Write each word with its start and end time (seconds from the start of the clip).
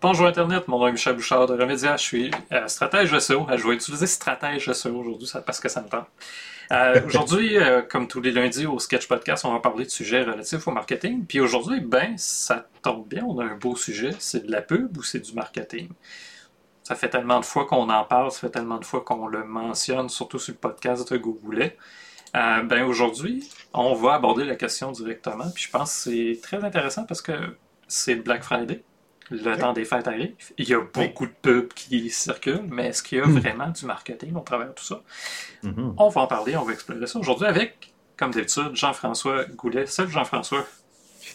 Bonjour 0.00 0.26
Internet, 0.26 0.68
mon 0.68 0.78
nom 0.78 0.88
est 0.88 0.92
Michel 0.92 1.16
Bouchard 1.16 1.46
de 1.46 1.54
Remedia. 1.54 1.96
Je 1.96 2.02
suis 2.02 2.30
euh, 2.52 2.68
stratège 2.68 3.18
SEO. 3.18 3.48
Euh, 3.50 3.56
je 3.56 3.66
vais 3.66 3.74
utiliser 3.74 4.06
stratège 4.06 4.70
SEO 4.72 4.94
aujourd'hui 4.96 5.28
parce 5.44 5.58
que 5.58 5.68
ça 5.68 5.82
me 5.82 5.88
tente. 5.88 6.06
Euh, 6.70 7.00
aujourd'hui, 7.06 7.56
comme 7.88 8.06
tous 8.06 8.20
les 8.20 8.30
lundis 8.30 8.66
au 8.66 8.78
Sketch 8.78 9.08
Podcast, 9.08 9.44
on 9.44 9.52
va 9.52 9.60
parler 9.60 9.84
de 9.84 9.90
sujets 9.90 10.22
relatifs 10.22 10.68
au 10.68 10.70
marketing. 10.70 11.24
Puis 11.26 11.40
aujourd'hui, 11.40 11.80
ben, 11.80 12.14
ça 12.16 12.68
tombe 12.82 13.08
bien, 13.08 13.24
on 13.24 13.40
a 13.40 13.44
un 13.44 13.56
beau 13.56 13.74
sujet. 13.74 14.10
C'est 14.20 14.46
de 14.46 14.52
la 14.52 14.62
pub 14.62 14.96
ou 14.98 15.02
c'est 15.02 15.20
du 15.20 15.32
marketing? 15.32 15.88
Ça 16.84 16.94
fait 16.94 17.08
tellement 17.08 17.40
de 17.40 17.44
fois 17.44 17.66
qu'on 17.66 17.88
en 17.88 18.04
parle, 18.04 18.30
ça 18.30 18.40
fait 18.40 18.50
tellement 18.50 18.78
de 18.78 18.84
fois 18.84 19.00
qu'on 19.00 19.26
le 19.26 19.44
mentionne, 19.44 20.08
surtout 20.08 20.38
sur 20.38 20.52
le 20.52 20.58
podcast 20.58 21.10
de 21.10 21.16
Google. 21.16 21.72
ben 22.32 22.84
aujourd'hui, 22.84 23.48
on 23.72 23.94
va 23.94 24.14
aborder 24.14 24.44
la 24.44 24.54
question 24.54 24.92
directement. 24.92 25.50
Puis 25.54 25.64
je 25.64 25.70
pense 25.70 25.92
que 25.92 26.10
c'est 26.10 26.40
très 26.42 26.62
intéressant 26.62 27.04
parce 27.04 27.22
que 27.22 27.32
c'est 27.88 28.16
Black 28.16 28.44
Friday 28.44 28.84
le 29.30 29.56
temps 29.56 29.72
des 29.72 29.84
fêtes 29.84 30.08
arrive. 30.08 30.34
Il 30.58 30.68
y 30.68 30.74
a 30.74 30.80
beaucoup 30.80 31.26
de 31.26 31.32
pubs 31.42 31.72
qui 31.72 32.10
circulent, 32.10 32.66
mais 32.70 32.88
est-ce 32.88 33.02
qu'il 33.02 33.18
y 33.18 33.20
a 33.20 33.26
hmm. 33.26 33.38
vraiment 33.38 33.68
du 33.68 33.86
marketing 33.86 34.34
au 34.34 34.40
travers 34.40 34.68
de 34.68 34.72
tout 34.74 34.84
ça? 34.84 35.02
Mm-hmm. 35.64 35.94
On 35.96 36.08
va 36.08 36.20
en 36.20 36.26
parler, 36.26 36.56
on 36.56 36.64
va 36.64 36.72
explorer 36.72 37.06
ça 37.06 37.18
aujourd'hui 37.18 37.46
avec, 37.46 37.92
comme 38.16 38.32
d'habitude, 38.32 38.70
Jean-François 38.74 39.44
Goulet. 39.56 39.86
Salut 39.86 40.10
Jean-François. 40.10 40.66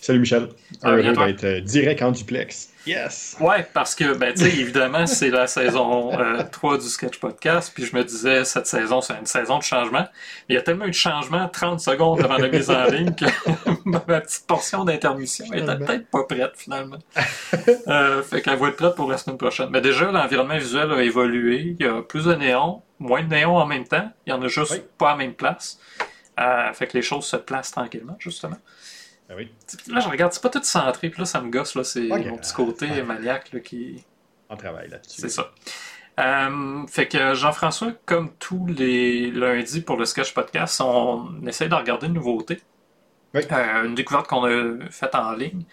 Salut 0.02 0.20
Michel. 0.20 0.50
Heureux 0.84 1.02
d'être 1.02 1.44
euh, 1.44 1.62
direct 1.62 2.02
en 2.02 2.12
duplex. 2.12 2.72
Yes! 2.86 3.36
Ouais, 3.40 3.68
parce 3.74 3.94
que, 3.94 4.14
ben, 4.14 4.34
tu 4.34 4.42
sais, 4.42 4.58
évidemment, 4.58 5.06
c'est 5.06 5.30
la 5.30 5.48
saison 5.48 6.12
3 6.52 6.74
euh, 6.74 6.78
du 6.78 6.88
Sketch 6.88 7.20
Podcast, 7.20 7.72
puis 7.74 7.86
je 7.86 7.96
me 7.96 8.04
disais, 8.04 8.46
cette 8.46 8.68
saison, 8.68 9.02
c'est 9.02 9.18
une 9.18 9.26
saison 9.26 9.58
de 9.58 9.64
changement. 9.64 10.08
Il 10.48 10.56
y 10.56 10.58
a 10.58 10.62
tellement 10.62 10.86
eu 10.86 10.92
de 10.92 10.96
changements 10.96 11.48
30 11.50 11.80
secondes 11.80 12.22
avant 12.22 12.38
la 12.38 12.48
mise 12.48 12.70
en 12.70 12.86
ligne 12.86 13.14
que 13.14 13.26
ma 13.86 14.00
petite 14.00 14.48
portion 14.48 14.86
d'intermission 14.86 15.46
était 15.54 15.78
peut-être 15.78 16.10
pas 16.10 16.24
prête, 16.24 16.54
finalement. 16.56 17.00
Euh, 17.88 18.24
fait 18.24 18.42
qu'elle 18.42 18.58
va 18.58 18.70
être 18.70 18.78
prête 18.78 18.96
pour 18.96 19.10
la 19.10 19.18
semaine 19.18 19.38
prochaine. 19.38 19.70
Mais 19.72 19.82
déjà, 19.82 20.12
l'environnement 20.12 20.58
visuel 20.58 20.92
a 20.92 21.02
évolué. 21.04 21.76
Il 21.80 21.86
y 21.86 21.90
a 21.90 22.02
plus 22.02 22.26
de 22.26 22.34
néons, 22.34 22.82
moins 23.00 23.24
de 23.24 23.30
néons 23.30 23.58
en 23.58 23.66
même 23.66 23.86
temps. 23.86 24.10
Il 24.26 24.30
y 24.30 24.34
en 24.34 24.42
a 24.42 24.48
juste 24.48 24.82
pas 24.98 25.10
à 25.10 25.12
la 25.12 25.18
même 25.18 25.34
place. 25.34 25.80
Euh, 26.40 26.72
fait 26.74 26.88
que 26.88 26.98
les 26.98 27.04
choses 27.04 27.26
se 27.26 27.36
placent 27.36 27.72
tranquillement, 27.72 28.16
justement. 28.20 28.58
Ah 29.30 29.34
oui. 29.38 29.52
Là, 29.88 30.00
je 30.00 30.10
regarde, 30.10 30.34
c'est 30.34 30.42
pas 30.42 30.50
tout 30.50 30.64
centré, 30.64 31.10
puis 31.10 31.20
là, 31.20 31.26
ça 31.26 31.40
me 31.40 31.52
gosse, 31.52 31.76
là, 31.76 31.84
c'est 31.84 32.08
mon 32.08 32.38
petit 32.38 32.54
côté 32.54 33.02
maniaque 33.04 33.54
là, 33.54 33.60
qui. 33.60 34.04
On 34.50 34.58
travaille 34.58 34.90
là-dessus. 34.90 35.22
C'est 35.22 35.30
ça. 35.30 35.52
Euh, 36.20 36.86
fait 36.88 37.08
que 37.08 37.34
Jean-François, 37.34 37.94
comme 38.06 38.34
tous 38.40 38.66
les 38.68 39.32
lundis 39.32 39.82
pour 39.82 39.96
le 39.98 40.06
Sketch 40.06 40.34
Podcast, 40.34 40.82
on 40.82 41.46
essaie 41.48 41.70
de 41.70 41.76
regarder 41.76 42.08
une 42.08 42.14
nouveauté. 42.14 42.60
Oui. 43.34 43.42
Euh, 43.52 43.86
une 43.86 43.96
découverte 43.96 44.28
qu'on 44.28 44.44
a 44.46 44.90
faite 44.90 45.14
en 45.14 45.32
ligne. 45.34 45.64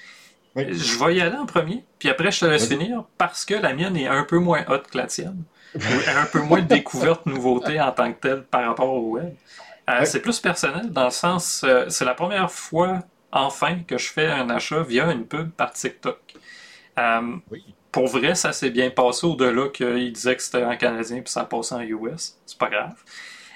Oui. 0.55 0.67
Je 0.73 1.03
vais 1.03 1.17
y 1.17 1.21
aller 1.21 1.37
en 1.37 1.47
premier, 1.47 1.85
puis 1.99 2.09
après 2.11 2.31
je 2.31 2.41
te 2.41 2.47
laisse 2.47 2.69
finir 2.69 3.05
parce 3.19 3.45
que 3.45 3.55
la 3.55 3.75
mienne 3.75 3.97
est 3.97 4.07
un 4.07 4.25
peu 4.25 4.39
moins 4.39 4.65
haute 4.69 4.89
que 4.89 4.99
la 4.99 5.07
tienne. 5.07 5.43
un 5.75 6.27
peu 6.27 6.41
moins 6.41 6.61
de 6.61 6.69
découverte, 6.69 7.27
nouveauté 7.27 7.81
en 7.81 7.93
tant 7.93 8.13
que 8.13 8.21
telle 8.21 8.43
par 8.45 8.67
rapport 8.67 8.93
au 8.93 9.11
web. 9.13 9.35
Euh, 9.91 10.05
c'est 10.05 10.21
plus 10.21 10.39
personnel 10.41 10.91
dans 10.91 11.05
le 11.05 11.11
sens, 11.11 11.65
c'est 11.89 12.05
la 12.05 12.15
première 12.15 12.51
fois 12.51 13.03
enfin 13.33 13.81
que 13.87 13.99
je 13.99 14.09
fais 14.09 14.27
un 14.27 14.51
achat 14.51 14.83
via 14.83 15.11
une 15.13 15.27
pub 15.27 15.51
par 15.51 15.73
TikTok. 15.73 16.35
Euh, 16.99 17.37
pour 17.93 18.07
vrai, 18.09 18.35
ça 18.35 18.53
s'est 18.53 18.71
bien 18.71 18.91
passé 18.91 19.27
au-delà 19.27 19.69
qu'il 19.69 20.13
disait 20.13 20.37
que 20.37 20.43
c'était 20.43 20.65
en 20.65 20.77
canadien 20.77 21.21
puis 21.21 21.33
ça 21.33 21.43
a 21.43 21.45
passé 21.45 21.75
en 21.75 21.81
US. 21.81 22.39
C'est 22.47 22.59
pas 22.59 22.69
grave. 22.69 22.95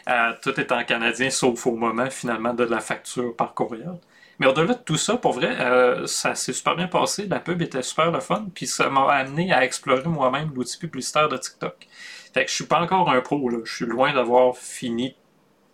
Euh, 0.09 0.33
tout 0.43 0.59
est 0.59 0.73
en 0.73 0.83
canadien 0.85 1.31
sauf 1.31 1.67
au 1.67 1.75
moment 1.77 2.11
finalement 2.11 2.55
de 2.55 2.65
la 2.65 2.81
facture 2.81 3.37
par 3.37 3.55
courriel. 3.55 3.99
Mais 4.39 4.47
au-delà 4.47 4.73
de 4.73 4.83
tout 4.83 4.97
ça, 4.97 5.19
pour 5.19 5.35
vrai, 5.35 5.61
euh, 5.61 6.07
ça 6.07 6.35
s'est 6.35 6.55
super 6.55 6.75
bien 6.75 6.89
passé. 6.89 7.27
La 7.27 7.41
pub 7.41 7.61
était 7.61 7.83
super 7.83 8.11
le 8.11 8.21
fun. 8.21 8.47
Puis 8.55 8.67
ça 8.67 8.89
m'a 8.89 9.13
amené 9.13 9.53
à 9.53 9.65
explorer 9.65 10.09
moi-même 10.09 10.51
l'outil 10.55 10.79
publicitaire 10.79 11.29
de 11.29 11.37
TikTok. 11.37 11.87
Fait 12.33 12.45
que 12.45 12.51
je 12.51 12.55
suis 12.55 12.65
pas 12.65 12.81
encore 12.81 13.11
un 13.11 13.21
pro. 13.21 13.51
Là. 13.51 13.59
Je 13.65 13.75
suis 13.75 13.85
loin 13.85 14.15
d'avoir 14.15 14.57
fini 14.57 15.11
de 15.11 15.15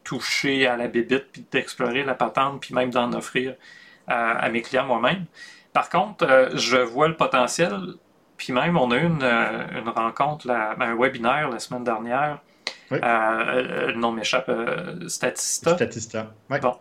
toucher 0.02 0.66
à 0.66 0.76
la 0.76 0.88
bébite 0.88 1.26
puis 1.32 1.46
d'explorer 1.50 2.02
la 2.02 2.14
patente 2.14 2.60
puis 2.60 2.74
même 2.74 2.90
d'en 2.90 3.12
offrir 3.12 3.54
à, 4.06 4.48
mes 4.48 4.62
clients 4.62 4.86
moi-même. 4.86 5.26
Par 5.72 5.90
contre, 5.90 6.24
euh, 6.24 6.48
je 6.54 6.78
vois 6.78 7.08
le 7.08 7.16
potentiel, 7.16 7.78
puis 8.36 8.52
même 8.52 8.76
on 8.78 8.90
a 8.92 8.96
eu 8.96 9.06
une, 9.06 9.22
euh, 9.22 9.78
une 9.78 9.88
rencontre, 9.88 10.48
un 10.50 10.94
webinaire 10.96 11.50
la 11.50 11.58
semaine 11.58 11.84
dernière. 11.84 12.38
Euh, 12.92 13.88
le 13.88 13.94
nom 13.94 14.12
m'échappe, 14.12 14.50
Statista. 15.08 15.74
Statista, 15.74 16.32
Bon, 16.48 16.76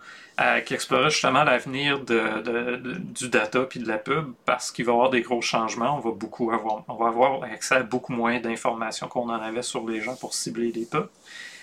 qui 0.66 0.74
explorait 0.76 1.10
justement 1.10 1.44
l'avenir 1.44 2.00
de, 2.00 2.78
du 2.78 3.28
data 3.28 3.64
puis 3.64 3.80
de 3.80 3.88
la 3.88 3.98
pub 3.98 4.34
parce 4.46 4.72
qu'il 4.72 4.86
va 4.86 4.92
y 4.92 4.96
avoir 4.96 5.10
des 5.10 5.22
gros 5.22 5.42
changements. 5.42 5.98
On 5.98 6.00
va 6.00 6.12
beaucoup 6.12 6.52
avoir, 6.52 6.84
on 6.88 6.94
va 6.94 7.08
avoir 7.08 7.44
accès 7.44 7.76
à 7.76 7.84
beaucoup 7.84 8.14
moins 8.14 8.40
d'informations 8.40 9.08
qu'on 9.08 9.30
en 9.30 9.42
avait 9.42 9.64
sur 9.64 9.86
les 9.90 10.00
gens 10.00 10.16
pour 10.16 10.36
cibler 10.36 10.72
les 10.72 10.86
pubs. 10.86 11.10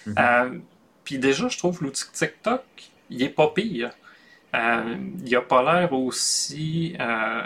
Mm-hmm. 0.09 0.61
puis 1.05 1.19
déjà, 1.19 1.47
je 1.47 1.57
trouve 1.57 1.83
l'outil 1.83 2.11
TikTok, 2.13 2.65
il 3.09 3.23
est 3.23 3.29
pas 3.29 3.49
pire. 3.49 3.93
Euh, 4.55 4.97
il 5.25 5.33
n'a 5.33 5.41
pas 5.41 5.63
l'air 5.63 5.93
aussi. 5.93 6.97
Euh, 7.01 7.43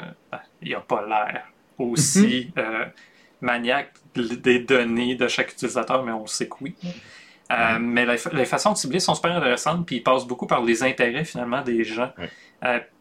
il 0.62 0.72
n'a 0.72 0.80
pas 0.80 1.06
l'air 1.06 1.46
aussi 1.78 2.52
mhm. 2.56 2.62
euh, 2.64 2.84
maniaque 3.40 3.92
des 4.14 4.60
données 4.60 5.14
de 5.14 5.28
chaque 5.28 5.52
utilisateur, 5.52 6.02
mais 6.02 6.12
on 6.12 6.26
sait 6.26 6.48
que 6.48 6.56
oui. 6.62 6.74
mais 7.80 8.06
les, 8.06 8.44
façons 8.46 8.72
de 8.72 8.76
cibler 8.76 8.98
sont 8.98 9.14
super 9.14 9.36
intéressantes, 9.36 9.86
puis 9.86 9.96
ils 9.96 10.02
passent 10.02 10.26
beaucoup 10.26 10.46
par 10.46 10.62
les 10.62 10.82
intérêts 10.82 11.24
finalement 11.24 11.62
des 11.62 11.84
gens. 11.84 12.10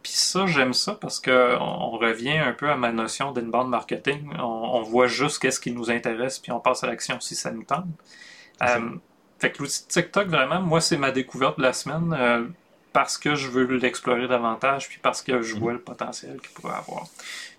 puis 0.03 0.11
ça, 0.11 0.45
j'aime 0.45 0.73
ça 0.73 0.93
parce 0.93 1.19
qu'on 1.19 1.31
on 1.31 1.91
revient 1.91 2.37
un 2.37 2.51
peu 2.51 2.69
à 2.69 2.75
ma 2.75 2.91
notion 2.91 3.31
d'inbound 3.31 3.69
marketing. 3.69 4.29
On, 4.37 4.81
voit 4.81 5.07
juste 5.07 5.41
qu'est-ce 5.41 5.59
qui 5.59 5.71
nous 5.71 5.89
intéresse, 5.89 6.37
puis 6.37 6.51
on 6.51 6.59
passe 6.59 6.83
à 6.83 6.87
l'action 6.87 7.19
si 7.21 7.33
ça 7.33 7.49
nous 7.49 7.63
tente. 7.63 7.85
fait 9.39 9.51
que 9.51 9.63
l'outil 9.63 9.87
TikTok, 9.87 10.27
vraiment, 10.27 10.61
moi, 10.61 10.81
c'est 10.81 10.97
ma 10.97 11.11
découverte 11.11 11.57
de 11.57 11.63
la 11.63 11.73
semaine 11.73 12.53
parce 12.95 13.17
que 13.17 13.35
je 13.35 13.49
veux 13.49 13.65
l'explorer 13.75 14.25
davantage, 14.25 14.87
puis 14.87 14.99
parce 15.01 15.21
que 15.21 15.41
je 15.41 15.55
vois 15.55 15.73
le 15.73 15.81
potentiel 15.81 16.39
qu'il 16.39 16.51
pourrait 16.51 16.77
avoir. 16.77 17.05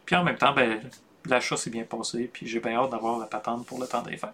Puis 0.07 0.17
en 0.17 0.25
même 0.25 0.39
temps, 0.39 0.55
ben, 0.55 0.81
l'achat 1.29 1.59
s'est 1.59 1.69
bien 1.69 1.83
passé, 1.83 2.31
puis 2.33 2.47
j'ai 2.47 2.59
bien 2.59 2.79
hâte 2.79 2.91
d'avoir 2.91 3.19
la 3.19 3.27
patente 3.27 3.67
pour 3.67 3.79
le 3.79 3.87
temps 3.87 4.01
des 4.01 4.17
fêtes. 4.17 4.31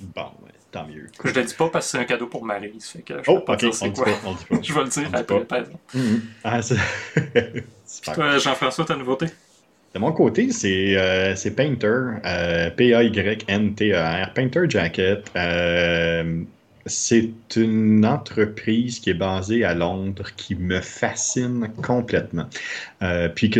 Bon, 0.00 0.32
tant 0.72 0.88
mieux. 0.88 1.06
Je 1.22 1.28
ne 1.28 1.34
le 1.34 1.44
dis 1.44 1.54
pas 1.54 1.68
parce 1.68 1.86
que 1.86 1.90
c'est 1.92 1.98
un 1.98 2.04
cadeau 2.04 2.26
pour 2.26 2.44
Marie. 2.44 2.76
Fait 2.80 3.02
que 3.02 3.22
je 3.22 3.30
oh, 3.30 3.42
pas 3.42 3.54
dire 3.54 3.72
c'est 3.72 3.92
quoi. 3.92 4.06
je 4.60 4.74
vais 4.74 4.82
le 4.82 4.88
dire 4.88 5.08
après, 5.12 5.44
par 5.44 5.58
exemple. 5.60 5.78
Ah, 6.42 6.60
toi, 8.14 8.38
Jean-François, 8.38 8.84
ta 8.86 8.96
nouveauté? 8.96 9.26
De 9.94 10.00
mon 10.00 10.10
côté, 10.10 10.50
c'est 10.50 10.96
euh, 10.96 11.36
Painter, 11.56 12.18
euh, 12.24 12.70
P-A-Y-N-T-E-R, 12.70 14.32
Painter 14.34 14.62
Jacket. 14.68 15.30
Euh, 15.36 16.42
c'est 16.86 17.32
une 17.56 18.04
entreprise 18.04 19.00
qui 19.00 19.10
est 19.10 19.14
basée 19.14 19.64
à 19.64 19.74
Londres 19.74 20.30
qui 20.36 20.54
me 20.54 20.80
fascine 20.80 21.70
complètement. 21.82 22.46
Euh, 23.02 23.28
puis 23.28 23.50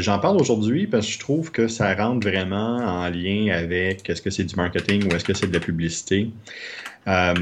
j'en 0.00 0.18
parle 0.18 0.36
aujourd'hui 0.38 0.86
parce 0.86 1.06
que 1.06 1.12
je 1.12 1.18
trouve 1.18 1.50
que 1.50 1.68
ça 1.68 1.94
rentre 1.94 2.28
vraiment 2.28 2.76
en 2.76 3.08
lien 3.08 3.48
avec 3.54 4.08
est-ce 4.08 4.20
que 4.20 4.30
c'est 4.30 4.44
du 4.44 4.56
marketing 4.56 5.04
ou 5.04 5.14
est-ce 5.14 5.24
que 5.24 5.34
c'est 5.34 5.46
de 5.46 5.54
la 5.54 5.60
publicité. 5.60 6.30
Euh, 7.08 7.34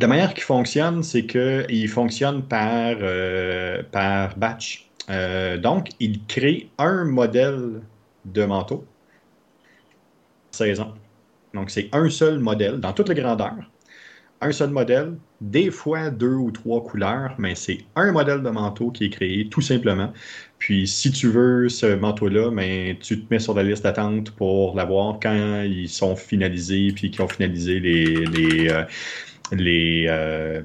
la 0.00 0.06
manière 0.08 0.34
qu'il 0.34 0.42
fonctionne, 0.42 1.02
c'est 1.04 1.26
qu'il 1.26 1.88
fonctionne 1.88 2.42
par, 2.42 2.96
euh, 3.00 3.82
par 3.92 4.36
batch. 4.36 4.88
Donc, 5.62 5.90
il 6.00 6.24
crée 6.26 6.68
un 6.78 7.04
modèle 7.04 7.80
de 8.24 8.44
manteau 8.44 8.84
saison. 10.50 10.94
Donc, 11.54 11.70
c'est 11.70 11.88
un 11.92 12.10
seul 12.10 12.40
modèle 12.40 12.80
dans 12.80 12.92
toute 12.92 13.08
la 13.08 13.14
grandeur 13.14 13.54
un 14.40 14.52
seul 14.52 14.70
modèle, 14.70 15.14
des 15.40 15.70
fois 15.70 16.10
deux 16.10 16.34
ou 16.34 16.50
trois 16.50 16.82
couleurs, 16.82 17.34
mais 17.38 17.54
c'est 17.54 17.78
un 17.94 18.12
modèle 18.12 18.42
de 18.42 18.50
manteau 18.50 18.90
qui 18.90 19.04
est 19.06 19.10
créé 19.10 19.48
tout 19.48 19.60
simplement. 19.60 20.12
Puis 20.58 20.86
si 20.86 21.10
tu 21.10 21.28
veux 21.28 21.68
ce 21.68 21.94
manteau-là, 21.94 22.50
ben, 22.50 22.96
tu 22.98 23.20
te 23.20 23.32
mets 23.32 23.38
sur 23.38 23.54
la 23.54 23.62
liste 23.62 23.84
d'attente 23.84 24.30
pour 24.32 24.74
l'avoir 24.76 25.18
quand 25.20 25.62
ils 25.62 25.88
sont 25.88 26.16
finalisés, 26.16 26.92
puis 26.94 27.10
qu'ils 27.10 27.22
ont 27.22 27.28
finalisé 27.28 27.80
les, 27.80 28.26
les, 28.26 28.68
euh, 28.70 28.84
les, 29.52 30.06
euh, 30.08 30.62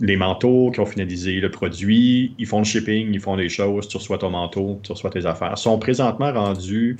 les 0.00 0.16
manteaux, 0.16 0.70
qui 0.72 0.80
ont 0.80 0.86
finalisé 0.86 1.40
le 1.40 1.50
produit, 1.50 2.34
ils 2.38 2.46
font 2.46 2.58
le 2.58 2.64
shipping, 2.64 3.10
ils 3.12 3.20
font 3.20 3.36
des 3.36 3.48
choses, 3.48 3.88
tu 3.88 3.96
reçois 3.96 4.18
ton 4.18 4.30
manteau, 4.30 4.80
tu 4.82 4.92
reçois 4.92 5.10
tes 5.10 5.26
affaires. 5.26 5.54
Ils 5.56 5.60
sont 5.60 5.78
présentement 5.78 6.32
rendus 6.32 6.96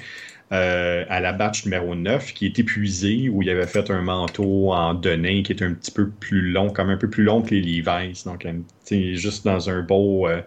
euh, 0.52 1.06
à 1.08 1.20
la 1.20 1.32
batch 1.32 1.64
numéro 1.64 1.94
9 1.94 2.34
qui 2.34 2.44
est 2.44 2.58
épuisé, 2.58 3.30
où 3.30 3.40
il 3.42 3.48
avait 3.48 3.66
fait 3.66 3.90
un 3.90 4.02
manteau 4.02 4.72
en 4.72 4.92
données 4.92 5.42
qui 5.42 5.52
est 5.52 5.62
un 5.62 5.72
petit 5.72 5.90
peu 5.90 6.10
plus 6.10 6.50
long, 6.50 6.68
comme 6.68 6.90
un 6.90 6.98
peu 6.98 7.08
plus 7.08 7.24
long 7.24 7.40
que 7.40 7.54
les 7.54 7.62
Levi's. 7.62 8.24
Donc, 8.24 8.46
juste 8.90 9.46
dans 9.46 9.70
un 9.70 9.80
beau, 9.80 10.28
euh, 10.28 10.42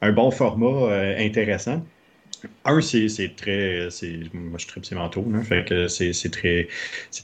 un 0.00 0.12
bon 0.12 0.30
format 0.30 0.90
euh, 0.90 1.18
intéressant. 1.18 1.84
un, 2.64 2.80
c'est 2.80 3.36
très. 3.36 3.88
Moi, 4.32 4.58
je 4.58 4.66
tripe 4.66 4.86
ces 4.86 4.94
manteaux. 4.94 5.26
C'est 5.88 6.30
très, 6.30 6.68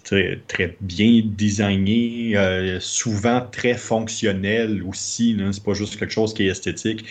très, 0.05 0.41
très 0.49 0.77
bien 0.83 1.23
designé, 1.25 2.37
souvent 2.81 3.41
très 3.51 3.75
fonctionnel 3.75 4.83
aussi. 4.87 5.35
C'est 5.53 5.65
pas 5.65 5.73
juste 5.73 5.99
quelque 5.99 6.13
chose 6.13 6.35
qui 6.35 6.47
est 6.47 6.51
esthétique. 6.51 7.07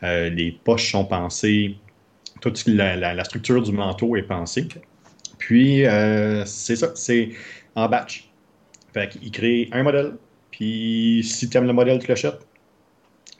Les 0.00 0.58
poches 0.64 0.92
sont 0.92 1.04
pensées. 1.04 1.76
Toute 2.40 2.66
la, 2.66 2.96
la, 2.96 3.24
structure 3.24 3.62
du 3.62 3.72
manteau 3.72 4.16
est 4.16 4.22
pensée. 4.22 4.66
Puis, 5.38 5.86
euh, 5.86 6.44
c'est 6.44 6.76
ça, 6.76 6.92
c'est 6.94 7.30
en 7.74 7.88
batch. 7.88 8.30
Fait 8.92 9.08
qu'il 9.08 9.30
crée 9.30 9.68
un 9.72 9.82
modèle, 9.82 10.16
puis 10.50 11.22
si 11.24 11.48
tu 11.48 11.56
aimes 11.56 11.66
le 11.66 11.72
modèle, 11.72 11.98
tu 11.98 12.08
l'achètes. 12.08 12.40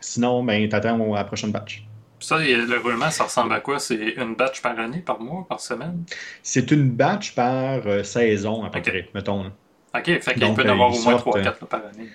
Sinon, 0.00 0.43
ben, 0.44 0.69
t'attends 0.69 1.12
à 1.14 1.19
la 1.19 1.25
prochaine 1.25 1.50
batch. 1.50 1.85
Ça, 2.20 2.38
le 2.38 2.79
roulement, 2.79 3.11
ça 3.11 3.25
ressemble 3.25 3.52
à 3.55 3.61
quoi? 3.61 3.79
C'est 3.79 4.14
une 4.17 4.35
batch 4.35 4.61
par 4.61 4.79
année, 4.79 4.99
par 4.99 5.20
mois, 5.20 5.47
par 5.49 5.61
semaine? 5.61 6.05
C'est 6.43 6.70
une 6.70 6.91
batch 6.91 7.35
par 7.35 7.87
euh, 7.87 8.02
saison, 8.02 8.62
à 8.64 8.70
peu 8.70 8.82
près, 8.82 9.08
mettons. 9.14 9.47
OK, 9.94 10.05
fait 10.20 10.35
qu'il 10.35 10.55
peut 10.55 10.62
y 10.62 10.69
en 10.69 10.73
avoir 10.73 10.94
au 10.94 11.00
moins 11.02 11.17
3-4 11.17 11.47
euh, 11.47 11.67
par 11.67 11.81
année. 11.87 12.08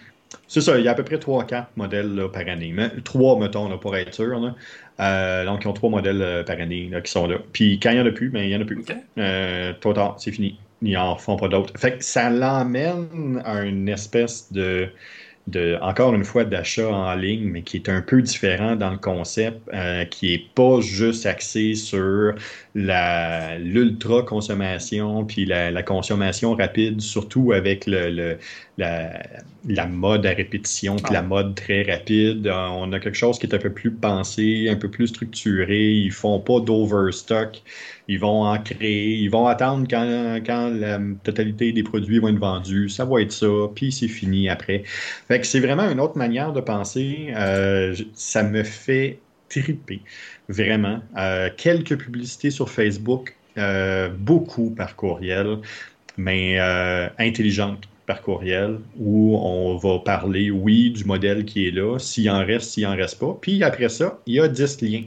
C'est 0.48 0.62
ça, 0.62 0.78
il 0.78 0.86
y 0.86 0.88
a 0.88 0.92
à 0.92 0.96
peu 0.96 1.04
près 1.04 1.18
3-4 1.18 1.66
modèles 1.76 2.28
par 2.32 2.48
année. 2.48 2.72
Mais, 2.74 2.90
3, 3.04 3.40
mettons, 3.40 3.78
pour 3.78 3.96
être 3.96 4.14
sûr. 4.14 4.54
Euh, 5.00 5.46
donc, 5.46 5.64
ils 5.64 5.68
ont 5.68 5.74
3 5.74 5.90
modèles 5.90 6.44
par 6.46 6.60
année 6.60 6.92
qui 7.04 7.12
sont 7.12 7.28
là. 7.28 7.38
Puis 7.52 7.80
quand 7.80 7.92
il 7.92 7.96
n'y 7.96 8.02
en 8.02 8.06
a 8.06 8.12
plus, 8.12 8.30
ben, 8.30 8.44
il 8.44 8.50
n'y 8.50 8.56
en 8.56 8.62
a 8.62 8.66
plus. 8.66 8.80
Okay. 8.80 9.74
trop 9.82 9.94
tard, 9.94 10.16
c'est 10.20 10.32
fini. 10.32 10.60
Ils 10.82 10.94
n'en 10.94 11.16
font 11.16 11.36
pas 11.38 11.48
d'autres. 11.48 11.74
Fait 11.80 11.98
que 11.98 12.04
ça 12.04 12.30
l'emmène 12.30 13.42
à 13.46 13.62
une 13.64 13.90
espèce 13.90 14.52
de 14.52 14.90
de, 15.48 15.78
encore 15.82 16.14
une 16.16 16.24
fois, 16.24 16.44
d'achat 16.44 16.90
en 16.90 17.14
ligne, 17.16 17.44
mais 17.44 17.62
qui 17.62 17.78
est 17.78 17.90
un 17.90 18.02
peu 18.02 18.22
différent 18.22 18.76
dans 18.76 18.90
le 18.90 18.98
concept, 18.98 19.60
euh, 19.74 20.04
qui 20.06 20.34
est 20.34 20.44
pas 20.56 20.82
juste 20.82 21.26
axé 21.26 21.76
sur 21.76 22.34
l'ultra 22.74 24.24
consommation 24.24 25.24
puis 25.24 25.46
la, 25.46 25.84
consommation 25.84 26.56
rapide, 26.56 27.00
surtout 27.02 27.52
avec 27.52 27.86
le, 27.86 28.38
la, 28.78 29.88
mode 29.88 30.26
à 30.26 30.32
répétition 30.32 30.96
puis 30.98 31.14
la 31.14 31.20
ah. 31.20 31.24
mode 31.24 31.56
très 31.56 31.84
rapide. 31.84 32.48
Euh, 32.48 32.68
on 32.72 32.92
a 32.92 33.00
quelque 33.00 33.18
chose 33.18 33.40
qui 33.40 33.48
est 33.48 33.56
un 33.56 33.60
peu 33.60 33.72
plus 33.72 33.92
pensé, 33.92 34.68
un 34.70 34.76
peu 34.76 34.90
plus 34.90 35.08
structuré. 35.08 35.92
Ils 35.92 36.12
font 36.12 36.40
pas 36.40 36.60
d'overstock 36.60 37.62
ils 38.08 38.20
vont 38.20 38.44
en 38.44 38.58
créer, 38.60 39.16
ils 39.16 39.30
vont 39.30 39.48
attendre 39.48 39.88
quand, 39.90 40.40
quand, 40.46 40.70
la 40.70 41.00
totalité 41.24 41.72
des 41.72 41.84
produits 41.84 42.20
vont 42.20 42.30
être 42.30 42.40
vendus, 42.40 42.90
ça 42.90 43.06
va 43.06 43.22
être 43.22 43.32
ça, 43.32 43.48
puis 43.74 43.92
c'est 43.92 44.08
fini 44.08 44.50
après. 44.50 44.84
Fait 45.28 45.40
que 45.40 45.48
c'est 45.48 45.60
vraiment 45.60 45.90
une 45.90 46.00
autre 46.00 46.18
manière 46.18 46.54
de 46.54 46.62
penser. 46.62 47.34
Euh, 47.36 47.96
ça 48.14 48.44
me 48.44 48.64
fait 48.64 49.20
triper, 49.50 50.02
vraiment. 50.50 51.00
Euh, 51.18 51.50
quelques 51.56 51.98
publicités 51.98 52.52
sur 52.52 52.70
Facebook, 52.70 53.36
euh, 53.58 54.10
beaucoup 54.10 54.70
par 54.72 54.96
courriel, 54.96 55.60
mais 56.18 56.60
intelligentes 57.18 57.88
par 58.06 58.22
courriel 58.22 58.80
où 59.00 59.38
on 59.38 59.78
va 59.78 60.00
parler, 60.00 60.52
oui, 60.52 60.92
du 60.92 61.06
modèle 61.06 61.46
qui 61.46 61.68
est 61.68 61.72
là, 61.72 61.98
s'il 61.98 62.30
en 62.30 62.46
reste, 62.46 62.72
s'il 62.72 62.86
en 62.86 62.96
reste 62.96 63.20
pas. 63.20 63.38
Puis 63.42 63.64
après 63.64 63.90
ça, 63.90 64.20
il 64.26 64.36
y 64.36 64.40
a 64.40 64.48
10 64.48 64.82
liens 64.82 65.04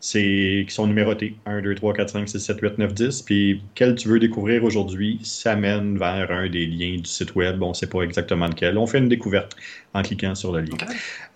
c'est, 0.00 0.64
qui 0.66 0.74
sont 0.74 0.86
numérotés. 0.86 1.36
1, 1.46 1.62
2, 1.62 1.74
3, 1.74 1.94
4, 1.94 2.08
5, 2.10 2.28
6, 2.28 2.38
7, 2.38 2.60
8, 2.60 2.78
9, 2.78 2.94
10. 2.94 3.22
Puis 3.22 3.62
quel 3.74 3.94
tu 3.94 4.08
veux 4.08 4.18
découvrir 4.18 4.64
aujourd'hui, 4.64 5.20
ça 5.22 5.56
mène 5.56 5.98
vers 5.98 6.30
un 6.30 6.48
des 6.48 6.66
liens 6.66 6.96
du 6.96 7.08
site 7.08 7.34
web. 7.34 7.62
On 7.62 7.70
ne 7.70 7.74
sait 7.74 7.86
pas 7.86 8.02
exactement 8.02 8.46
lequel. 8.46 8.76
On 8.78 8.86
fait 8.86 8.98
une 8.98 9.08
découverte 9.08 9.56
en 9.94 10.02
cliquant 10.02 10.34
sur 10.34 10.52
le 10.52 10.62
lien. 10.62 10.76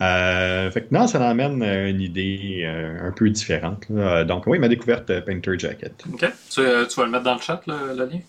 Euh, 0.00 0.70
fait 0.70 0.82
que 0.82 0.94
non, 0.94 1.06
ça 1.06 1.26
amène 1.28 1.62
une 1.62 2.00
idée 2.00 2.62
euh, 2.64 3.08
un 3.08 3.12
peu 3.12 3.30
différente. 3.30 3.86
Donc 4.26 4.46
oui, 4.46 4.58
ma 4.58 4.68
découverte 4.68 5.20
Painter 5.24 5.58
Jacket. 5.58 6.04
OK. 6.12 6.24
Tu, 6.50 6.60
euh, 6.60 6.86
tu, 6.86 6.98
vas 6.98 7.06
le 7.06 7.12
mettre 7.12 7.24
dans 7.24 7.34
le 7.34 7.40
chat, 7.40 7.60
le 7.66 7.94
lien? 7.94 8.20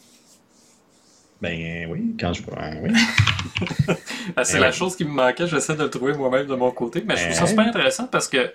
Ben 1.41 1.87
oui, 1.89 2.15
quand 2.19 2.33
je 2.33 2.41
vois. 2.43 2.57
Oui. 2.81 2.91
Ben, 4.35 4.43
c'est 4.43 4.57
ben 4.57 4.65
la 4.65 4.71
chose 4.71 4.95
qui 4.95 5.05
me 5.05 5.11
manquait, 5.11 5.47
j'essaie 5.47 5.75
de 5.75 5.83
le 5.83 5.89
trouver 5.89 6.13
moi-même 6.13 6.45
de 6.45 6.55
mon 6.55 6.69
côté, 6.71 7.01
mais 7.05 7.15
je 7.15 7.23
trouve 7.23 7.33
ça 7.33 7.41
ben 7.41 7.47
super 7.47 7.67
intéressant 7.67 8.07
parce 8.07 8.27
que, 8.27 8.53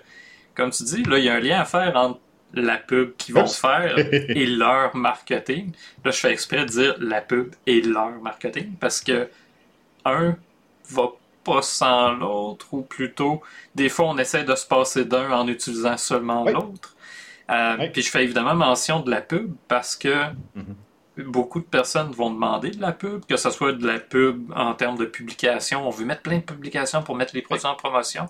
comme 0.53 0.69
tu 0.69 0.83
dis, 0.83 1.03
là, 1.03 1.17
il 1.17 1.25
y 1.25 1.29
a 1.29 1.33
un 1.33 1.39
lien 1.39 1.59
à 1.59 1.65
faire 1.65 1.95
entre 1.95 2.19
la 2.53 2.77
pub 2.77 3.15
qu'ils 3.17 3.33
vont 3.33 3.47
se 3.47 3.59
faire 3.59 3.97
et 4.13 4.45
leur 4.45 4.95
marketing. 4.95 5.71
Là, 6.05 6.11
je 6.11 6.19
fais 6.19 6.31
exprès 6.31 6.59
de 6.59 6.69
dire 6.69 6.95
la 6.99 7.21
pub 7.21 7.55
et 7.65 7.81
leur 7.81 8.11
marketing 8.21 8.73
parce 8.79 9.01
que 9.01 9.27
un 10.05 10.37
va 10.89 11.09
pas 11.43 11.61
sans 11.61 12.13
l'autre, 12.13 12.67
ou 12.71 12.83
plutôt, 12.83 13.41
des 13.75 13.89
fois, 13.89 14.07
on 14.07 14.17
essaie 14.17 14.43
de 14.43 14.55
se 14.55 14.65
passer 14.65 15.03
d'un 15.03 15.31
en 15.31 15.47
utilisant 15.47 15.97
seulement 15.97 16.45
l'autre. 16.45 16.95
Euh, 17.49 17.89
puis 17.91 18.03
je 18.03 18.09
fais 18.09 18.23
évidemment 18.23 18.55
mention 18.55 19.01
de 19.01 19.11
la 19.11 19.21
pub 19.21 19.53
parce 19.67 19.95
que 19.97 20.09
mm-hmm 20.09 20.75
beaucoup 21.17 21.59
de 21.59 21.65
personnes 21.65 22.11
vont 22.11 22.31
demander 22.31 22.71
de 22.71 22.81
la 22.81 22.91
pub, 22.91 23.25
que 23.25 23.37
ce 23.37 23.49
soit 23.49 23.73
de 23.73 23.85
la 23.85 23.99
pub 23.99 24.51
en 24.55 24.73
termes 24.73 24.97
de 24.97 25.05
publication. 25.05 25.87
On 25.87 25.91
veut 25.91 26.05
mettre 26.05 26.23
plein 26.23 26.37
de 26.37 26.43
publications 26.43 27.03
pour 27.03 27.15
mettre 27.15 27.35
les 27.35 27.41
produits 27.41 27.65
en 27.65 27.75
promotion. 27.75 28.27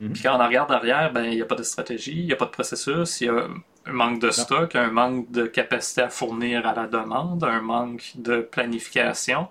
Mhm. 0.00 0.12
Puis 0.12 0.22
quand 0.22 0.38
on 0.38 0.44
regarde 0.44 0.68
derrière, 0.68 1.12
ben, 1.12 1.24
il 1.24 1.36
n'y 1.36 1.42
a 1.42 1.46
pas 1.46 1.54
de 1.54 1.62
stratégie, 1.62 2.18
il 2.18 2.26
n'y 2.26 2.32
a 2.32 2.36
pas 2.36 2.46
de 2.46 2.50
processus, 2.50 3.20
il 3.20 3.26
y 3.26 3.30
a 3.30 3.46
un 3.86 3.92
manque 3.92 4.20
de 4.20 4.30
stock, 4.30 4.74
un 4.74 4.90
manque 4.90 5.30
de 5.30 5.46
capacité 5.46 6.02
à 6.02 6.08
fournir 6.08 6.66
à 6.66 6.74
la 6.74 6.86
demande, 6.86 7.44
un 7.44 7.60
manque 7.60 8.12
de 8.16 8.40
planification. 8.40 9.48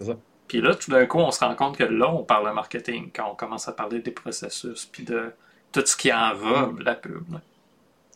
Ça. 0.00 0.16
Puis 0.48 0.60
là, 0.60 0.74
tout 0.74 0.90
d'un 0.90 1.06
coup, 1.06 1.18
on 1.18 1.30
se 1.30 1.40
rend 1.40 1.54
compte 1.54 1.76
que 1.76 1.84
là, 1.84 2.12
on 2.12 2.24
parle 2.24 2.48
de 2.48 2.54
marketing, 2.54 3.10
quand 3.14 3.30
on 3.30 3.34
commence 3.34 3.68
à 3.68 3.72
parler 3.72 4.00
des 4.00 4.10
processus, 4.10 4.86
puis 4.86 5.04
de 5.04 5.32
tout 5.70 5.82
ce 5.84 5.96
qui 5.96 6.12
enrobe 6.12 6.78
mhm. 6.78 6.84
la 6.84 6.94
pub. 6.94 7.38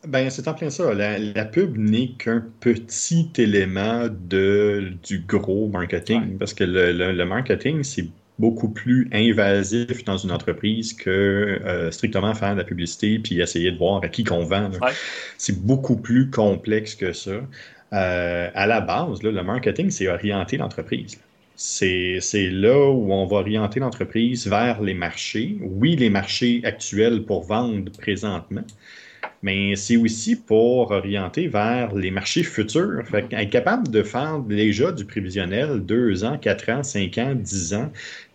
Ben, 0.05 0.31
c'est 0.31 0.47
en 0.47 0.55
plein 0.55 0.71
ça. 0.71 0.95
La, 0.95 1.45
pub 1.45 1.77
n'est 1.77 2.11
qu'un 2.19 2.45
petit 2.61 3.31
élément 3.39 4.09
de, 4.09 4.93
du 5.03 5.21
gros 5.21 5.69
marketing. 5.69 6.39
Parce 6.39 6.55
que 6.55 6.65
le, 6.65 7.25
marketing, 7.25 7.83
c'est 7.83 8.09
beaucoup 8.39 8.69
plus 8.69 9.09
invasif 9.13 10.05
dans 10.05 10.19
une 10.19 10.31
entreprise 10.31 10.93
que 10.93 11.11
euh, 11.11 11.91
strictement 11.91 12.35
faire 12.35 12.53
de 12.53 12.59
la 12.59 12.65
publicité 12.65 13.19
puis 13.19 13.41
essayer 13.41 13.73
de 13.73 13.79
voir 13.79 14.03
à 14.05 14.09
qui 14.09 14.25
qu'on 14.25 14.45
vend. 14.45 14.71
C'est 15.39 15.65
beaucoup 15.65 15.97
plus 15.97 16.31
complexe 16.31 16.95
que 16.95 17.13
ça. 17.13 17.41
Euh, 17.93 18.51
à 18.55 18.67
la 18.67 18.81
base, 18.81 19.23
le 19.23 19.43
marketing, 19.43 19.91
c'est 19.91 20.09
orienter 20.09 20.57
l'entreprise. 20.59 21.19
C'est 21.57 22.21
là 22.51 22.91
où 22.91 23.13
on 23.13 23.27
va 23.27 23.37
orienter 23.39 23.81
l'entreprise 23.81 24.47
vers 24.47 24.83
les 24.83 24.93
marchés. 24.93 25.57
Oui, 25.63 25.97
les 25.97 26.11
marchés 26.11 26.61
actuels 26.65 27.25
pour 27.25 27.45
vendre 27.45 27.91
présentement, 27.93 28.65
mais 29.47 29.77
c'est 29.77 29.97
aussi 29.97 30.35
pour 30.35 30.91
orienter 30.91 31.47
vers 31.47 31.95
les 31.95 32.11
marchés 32.11 32.43
futurs. 32.43 33.05
Fait 33.07 33.29
être 33.31 33.51
capable 33.51 33.89
de 33.89 34.03
faire 34.03 34.41
déjà 34.41 34.91
du 34.91 35.05
prévisionnel 35.05 35.81
deux 35.87 36.25
ans, 36.25 36.37
quatre 36.37 36.69
ans, 36.69 36.83
cinq 36.83 37.17
ans, 37.19 37.33
dix 37.37 37.73
ans, 37.73 37.93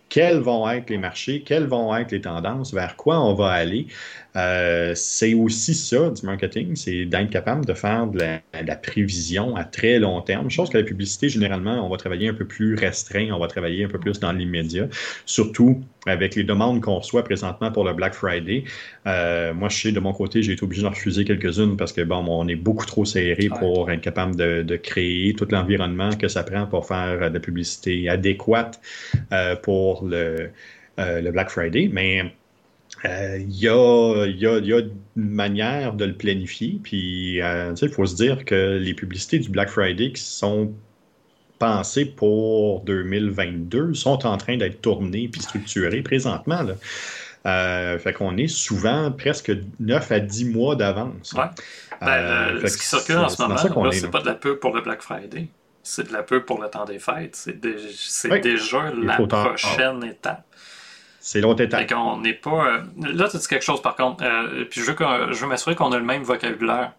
quels 0.08 0.38
vont 0.38 0.68
être 0.70 0.88
les 0.88 0.96
marchés, 0.96 1.42
quelles 1.42 1.66
vont 1.66 1.94
être 1.94 2.12
les 2.12 2.22
tendances, 2.22 2.72
vers 2.72 2.96
quoi 2.96 3.20
on 3.20 3.34
va 3.34 3.50
aller. 3.50 3.88
Euh, 4.34 4.94
c'est 4.94 5.34
aussi 5.34 5.74
ça 5.74 6.10
du 6.10 6.24
marketing, 6.24 6.74
c'est 6.74 7.04
d'être 7.04 7.30
capable 7.30 7.66
de 7.66 7.74
faire 7.74 8.06
de 8.06 8.18
la, 8.18 8.76
prévision 8.76 9.56
à 9.56 9.64
très 9.64 9.98
long 9.98 10.20
terme. 10.22 10.50
Chose 10.50 10.70
que 10.70 10.78
la 10.78 10.84
publicité, 10.84 11.28
généralement, 11.28 11.84
on 11.84 11.90
va 11.90 11.96
travailler 11.98 12.28
un 12.28 12.34
peu 12.34 12.46
plus 12.46 12.74
restreint, 12.74 13.28
on 13.32 13.38
va 13.38 13.46
travailler 13.46 13.84
un 13.84 13.88
peu 13.88 13.98
plus 13.98 14.20
dans 14.20 14.32
l'immédiat, 14.32 14.88
surtout 15.26 15.82
avec 16.06 16.34
les 16.34 16.44
demandes 16.44 16.80
qu'on 16.80 16.98
reçoit 16.98 17.22
présentement 17.22 17.70
pour 17.70 17.84
le 17.84 17.92
Black 17.92 18.14
Friday. 18.14 18.64
Euh, 19.06 19.52
moi, 19.52 19.68
je 19.68 19.76
sais, 19.76 19.92
de 19.92 20.00
mon 20.00 20.12
côté, 20.12 20.42
j'ai 20.42 20.52
été 20.52 20.64
obligé 20.64 20.82
d'en 20.82 20.90
refuser 20.90 21.24
quelques-unes 21.24 21.76
parce 21.76 21.92
que, 21.92 22.00
bon, 22.00 22.24
on 22.26 22.48
est 22.48 22.56
beaucoup 22.56 22.86
trop 22.86 23.04
serré 23.04 23.48
pour 23.58 23.90
être 23.90 24.00
capable 24.00 24.34
de, 24.36 24.76
créer 24.76 25.34
tout 25.34 25.46
l'environnement 25.50 26.10
que 26.16 26.28
ça 26.28 26.42
prend 26.42 26.66
pour 26.66 26.86
faire 26.86 27.28
de 27.28 27.34
la 27.34 27.40
publicité 27.40 28.08
adéquate 28.08 28.80
euh, 29.32 29.54
pour 29.54 30.04
le, 30.04 30.50
le 30.98 31.30
Black 31.30 31.50
Friday. 31.50 31.90
Mais 31.92 32.32
il 33.04 33.10
euh, 33.10 33.38
y, 33.48 33.68
a, 33.68 34.26
y, 34.26 34.46
a, 34.46 34.58
y, 34.58 34.72
a, 34.72 34.78
une 34.78 34.90
manière 35.16 35.94
de 35.94 36.04
le 36.04 36.14
planifier. 36.14 36.78
Puis, 36.82 37.40
euh, 37.42 37.74
il 37.80 37.88
faut 37.88 38.06
se 38.06 38.14
dire 38.14 38.44
que 38.44 38.78
les 38.78 38.94
publicités 38.94 39.38
du 39.38 39.48
Black 39.48 39.70
Friday 39.70 40.12
qui 40.12 40.22
sont 40.22 40.72
pensées 41.58 42.04
pour 42.04 42.80
2022 42.82 43.94
sont 43.94 44.24
en 44.26 44.36
train 44.36 44.56
d'être 44.56 44.80
tournées 44.80 45.28
puis 45.28 45.42
structurées 45.42 46.02
présentement. 46.02 46.62
Là. 46.62 46.74
Euh, 47.44 47.98
fait 47.98 48.12
qu'on 48.12 48.36
est 48.36 48.46
souvent 48.46 49.10
presque 49.10 49.52
9 49.80 50.12
à 50.12 50.20
10 50.20 50.44
mois 50.50 50.76
d'avance. 50.76 51.32
Ouais. 51.32 51.44
Ben, 52.00 52.68
ce 52.68 52.76
qui 52.76 52.84
circule 52.84 53.18
en 53.18 53.28
ce 53.28 53.42
moment, 53.42 53.56
c'est 53.90 54.10
pas 54.10 54.20
de 54.20 54.26
la 54.26 54.34
pub 54.34 54.56
pour 54.56 54.74
le 54.74 54.80
Black 54.80 55.02
Friday. 55.02 55.48
C'est 55.82 56.08
de 56.08 56.12
la 56.12 56.22
pub 56.22 56.44
pour 56.44 56.62
le 56.62 56.68
temps 56.68 56.84
des 56.84 57.00
fêtes. 57.00 57.34
C'est 57.34 57.60
déjà 57.60 58.92
la 58.96 59.16
prochaine 59.16 60.04
étape. 60.04 60.46
C'est 61.24 61.40
l'autre 61.40 61.62
étape. 61.62 61.88
qu'on 61.88 62.18
n'est 62.18 62.34
pas. 62.34 62.66
Euh, 62.66 62.82
là, 63.00 63.28
tu 63.28 63.38
dis 63.38 63.46
quelque 63.46 63.64
chose 63.64 63.80
par 63.80 63.94
contre. 63.94 64.24
Euh, 64.24 64.64
puis 64.68 64.80
je 64.80 64.90
veux, 64.90 65.32
je 65.32 65.40
veux 65.40 65.46
m'assurer 65.46 65.76
qu'on 65.76 65.92
a 65.92 65.98
le 65.98 66.04
même 66.04 66.24
vocabulaire. 66.24 66.92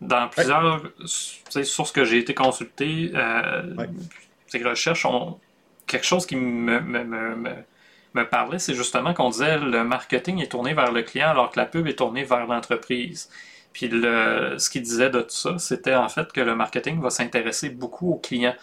Dans 0.00 0.28
plusieurs 0.28 0.82
sources 1.04 1.90
que 1.90 2.04
j'ai 2.04 2.18
été 2.18 2.34
consultées, 2.34 3.10
euh, 3.14 3.62
ces 4.46 4.62
recherches 4.62 5.04
ont 5.06 5.40
quelque 5.86 6.06
chose 6.06 6.24
qui 6.24 6.36
me, 6.36 6.80
me, 6.80 7.04
me, 7.04 7.64
me 8.14 8.28
parlait, 8.28 8.58
c'est 8.58 8.74
justement 8.74 9.12
qu'on 9.12 9.30
disait 9.30 9.58
le 9.58 9.82
marketing 9.82 10.40
est 10.40 10.50
tourné 10.50 10.72
vers 10.72 10.92
le 10.92 11.02
client 11.02 11.30
alors 11.30 11.50
que 11.50 11.58
la 11.58 11.66
pub 11.66 11.86
est 11.88 11.96
tournée 11.98 12.24
vers 12.24 12.46
l'entreprise. 12.46 13.28
Puis 13.72 13.88
le, 13.88 14.54
ce 14.56 14.70
qu'il 14.70 14.82
disait 14.82 15.10
de 15.10 15.20
tout 15.20 15.30
ça, 15.30 15.58
c'était 15.58 15.96
en 15.96 16.08
fait 16.08 16.32
que 16.32 16.40
le 16.40 16.54
marketing 16.54 17.00
va 17.00 17.10
s'intéresser 17.10 17.70
beaucoup 17.70 18.12
aux 18.12 18.18
clients. 18.18 18.54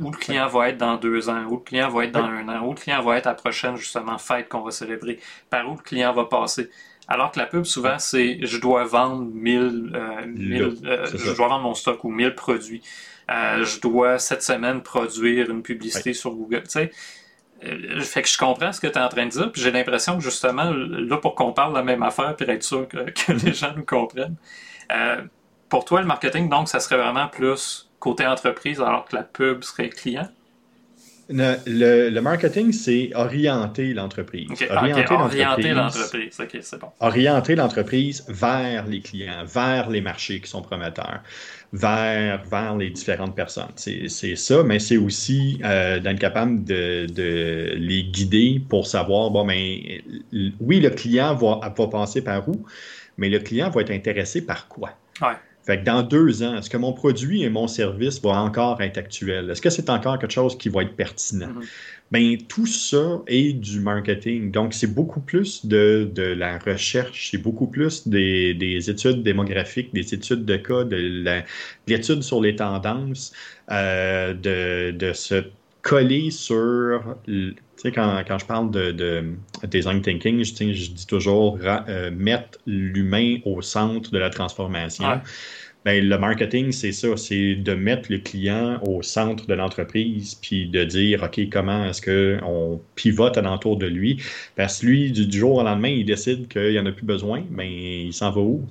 Où 0.00 0.10
le 0.10 0.16
client 0.16 0.48
va 0.48 0.68
être 0.68 0.78
dans 0.78 0.96
deux 0.96 1.28
ans, 1.28 1.44
où 1.44 1.56
le 1.56 1.62
client 1.62 1.88
va 1.88 2.04
être 2.04 2.12
dans 2.12 2.24
un 2.24 2.48
an, 2.48 2.66
où 2.66 2.70
le 2.70 2.78
client 2.78 3.02
va 3.02 3.18
être 3.18 3.26
à 3.26 3.30
la 3.30 3.34
prochaine 3.34 3.76
justement 3.76 4.18
fête 4.18 4.48
qu'on 4.48 4.60
va 4.60 4.70
célébrer, 4.70 5.18
par 5.50 5.68
où 5.68 5.76
le 5.76 5.82
client 5.82 6.12
va 6.12 6.24
passer. 6.26 6.70
Alors 7.08 7.32
que 7.32 7.38
la 7.38 7.46
pub, 7.46 7.64
souvent, 7.64 7.98
c'est 7.98 8.38
je 8.42 8.58
dois 8.58 8.84
vendre 8.84 9.24
1000, 9.24 9.92
euh, 9.94 10.26
euh, 10.84 11.06
je 11.12 11.32
dois 11.32 11.48
vendre 11.48 11.64
mon 11.64 11.74
stock 11.74 12.04
ou 12.04 12.10
1000 12.10 12.34
produits. 12.34 12.82
Euh, 13.30 13.64
je 13.64 13.80
dois 13.80 14.18
cette 14.18 14.42
semaine 14.42 14.82
produire 14.82 15.50
une 15.50 15.62
publicité 15.62 16.12
sur 16.12 16.32
Google. 16.32 16.62
Tu 16.64 16.70
sais, 16.70 16.90
fait 18.00 18.22
que 18.22 18.28
je 18.28 18.38
comprends 18.38 18.72
ce 18.72 18.80
que 18.80 18.86
tu 18.86 18.94
es 18.94 19.00
en 19.00 19.08
train 19.08 19.26
de 19.26 19.30
dire, 19.30 19.52
puis 19.52 19.62
j'ai 19.62 19.70
l'impression 19.70 20.16
que 20.16 20.22
justement, 20.22 20.70
là, 20.70 21.16
pour 21.16 21.34
qu'on 21.34 21.52
parle 21.52 21.74
la 21.74 21.82
même 21.82 22.02
affaire, 22.02 22.34
puis 22.36 22.48
être 22.48 22.62
sûr 22.62 22.88
que, 22.88 22.98
les 23.44 23.52
gens 23.52 23.72
nous 23.76 23.84
comprennent, 23.84 24.36
pour 25.68 25.84
toi, 25.84 26.00
le 26.00 26.06
marketing, 26.06 26.48
donc, 26.48 26.68
ça 26.68 26.80
serait 26.80 26.98
vraiment 26.98 27.28
plus 27.28 27.91
côté 28.02 28.26
entreprise, 28.26 28.80
alors 28.80 29.04
que 29.04 29.14
la 29.14 29.22
pub 29.22 29.62
serait 29.62 29.88
client? 29.88 30.28
Le, 31.28 32.20
marketing, 32.20 32.72
c'est 32.72 33.12
orienter 33.14 33.94
l'entreprise. 33.94 34.48
orienter 34.68 35.72
l'entreprise. 35.72 36.36
c'est 36.62 36.80
bon. 36.80 36.88
Orienter 36.98 37.54
l'entreprise 37.54 38.24
vers 38.28 38.86
les 38.86 39.00
clients, 39.00 39.44
vers 39.46 39.88
les 39.88 40.00
marchés 40.00 40.40
qui 40.40 40.50
sont 40.50 40.62
prometteurs, 40.62 41.20
vers, 41.72 42.42
vers 42.42 42.76
les 42.76 42.90
différentes 42.90 43.36
personnes. 43.36 43.72
C'est 43.76 44.36
ça, 44.36 44.64
mais 44.64 44.80
c'est 44.80 44.96
aussi 44.96 45.60
euh, 45.64 46.00
d'être 46.00 46.18
capable 46.18 46.64
de, 46.64 47.06
de, 47.06 47.74
les 47.76 48.02
guider 48.02 48.60
pour 48.68 48.88
savoir, 48.88 49.30
bon, 49.30 49.44
mais 49.44 50.02
ben, 50.32 50.52
oui, 50.60 50.80
le 50.80 50.90
client 50.90 51.36
va, 51.36 51.60
va 51.74 51.86
passer 51.86 52.22
par 52.22 52.46
où, 52.48 52.66
mais 53.16 53.28
le 53.28 53.38
client 53.38 53.70
va 53.70 53.80
être 53.82 53.92
intéressé 53.92 54.44
par 54.44 54.66
quoi? 54.66 54.90
Ouais. 55.22 55.36
Fait 55.64 55.78
que 55.78 55.84
dans 55.84 56.02
deux 56.02 56.42
ans, 56.42 56.56
est-ce 56.56 56.68
que 56.68 56.76
mon 56.76 56.92
produit 56.92 57.42
et 57.42 57.48
mon 57.48 57.68
service 57.68 58.20
vont 58.20 58.32
encore 58.32 58.82
être 58.82 58.98
actuels? 58.98 59.48
Est-ce 59.50 59.62
que 59.62 59.70
c'est 59.70 59.88
encore 59.90 60.18
quelque 60.18 60.32
chose 60.32 60.58
qui 60.58 60.68
va 60.68 60.82
être 60.82 60.96
pertinent? 60.96 61.48
Mm-hmm. 61.48 61.66
Bien, 62.10 62.36
tout 62.48 62.66
ça 62.66 63.22
est 63.26 63.54
du 63.54 63.80
marketing. 63.80 64.50
Donc, 64.50 64.74
c'est 64.74 64.92
beaucoup 64.92 65.20
plus 65.20 65.64
de, 65.64 66.10
de 66.12 66.22
la 66.22 66.58
recherche, 66.58 67.30
c'est 67.30 67.38
beaucoup 67.38 67.68
plus 67.68 68.06
des, 68.06 68.52
des, 68.54 68.90
études 68.90 69.22
démographiques, 69.22 69.94
des 69.94 70.12
études 70.12 70.44
de 70.44 70.56
cas, 70.56 70.84
de 70.84 71.42
l'étude 71.86 72.22
sur 72.22 72.40
les 72.42 72.56
tendances, 72.56 73.32
euh, 73.70 74.34
de, 74.34 74.90
de 74.90 75.12
se 75.14 75.42
coller 75.80 76.30
sur 76.30 77.16
tu 77.82 77.88
sais, 77.88 77.94
quand, 77.94 78.22
quand, 78.28 78.38
je 78.38 78.46
parle 78.46 78.70
de, 78.70 78.92
de 78.92 79.24
design 79.64 80.02
thinking, 80.02 80.44
je, 80.44 80.72
je 80.72 80.90
dis 80.92 81.06
toujours 81.06 81.58
euh, 81.64 82.12
mettre 82.12 82.58
l'humain 82.64 83.38
au 83.44 83.60
centre 83.60 84.12
de 84.12 84.18
la 84.18 84.30
transformation. 84.30 85.20
Ben, 85.84 86.08
le 86.08 86.16
marketing, 86.16 86.70
c'est 86.70 86.92
ça, 86.92 87.16
c'est 87.16 87.56
de 87.56 87.74
mettre 87.74 88.12
le 88.12 88.18
client 88.18 88.80
au 88.86 89.02
centre 89.02 89.48
de 89.48 89.54
l'entreprise, 89.54 90.36
puis 90.36 90.68
de 90.68 90.84
dire, 90.84 91.24
OK, 91.24 91.40
comment 91.50 91.86
est-ce 91.86 92.00
qu'on 92.00 92.80
pivote 92.94 93.36
alentour 93.36 93.76
de 93.78 93.86
lui? 93.86 94.22
Parce 94.54 94.78
que 94.78 94.86
lui, 94.86 95.10
du, 95.10 95.36
jour 95.36 95.56
au 95.56 95.64
lendemain, 95.64 95.88
il 95.88 96.04
décide 96.04 96.46
qu'il 96.46 96.70
n'y 96.70 96.78
en 96.78 96.86
a 96.86 96.92
plus 96.92 97.04
besoin, 97.04 97.42
mais 97.50 97.68
ben, 97.68 98.06
il 98.06 98.12
s'en 98.12 98.30
va 98.30 98.40
où? 98.42 98.64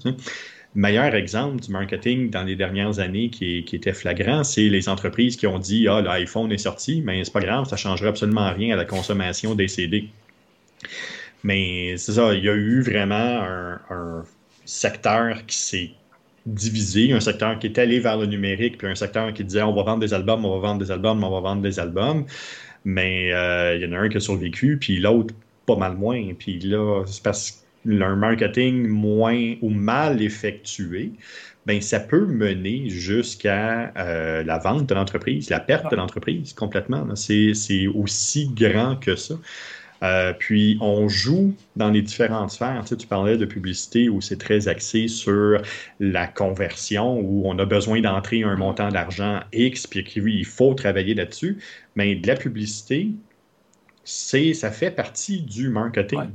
Meilleur 0.75 1.13
exemple 1.15 1.61
du 1.61 1.71
marketing 1.71 2.29
dans 2.29 2.43
les 2.43 2.55
dernières 2.55 2.99
années 2.99 3.29
qui, 3.29 3.65
était 3.71 3.93
flagrant, 3.93 4.43
c'est 4.43 4.69
les 4.69 4.87
entreprises 4.89 5.35
qui 5.35 5.47
ont 5.47 5.59
dit 5.59 5.87
Ah, 5.87 6.01
l'iPhone 6.01 6.51
est 6.51 6.57
sorti, 6.57 7.01
mais 7.05 7.23
c'est 7.23 7.33
pas 7.33 7.41
grave, 7.41 7.67
ça 7.67 7.75
ne 7.75 7.79
changera 7.79 8.09
absolument 8.09 8.51
rien 8.53 8.73
à 8.73 8.77
la 8.77 8.85
consommation 8.85 9.55
des 9.55 9.67
CD. 9.67 10.09
Mais 11.43 11.97
c'est 11.97 12.13
ça, 12.13 12.33
il 12.33 12.43
y 12.43 12.49
a 12.49 12.53
eu 12.53 12.81
vraiment 12.81 13.43
un, 13.89 14.23
secteur 14.63 15.45
qui 15.47 15.57
s'est 15.57 15.91
divisé, 16.45 17.11
un 17.11 17.19
secteur 17.19 17.59
qui 17.59 17.67
est 17.67 17.77
allé 17.79 17.99
vers 17.99 18.15
le 18.17 18.25
numérique, 18.25 18.77
puis 18.77 18.87
un 18.87 18.95
secteur 18.95 19.33
qui 19.33 19.43
disait 19.43 19.63
on 19.63 19.73
va 19.73 19.83
vendre 19.83 19.99
des 19.99 20.13
albums, 20.13 20.45
on 20.45 20.59
va 20.59 20.67
vendre 20.67 20.79
des 20.79 20.91
albums, 20.91 21.21
on 21.23 21.29
va 21.29 21.39
vendre 21.41 21.61
des 21.61 21.79
albums. 21.79 22.25
Mais 22.85 23.33
euh, 23.33 23.75
il 23.75 23.81
y 23.81 23.85
en 23.85 23.91
a 23.93 23.99
un 23.99 24.09
qui 24.09 24.17
a 24.17 24.19
survécu, 24.19 24.77
puis 24.77 24.99
l'autre 24.99 25.33
pas 25.65 25.75
mal 25.75 25.97
moins. 25.97 26.33
Puis 26.37 26.59
là, 26.59 27.03
c'est 27.05 27.23
parce 27.23 27.60
un 27.85 28.15
marketing 28.15 28.87
moins 28.87 29.55
ou 29.61 29.69
mal 29.69 30.21
effectué, 30.21 31.11
ben, 31.65 31.81
ça 31.81 31.99
peut 31.99 32.25
mener 32.25 32.89
jusqu'à 32.89 33.93
euh, 33.97 34.43
la 34.43 34.57
vente 34.57 34.87
de 34.87 34.95
l'entreprise, 34.95 35.49
la 35.49 35.59
perte 35.59 35.91
de 35.91 35.95
l'entreprise 35.95 36.53
complètement. 36.53 37.15
C'est 37.15 37.87
aussi 37.87 38.49
grand 38.53 38.95
que 38.95 39.15
ça. 39.15 39.35
Euh, 40.03 40.33
puis 40.33 40.79
on 40.81 41.07
joue 41.07 41.53
dans 41.75 41.91
les 41.91 42.01
différentes 42.01 42.49
sphères. 42.49 42.81
Tu, 42.81 42.89
sais, 42.89 42.97
tu 42.97 43.05
parlais 43.05 43.37
de 43.37 43.45
publicité 43.45 44.09
où 44.09 44.19
c'est 44.19 44.37
très 44.37 44.67
axé 44.67 45.07
sur 45.07 45.61
la 45.99 46.25
conversion, 46.25 47.19
où 47.19 47.43
on 47.45 47.59
a 47.59 47.65
besoin 47.65 48.01
d'entrer 48.01 48.41
un 48.43 48.55
montant 48.55 48.89
d'argent 48.89 49.41
X, 49.53 49.85
puis 49.85 50.03
il 50.15 50.45
faut 50.45 50.73
travailler 50.73 51.13
là-dessus. 51.13 51.59
Mais 51.95 52.15
de 52.15 52.25
la 52.27 52.35
publicité, 52.35 53.11
c'est 54.03 54.55
ça 54.55 54.71
fait 54.71 54.89
partie 54.89 55.41
du 55.43 55.69
marketing 55.69 56.31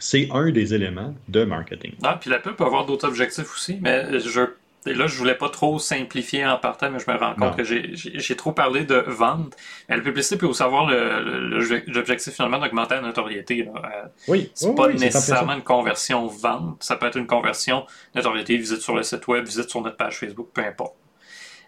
c'est 0.00 0.28
un 0.32 0.50
des 0.50 0.74
éléments 0.74 1.14
de 1.28 1.44
marketing. 1.44 1.94
Ah, 2.02 2.18
puis 2.20 2.30
la 2.30 2.40
pub 2.40 2.56
peut 2.56 2.64
avoir 2.64 2.86
d'autres 2.86 3.06
objectifs 3.06 3.54
aussi, 3.54 3.78
mais 3.80 4.18
je, 4.18 4.40
là, 4.86 5.06
je 5.06 5.16
voulais 5.16 5.34
pas 5.34 5.50
trop 5.50 5.78
simplifier 5.78 6.44
en 6.46 6.56
partant, 6.56 6.90
mais 6.90 6.98
je 6.98 7.10
me 7.10 7.16
rends 7.16 7.34
compte 7.34 7.56
que 7.56 7.64
j'ai 7.64 8.36
trop 8.36 8.52
parlé 8.52 8.84
de 8.84 9.04
vente. 9.06 9.54
Mais 9.88 9.96
la 9.96 10.02
publicité 10.02 10.36
peut 10.36 10.46
aussi 10.46 10.62
avoir 10.62 10.90
l'objectif 10.90 12.34
finalement 12.34 12.58
d'augmenter 12.58 12.96
la 12.96 13.02
notoriété. 13.02 13.68
Euh, 13.68 14.06
oui. 14.26 14.50
C'est 14.54 14.74
pas 14.74 14.88
nécessairement 14.88 15.52
une 15.52 15.62
conversion 15.62 16.26
vente, 16.26 16.82
ça 16.82 16.96
peut 16.96 17.06
être 17.06 17.18
une 17.18 17.26
conversion 17.26 17.86
notoriété, 18.14 18.56
visite 18.56 18.80
sur 18.80 18.96
le 18.96 19.02
site 19.02 19.28
web, 19.28 19.44
visite 19.44 19.68
sur 19.68 19.82
notre 19.82 19.96
page 19.96 20.18
Facebook, 20.18 20.48
peu 20.52 20.62
importe. 20.62 20.96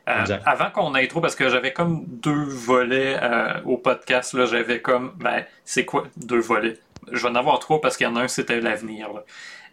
Euh, 0.09 0.25
avant 0.47 0.71
qu'on 0.71 0.95
aille 0.95 1.07
trop, 1.07 1.21
parce 1.21 1.37
que 1.37 1.49
j'avais 1.49 1.73
comme 1.73 2.05
deux 2.07 2.45
volets 2.45 3.17
euh, 3.23 3.61
au 3.65 3.77
podcast, 3.77 4.35
là, 4.35 4.47
j'avais 4.47 4.81
comme, 4.81 5.13
ben, 5.17 5.45
c'est 5.65 5.85
quoi 5.85 6.05
deux 6.17 6.41
volets? 6.41 6.79
Je 7.11 7.23
vais 7.23 7.29
en 7.29 7.35
avoir 7.35 7.59
trois 7.59 7.81
parce 7.81 7.97
qu'il 7.97 8.07
y 8.07 8.11
en 8.11 8.17
a 8.17 8.23
un, 8.23 8.29
c'était 8.29 8.61
l'avenir. 8.61 9.09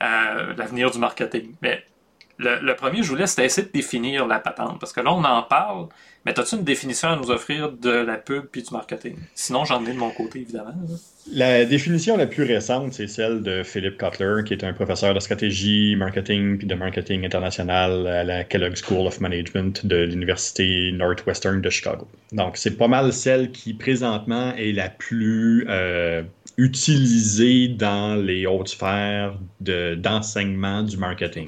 Euh, 0.02 0.54
l'avenir 0.56 0.92
du 0.92 1.00
marketing. 1.00 1.56
Mais 1.62 1.84
le, 2.40 2.74
premier, 2.74 3.04
je 3.04 3.10
voulais, 3.10 3.28
c'était 3.28 3.46
essayer 3.46 3.68
de 3.68 3.72
définir 3.72 4.26
la 4.26 4.40
patente. 4.40 4.80
Parce 4.80 4.94
que 4.94 5.02
là, 5.02 5.14
on 5.14 5.24
en 5.26 5.44
parle, 5.44 5.88
mais 6.26 6.38
as-tu 6.40 6.56
une 6.56 6.64
définition 6.64 7.10
à 7.10 7.16
nous 7.18 7.32
offrir 7.32 7.72
de 7.72 7.90
la 7.90 8.16
pub 8.16 8.46
puis 8.46 8.64
du 8.64 8.72
marketing? 8.72 9.18
Sinon, 9.36 9.66
j'en 9.66 9.86
ai 9.86 9.92
de 9.92 9.98
mon 9.98 10.12
côté, 10.12 10.40
évidemment. 10.40 10.74
La 11.34 11.66
définition 11.66 12.16
la 12.16 12.28
plus 12.28 12.44
récente, 12.44 12.94
c'est 12.94 13.08
celle 13.08 13.44
de 13.44 13.62
Philip 13.64 13.98
Kotler, 13.98 14.44
qui 14.46 14.54
est 14.54 14.64
un 14.64 14.72
professeur 14.72 15.14
de 15.14 15.20
stratégie, 15.20 15.98
marketing 15.98 16.58
puis 16.58 16.66
de 16.66 16.76
marketing 16.76 17.26
international 17.26 18.08
à 18.08 18.24
la 18.24 18.46
Kellogg 18.46 18.76
School 18.76 19.06
of 19.06 19.20
Management 19.20 19.86
de 19.86 19.98
l'Université 19.98 20.94
Northwestern 20.94 21.62
de 21.62 21.70
Chicago. 21.70 22.08
Donc, 22.32 22.56
c'est 22.56 22.78
pas 22.78 22.88
mal 22.88 23.12
celle 23.12 23.52
qui, 23.52 23.74
présentement, 23.74 24.56
est 24.56 24.72
la 24.72 24.90
plus 24.90 25.66
euh, 25.68 26.24
utilisé 26.60 27.70
dans 27.70 28.22
les 28.22 28.46
hautes 28.46 28.68
sphères 28.68 29.40
d'enseignement 29.62 30.84
du 30.84 30.98
marketing. 30.98 31.48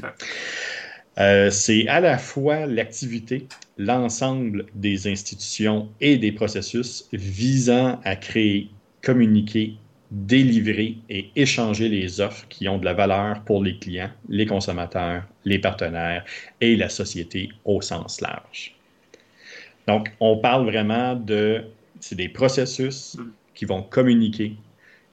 Euh, 1.19 1.49
c'est 1.51 1.85
à 1.89 1.99
la 1.99 2.17
fois 2.17 2.65
l'activité, 2.65 3.47
l'ensemble 3.77 4.65
des 4.73 5.07
institutions 5.07 5.89
et 5.99 6.17
des 6.17 6.31
processus 6.31 7.09
visant 7.11 7.99
à 8.05 8.15
créer, 8.15 8.69
communiquer, 9.03 9.75
délivrer 10.11 10.97
et 11.09 11.29
échanger 11.35 11.89
les 11.89 12.21
offres 12.21 12.47
qui 12.47 12.69
ont 12.69 12.77
de 12.77 12.85
la 12.85 12.93
valeur 12.93 13.41
pour 13.43 13.61
les 13.61 13.77
clients, 13.77 14.11
les 14.29 14.45
consommateurs, 14.45 15.23
les 15.43 15.59
partenaires 15.59 16.23
et 16.61 16.77
la 16.77 16.87
société 16.87 17.49
au 17.65 17.81
sens 17.81 18.21
large. 18.21 18.73
Donc, 19.87 20.13
on 20.21 20.37
parle 20.37 20.65
vraiment 20.65 21.15
de, 21.15 21.65
c'est 21.99 22.15
des 22.15 22.29
processus 22.29 23.17
mm. 23.17 23.31
qui 23.55 23.65
vont 23.65 23.83
communiquer, 23.83 24.55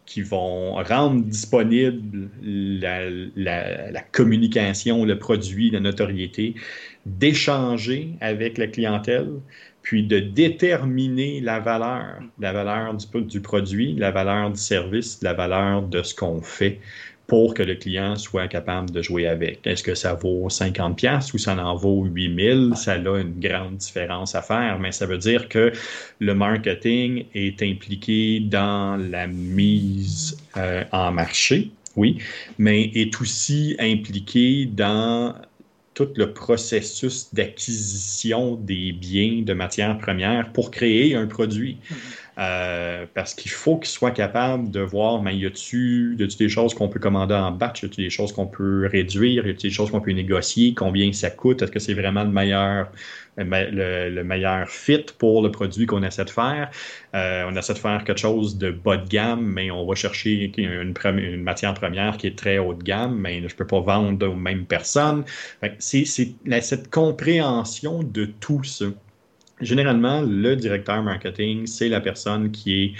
qui 0.09 0.23
vont 0.23 0.73
rendre 0.83 1.23
disponible 1.23 2.31
la, 2.43 4.01
communication, 4.11 5.05
le 5.05 5.19
produit, 5.19 5.71
la 5.71 5.81
notoriété, 5.81 6.55
d'échanger 7.05 8.15
avec 8.23 8.57
la 8.57 8.69
clientèle, 8.69 9.29
puis 9.83 10.03
de 10.03 10.19
déterminer 10.19 11.43
la 11.43 11.61
valeur, 11.61 12.21
la 12.39 12.53
valeur 12.55 12.95
du, 12.95 13.23
du 13.23 13.41
produit, 13.43 13.95
la 13.97 14.11
valeur 14.11 14.51
du 14.51 14.59
service, 14.59 15.21
la 15.23 15.35
valeur 15.35 15.83
de 15.83 16.03
ce 16.03 16.15
qu'on 16.15 16.41
fait 16.41 16.81
pour 17.29 17.53
que 17.53 17.63
le 17.63 17.75
client 17.75 18.17
soit 18.17 18.49
capable 18.49 18.91
de 18.91 19.03
jouer 19.03 19.27
avec. 19.27 19.61
Est-ce 19.67 19.83
que 19.83 19.95
ça 19.95 20.15
vaut 20.15 20.49
50 20.49 20.97
pièces 20.97 21.35
ou 21.35 21.39
ça 21.39 21.55
en 21.63 21.77
vaut 21.77 22.05
8000 22.07 22.73
Ça 22.75 22.95
a 22.95 22.97
une 22.97 23.39
grande 23.39 23.77
différence 23.77 24.35
à 24.35 24.41
faire, 24.41 24.79
mais 24.81 24.93
ça 24.93 25.05
veut 25.05 25.19
dire 25.19 25.47
que 25.49 25.71
le 26.21 26.35
marketing 26.35 27.27
est 27.35 27.63
impliqué 27.63 28.41
dans 28.41 28.97
la 28.97 29.27
mise 29.27 30.39
euh, 30.57 30.85
en 30.91 31.13
marché, 31.13 31.71
oui, 31.97 32.17
mais 32.57 32.91
est 32.95 33.21
aussi 33.21 33.77
impliqué 33.79 34.65
dans 34.65 35.35
tout 35.93 36.09
le 36.17 36.33
processus 36.33 37.35
d'acquisition 37.35 38.55
des 38.55 38.93
biens 38.93 39.43
de 39.43 39.53
matières 39.53 39.99
premières 39.99 40.51
pour 40.53 40.71
créer 40.71 41.15
un 41.15 41.27
produit. 41.27 41.77
Mm-hmm. 41.77 41.97
Euh, 42.39 43.05
parce 43.15 43.35
qu'il 43.35 43.51
faut 43.51 43.79
qu'il 43.79 43.89
soit 43.89 44.13
capable 44.13 44.71
de 44.71 44.79
voir, 44.79 45.21
mais 45.23 45.37
y 45.37 45.45
a-tu 45.45 46.17
des 46.17 46.49
choses 46.49 46.73
qu'on 46.73 46.89
peut 46.89 47.01
commander 47.01 47.35
en 47.35 47.51
batch, 47.51 47.83
y 47.83 47.87
a-tu 47.87 48.03
des 48.03 48.11
choses 48.11 48.33
qu'on 48.33 48.47
peut 48.47 48.87
réduire, 48.87 49.45
y 49.45 49.51
a-tu 49.51 49.67
des 49.67 49.73
choses 49.73 49.91
qu'on 49.91 50.01
peut 50.01 50.13
négocier, 50.13 50.73
combien 50.73 51.13
ça 51.13 51.31
coûte, 51.31 51.63
est-ce 51.63 51.73
que 51.73 51.81
c'est 51.81 51.95
vraiment 51.95 52.23
le 52.23 52.31
meilleur 52.31 52.93
le, 53.37 54.23
meilleur 54.23 54.69
fit 54.69 55.07
pour 55.19 55.43
le 55.43 55.51
produit 55.51 55.87
qu'on 55.87 56.03
essaie 56.05 56.25
de 56.25 56.31
faire? 56.31 56.71
Euh, 57.15 57.45
on 57.49 57.57
essaie 57.57 57.75
de 57.75 57.79
faire 57.79 58.05
quelque 58.05 58.21
chose 58.21 58.57
de 58.57 58.71
bas 58.71 58.99
de 58.99 59.09
gamme, 59.09 59.45
mais 59.45 59.73
on 59.73 59.85
va 59.85 59.97
chercher 59.97 60.53
une, 60.57 60.95
une 61.05 61.43
matière 61.43 61.75
première 61.75 62.17
qui 62.19 62.29
est 62.29 62.39
très 62.39 62.59
haut 62.59 62.75
de 62.75 62.83
gamme, 62.85 63.17
mais 63.19 63.39
je 63.39 63.45
ne 63.47 63.59
peux 63.59 63.67
pas 63.67 63.81
vendre 63.81 64.29
aux 64.29 64.35
mêmes 64.37 64.65
personnes. 64.65 65.25
C'est 65.79 66.05
cette 66.05 66.91
compréhension 66.91 68.03
de 68.05 68.27
tout 68.27 68.63
ça. 68.63 68.87
Généralement, 69.61 70.23
le 70.23 70.55
directeur 70.57 71.03
marketing, 71.03 71.67
c'est 71.67 71.89
la 71.89 72.01
personne 72.01 72.51
qui 72.51 72.85
est 72.85 72.93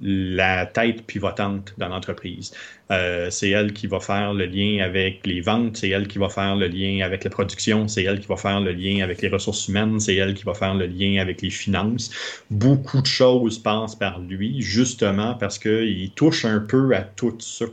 la 0.00 0.66
tête 0.66 1.06
pivotante 1.06 1.74
dans 1.78 1.88
l'entreprise. 1.88 2.52
Euh, 2.90 3.30
c'est 3.30 3.50
elle 3.50 3.72
qui 3.72 3.86
va 3.86 4.00
faire 4.00 4.32
le 4.34 4.46
lien 4.46 4.84
avec 4.84 5.26
les 5.26 5.40
ventes, 5.40 5.76
c'est 5.78 5.88
elle 5.88 6.06
qui 6.06 6.18
va 6.18 6.28
faire 6.28 6.56
le 6.56 6.68
lien 6.68 7.04
avec 7.04 7.24
la 7.24 7.30
production, 7.30 7.88
c'est 7.88 8.04
elle 8.04 8.20
qui 8.20 8.26
va 8.26 8.36
faire 8.36 8.60
le 8.60 8.72
lien 8.72 9.02
avec 9.02 9.22
les 9.22 9.28
ressources 9.28 9.68
humaines, 9.68 9.98
c'est 10.00 10.14
elle 10.16 10.34
qui 10.34 10.44
va 10.44 10.54
faire 10.54 10.74
le 10.74 10.86
lien 10.86 11.20
avec 11.20 11.42
les 11.42 11.50
finances. 11.50 12.10
Beaucoup 12.50 13.00
de 13.00 13.06
choses 13.06 13.58
passent 13.58 13.96
par 13.96 14.20
lui, 14.20 14.60
justement 14.60 15.34
parce 15.34 15.58
qu'il 15.58 16.10
touche 16.14 16.44
un 16.44 16.60
peu 16.60 16.94
à 16.94 17.02
tout 17.02 17.36
ça. 17.40 17.66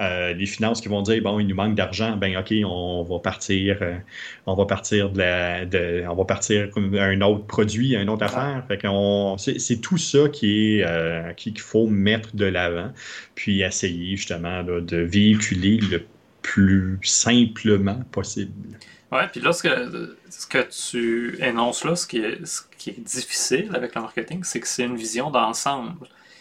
Euh, 0.00 0.32
les 0.32 0.46
finances 0.46 0.80
qui 0.80 0.88
vont 0.88 1.02
dire 1.02 1.22
bon, 1.22 1.38
il 1.38 1.46
nous 1.46 1.54
manque 1.54 1.74
d'argent, 1.74 2.16
ben 2.16 2.36
ok, 2.36 2.52
on 2.64 3.04
va 3.04 3.18
partir, 3.20 3.78
euh, 3.80 3.94
on 4.46 4.54
va 4.54 4.66
partir 4.66 5.10
de, 5.10 5.18
la, 5.18 5.64
de, 5.66 6.04
on 6.08 6.14
va 6.14 6.24
partir 6.24 6.68
un 6.76 7.20
autre 7.20 7.46
produit, 7.46 7.94
une 7.94 8.08
autre 8.08 8.24
affaire. 8.24 8.64
Fait 8.66 8.80
c'est, 9.38 9.58
c'est 9.60 9.76
tout 9.76 9.98
ça 9.98 10.28
qui 10.28 10.78
est 10.78 10.84
euh, 10.84 11.32
qu'il 11.34 11.58
faut 11.60 11.86
mettre 11.86 12.34
de 12.34 12.46
l'avant, 12.46 12.92
puis 13.34 13.62
essayer 13.62 14.16
justement 14.16 14.62
de 14.64 14.96
véhiculer 14.96 15.78
le 15.78 16.04
plus 16.42 16.98
simplement 17.02 18.00
possible. 18.10 18.76
Oui, 19.12 19.20
puis 19.30 19.40
là, 19.40 19.52
ce 19.52 19.62
que, 19.62 20.16
ce 20.28 20.46
que 20.46 20.58
tu 20.68 21.38
énonces 21.40 21.84
là, 21.84 21.94
ce 21.94 22.06
qui 22.06 22.18
est, 22.18 22.44
ce 22.44 22.62
qui 22.76 22.90
est 22.90 23.00
difficile 23.00 23.70
avec 23.72 23.94
le 23.94 24.00
marketing, 24.00 24.42
c'est 24.42 24.58
que 24.58 24.66
c'est 24.66 24.82
une 24.82 24.96
vision 24.96 25.30
d'ensemble 25.30 25.94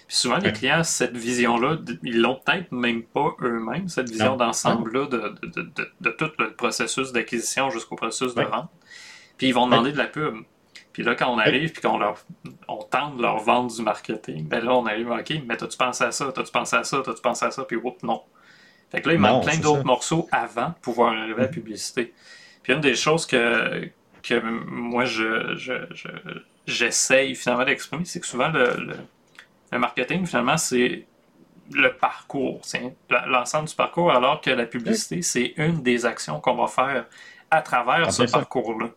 souvent, 0.08 0.38
les 0.38 0.52
clients, 0.52 0.84
cette 0.84 1.16
vision-là, 1.16 1.78
ils 2.04 2.22
l'ont 2.22 2.40
peut-être 2.44 2.72
même 2.72 3.04
pas 3.04 3.36
eux-mêmes, 3.42 3.88
cette 3.88 4.10
vision 4.10 4.36
d'ensemble-là 4.36 5.08
de, 5.08 5.36
de, 6.02 6.10
tout 6.12 6.32
le 6.40 6.54
processus 6.54 7.12
d'acquisition 7.12 7.70
jusqu'au 7.70 7.96
processus 7.96 8.36
de 8.36 8.44
vente. 8.44 8.70
Puis 9.38 9.48
ils 9.48 9.54
vont 9.54 9.66
demander 9.66 9.92
de 9.92 9.98
la 9.98 10.08
pub. 10.08 10.36
Puis 10.92 11.02
là, 11.02 11.16
quand 11.16 11.34
on 11.34 11.40
arrive 11.40 11.72
puis 11.72 11.82
qu'on 11.82 11.98
leur 11.98 12.24
on 12.68 12.84
tente 12.84 13.20
leur 13.20 13.40
vente 13.40 13.76
du 13.76 13.82
marketing, 13.82 14.48
ben 14.48 14.64
là, 14.64 14.76
on 14.76 14.86
arrive, 14.86 15.10
OK, 15.10 15.34
mais 15.48 15.58
t'as-tu 15.58 15.78
pensé 15.78 16.04
à 16.04 16.12
ça, 16.12 16.32
t'as-tu 16.32 16.52
pensé 16.52 16.76
à 16.76 16.84
ça, 16.84 17.02
t'as-tu 17.04 17.22
pensé 17.22 17.46
à 17.46 17.52
ça, 17.52 17.64
puis 17.64 17.78
whoop, 17.78 18.04
non. 18.04 18.22
Fait 18.92 19.02
que 19.02 19.08
là, 19.10 19.16
il 19.16 19.20
manque 19.20 19.46
plein 19.46 19.58
d'autres 19.58 19.86
morceaux 19.86 20.28
avant 20.32 20.70
de 20.70 20.76
pouvoir 20.82 21.14
arriver 21.14 21.40
à 21.40 21.46
la 21.46 21.48
publicité. 21.48 22.14
Puis 22.62 22.74
une 22.74 22.82
des 22.82 22.96
choses 22.96 23.26
que, 23.26 23.90
que 24.22 24.40
moi, 24.40 25.06
je, 25.06 25.56
j'essaye 26.68 27.34
finalement 27.34 27.66
d'exprimer, 27.66 28.06
c'est 28.06 28.20
que 28.20 28.28
souvent, 28.28 28.50
le 28.50 28.76
le 28.78 28.96
marketing, 29.80 30.26
finalement, 30.26 30.58
c'est 30.58 31.06
le 31.72 31.94
parcours, 31.94 32.60
c'est 32.64 32.96
l'ensemble 33.28 33.70
du 33.70 33.76
parcours, 33.76 34.12
alors 34.12 34.42
que 34.42 34.50
la 34.50 34.66
publicité, 34.66 35.22
c'est 35.22 35.54
une 35.58 35.82
des 35.82 36.06
actions 36.06 36.40
qu'on 36.40 36.56
va 36.56 36.68
faire 36.68 37.06
à 37.50 37.62
travers 37.62 38.12
ce 38.12 38.24
parcours-là. 38.24 38.90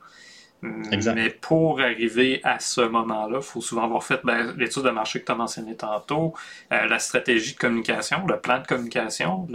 Mais 0.63 1.31
pour 1.31 1.81
arriver 1.81 2.41
à 2.43 2.59
ce 2.59 2.81
moment-là, 2.81 3.39
il 3.41 3.45
faut 3.45 3.61
souvent 3.61 3.85
avoir 3.85 4.03
fait 4.03 4.21
ben, 4.25 4.55
l'étude 4.57 4.83
de 4.83 4.91
marché 4.91 5.21
que 5.21 5.27
tu 5.27 5.33
as 5.33 5.35
mentionné 5.35 5.77
tantôt, 5.77 6.35
euh, 6.73 6.87
la 6.87 6.99
stratégie 6.99 7.53
de 7.55 7.59
communication, 7.59 8.27
le 8.27 8.41
plan 8.41 8.61
de 8.61 8.67
communication, 8.67 9.47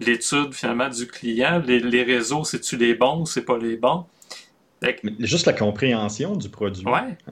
l'étude 0.00 0.54
finalement 0.54 0.88
du 0.88 1.06
client, 1.06 1.62
les, 1.64 1.80
les 1.80 2.02
réseaux, 2.02 2.44
c'est-tu 2.44 2.76
les 2.76 2.94
bons 2.94 3.20
ou 3.20 3.26
c'est 3.26 3.44
pas 3.44 3.58
les 3.58 3.76
bons? 3.76 4.06
Juste 5.20 5.46
la 5.46 5.52
compréhension 5.52 6.36
du 6.36 6.48
produit. 6.48 6.84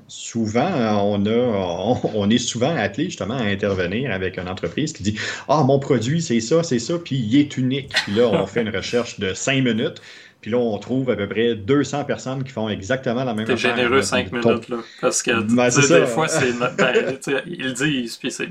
Souvent, 0.08 0.70
on, 1.02 1.24
a, 1.26 2.00
on, 2.14 2.30
est 2.30 2.38
souvent 2.38 2.74
appelé 2.76 3.04
justement 3.06 3.36
à 3.36 3.44
intervenir 3.44 4.10
avec 4.12 4.38
une 4.38 4.48
entreprise 4.48 4.92
qui 4.92 5.02
dit 5.02 5.18
Ah, 5.48 5.62
mon 5.62 5.78
produit, 5.78 6.22
c'est 6.22 6.40
ça, 6.40 6.62
c'est 6.62 6.78
ça, 6.78 6.98
puis 6.98 7.16
il 7.16 7.38
est 7.38 7.56
unique. 7.56 7.92
Puis 8.04 8.14
là, 8.14 8.28
on 8.28 8.46
fait 8.46 8.62
une 8.62 8.68
recherche 8.76 9.20
de 9.20 9.34
cinq 9.34 9.62
minutes. 9.64 10.00
Puis 10.44 10.50
là, 10.50 10.58
on 10.58 10.76
trouve 10.76 11.08
à 11.08 11.16
peu 11.16 11.26
près 11.26 11.54
200 11.54 12.04
personnes 12.04 12.44
qui 12.44 12.52
font 12.52 12.68
exactement 12.68 13.24
la 13.24 13.32
même 13.32 13.46
chose. 13.46 13.58
C'est 13.58 13.70
généreux 13.70 14.02
5 14.02 14.30
minutes, 14.30 14.68
là. 14.68 14.76
Parce 15.00 15.22
que 15.22 15.40
ben, 15.40 15.70
des 15.70 16.06
fois, 16.06 16.28
c'est. 16.28 16.52
Ben, 16.76 17.18
ils 17.46 17.72
disent, 17.72 18.18
puis 18.18 18.30
c'est. 18.30 18.50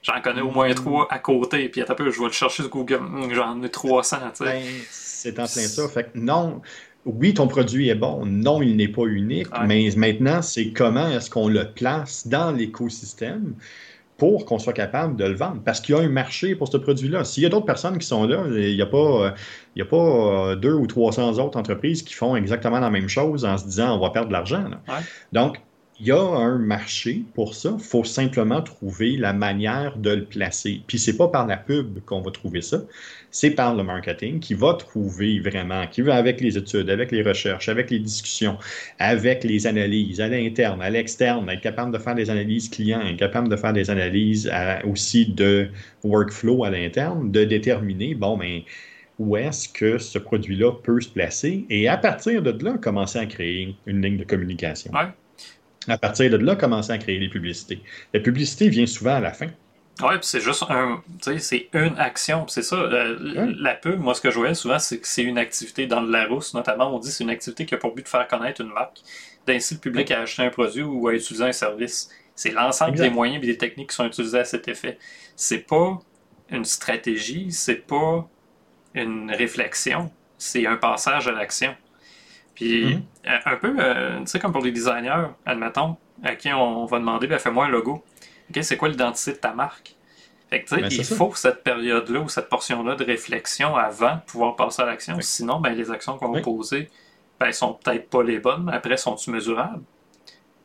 J'en 0.00 0.22
connais 0.22 0.40
au 0.40 0.50
moins 0.50 0.72
trois 0.72 1.06
à 1.10 1.18
côté, 1.18 1.68
puis 1.68 1.82
un 1.82 1.94
peu, 1.94 2.10
je 2.10 2.18
vais 2.18 2.26
le 2.26 2.32
chercher 2.32 2.62
sur 2.62 2.70
Google. 2.70 3.00
J'en 3.34 3.62
ai 3.62 3.68
300, 3.68 4.16
tu 4.16 4.22
sais. 4.36 4.44
Ben, 4.44 4.62
c'est 4.90 5.32
en 5.32 5.46
plein 5.46 5.46
ça. 5.46 5.88
Fait 5.88 6.04
que 6.04 6.10
non, 6.18 6.62
oui, 7.06 7.34
ton 7.34 7.46
produit 7.46 7.88
est 7.88 7.94
bon. 7.94 8.26
Non, 8.26 8.60
il 8.62 8.76
n'est 8.76 8.88
pas 8.88 9.04
unique. 9.04 9.48
Mais 9.66 9.88
maintenant, 9.96 10.42
c'est 10.42 10.72
comment 10.72 11.08
est-ce 11.08 11.30
qu'on 11.30 11.48
le 11.48 11.70
place 11.72 12.26
dans 12.26 12.50
l'écosystème 12.50 13.54
pour 14.18 14.46
qu'on 14.46 14.58
soit 14.58 14.72
capable 14.72 15.16
de 15.16 15.24
le 15.24 15.34
vendre? 15.34 15.62
Parce 15.64 15.80
qu'il 15.80 15.94
y 15.94 15.98
a 15.98 16.02
un 16.02 16.08
marché 16.08 16.56
pour 16.56 16.68
ce 16.68 16.76
produit-là. 16.76 17.24
S'il 17.24 17.44
y 17.44 17.46
a 17.46 17.48
d'autres 17.48 17.66
personnes 17.66 17.98
qui 17.98 18.06
sont 18.06 18.26
là, 18.26 18.44
il 18.48 18.74
n'y 18.74 18.82
a 18.82 18.86
pas, 18.86 19.34
il 19.76 19.78
y 19.78 19.82
a 19.82 19.86
pas 19.86 19.96
euh, 19.96 20.56
deux 20.56 20.74
ou 20.74 20.86
300 20.86 21.38
autres 21.38 21.56
entreprises 21.56 22.02
qui 22.02 22.14
font 22.14 22.34
exactement 22.34 22.80
la 22.80 22.90
même 22.90 23.08
chose 23.08 23.44
en 23.44 23.56
se 23.56 23.64
disant 23.64 23.96
on 23.96 24.00
va 24.00 24.10
perdre 24.10 24.28
de 24.28 24.32
l'argent. 24.32 24.64
Donc, 25.32 25.60
il 25.98 26.06
y 26.06 26.12
a 26.12 26.20
un 26.20 26.58
marché 26.58 27.24
pour 27.34 27.54
ça. 27.54 27.74
Il 27.78 27.84
faut 27.84 28.04
simplement 28.04 28.60
trouver 28.60 29.16
la 29.16 29.32
manière 29.32 29.96
de 29.96 30.10
le 30.10 30.24
placer. 30.24 30.82
Puis 30.86 30.98
c'est 30.98 31.16
pas 31.16 31.28
par 31.28 31.46
la 31.46 31.56
pub 31.56 32.00
qu'on 32.04 32.20
va 32.20 32.30
trouver 32.30 32.60
ça, 32.60 32.82
c'est 33.38 33.50
par 33.50 33.74
le 33.74 33.82
marketing 33.82 34.40
qui 34.40 34.54
va 34.54 34.72
trouver 34.72 35.40
vraiment, 35.40 35.86
qui 35.88 36.00
va 36.00 36.14
avec 36.16 36.40
les 36.40 36.56
études, 36.56 36.88
avec 36.88 37.12
les 37.12 37.22
recherches, 37.22 37.68
avec 37.68 37.90
les 37.90 37.98
discussions, 37.98 38.56
avec 38.98 39.44
les 39.44 39.66
analyses 39.66 40.22
à 40.22 40.28
l'interne, 40.28 40.80
à 40.80 40.88
l'externe, 40.88 41.48
être 41.50 41.60
capable 41.60 41.92
de 41.92 41.98
faire 41.98 42.14
des 42.14 42.30
analyses 42.30 42.70
clients, 42.70 43.02
être 43.02 43.18
capable 43.18 43.48
de 43.48 43.56
faire 43.56 43.74
des 43.74 43.90
analyses 43.90 44.50
aussi 44.90 45.26
de 45.26 45.68
workflow 46.02 46.64
à 46.64 46.70
l'interne, 46.70 47.30
de 47.30 47.44
déterminer, 47.44 48.14
bon, 48.14 48.38
mais 48.38 48.60
ben, 48.60 48.62
où 49.18 49.36
est-ce 49.36 49.68
que 49.68 49.98
ce 49.98 50.18
produit-là 50.18 50.72
peut 50.82 51.00
se 51.02 51.08
placer 51.10 51.66
et 51.68 51.88
à 51.88 51.98
partir 51.98 52.40
de 52.42 52.64
là, 52.64 52.78
commencer 52.78 53.18
à 53.18 53.26
créer 53.26 53.74
une 53.84 54.00
ligne 54.00 54.16
de 54.16 54.24
communication 54.24 54.92
à 55.88 55.98
partir 55.98 56.30
de 56.30 56.36
là, 56.36 56.56
commencer 56.56 56.90
à 56.90 56.98
créer 56.98 57.18
les 57.18 57.28
publicités. 57.28 57.80
La 58.12 58.20
publicité 58.20 58.68
vient 58.68 58.86
souvent 58.86 59.14
à 59.14 59.20
la 59.20 59.32
fin. 59.32 59.46
Oui, 60.02 60.18
puis 60.18 60.26
c'est 60.26 60.40
juste 60.40 60.64
un, 60.68 61.02
c'est 61.38 61.68
une 61.72 61.98
action. 61.98 62.46
C'est 62.48 62.62
ça, 62.62 62.76
la, 62.86 63.74
pub, 63.74 63.98
moi, 63.98 64.14
ce 64.14 64.20
que 64.20 64.30
je 64.30 64.36
voyais 64.36 64.54
souvent, 64.54 64.78
c'est 64.78 64.98
que 64.98 65.08
c'est 65.08 65.22
une 65.22 65.38
activité 65.38 65.86
dans 65.86 66.02
le 66.02 66.10
Larousse, 66.10 66.52
notamment, 66.52 66.94
on 66.94 66.98
dit 66.98 67.08
que 67.08 67.14
c'est 67.14 67.24
une 67.24 67.30
activité 67.30 67.64
qui 67.64 67.74
a 67.74 67.78
pour 67.78 67.94
but 67.94 68.02
de 68.02 68.08
faire 68.08 68.28
connaître 68.28 68.60
une 68.60 68.68
marque, 68.68 68.98
d'inciter 69.46 69.76
le 69.76 69.80
public 69.80 70.10
à 70.10 70.20
acheter 70.20 70.42
un 70.42 70.50
produit 70.50 70.82
ou 70.82 71.08
à 71.08 71.14
utiliser 71.14 71.44
un 71.44 71.52
service. 71.52 72.10
C'est 72.34 72.50
l'ensemble 72.50 72.98
des 72.98 73.08
moyens 73.08 73.42
et 73.42 73.46
des 73.46 73.56
techniques 73.56 73.90
qui 73.90 73.96
sont 73.96 74.04
utilisés 74.04 74.40
à 74.40 74.44
cet 74.44 74.68
effet. 74.68 74.98
C'est 75.34 75.66
pas 75.66 75.98
une 76.50 76.66
stratégie, 76.66 77.50
c'est 77.50 77.86
pas 77.86 78.28
une 78.94 79.30
réflexion, 79.30 80.10
c'est 80.36 80.66
un 80.66 80.76
passage 80.76 81.26
à 81.26 81.32
l'action. 81.32 81.74
Puis 82.54 82.84
mhm. 82.84 83.02
euh, 83.26 83.38
un 83.46 83.56
peu, 83.56 83.74
euh, 83.78 84.18
tu 84.20 84.26
sais, 84.26 84.38
comme 84.38 84.52
pour 84.52 84.62
les 84.62 84.72
designers, 84.72 85.28
admettons, 85.46 85.96
à 86.22 86.34
qui 86.34 86.52
on 86.52 86.84
va 86.84 86.98
demander, 86.98 87.26
ben, 87.26 87.38
fais-moi 87.38 87.66
un 87.66 87.68
logo. 87.68 88.04
OK, 88.50 88.62
c'est 88.62 88.76
quoi 88.76 88.88
l'identité 88.88 89.32
de 89.32 89.38
ta 89.38 89.52
marque? 89.52 89.94
Fait 90.48 90.62
que, 90.62 90.76
ben, 90.76 90.88
il 90.90 91.04
faut 91.04 91.32
cette 91.34 91.64
période-là 91.64 92.20
ou 92.20 92.28
cette 92.28 92.48
portion-là 92.48 92.94
de 92.94 93.04
réflexion 93.04 93.74
avant 93.74 94.16
de 94.16 94.20
pouvoir 94.26 94.54
passer 94.54 94.82
à 94.82 94.86
l'action. 94.86 95.16
Sinon, 95.20 95.60
ben, 95.60 95.70
les 95.70 95.90
actions 95.90 96.18
qu'on 96.18 96.30
va 96.30 96.40
poser, 96.40 96.88
ben, 97.40 97.50
sont 97.52 97.74
peut-être 97.74 98.08
pas 98.08 98.22
les 98.22 98.38
bonnes, 98.38 98.70
après, 98.72 98.96
sont-ils 98.96 99.32
mesurables? 99.32 99.82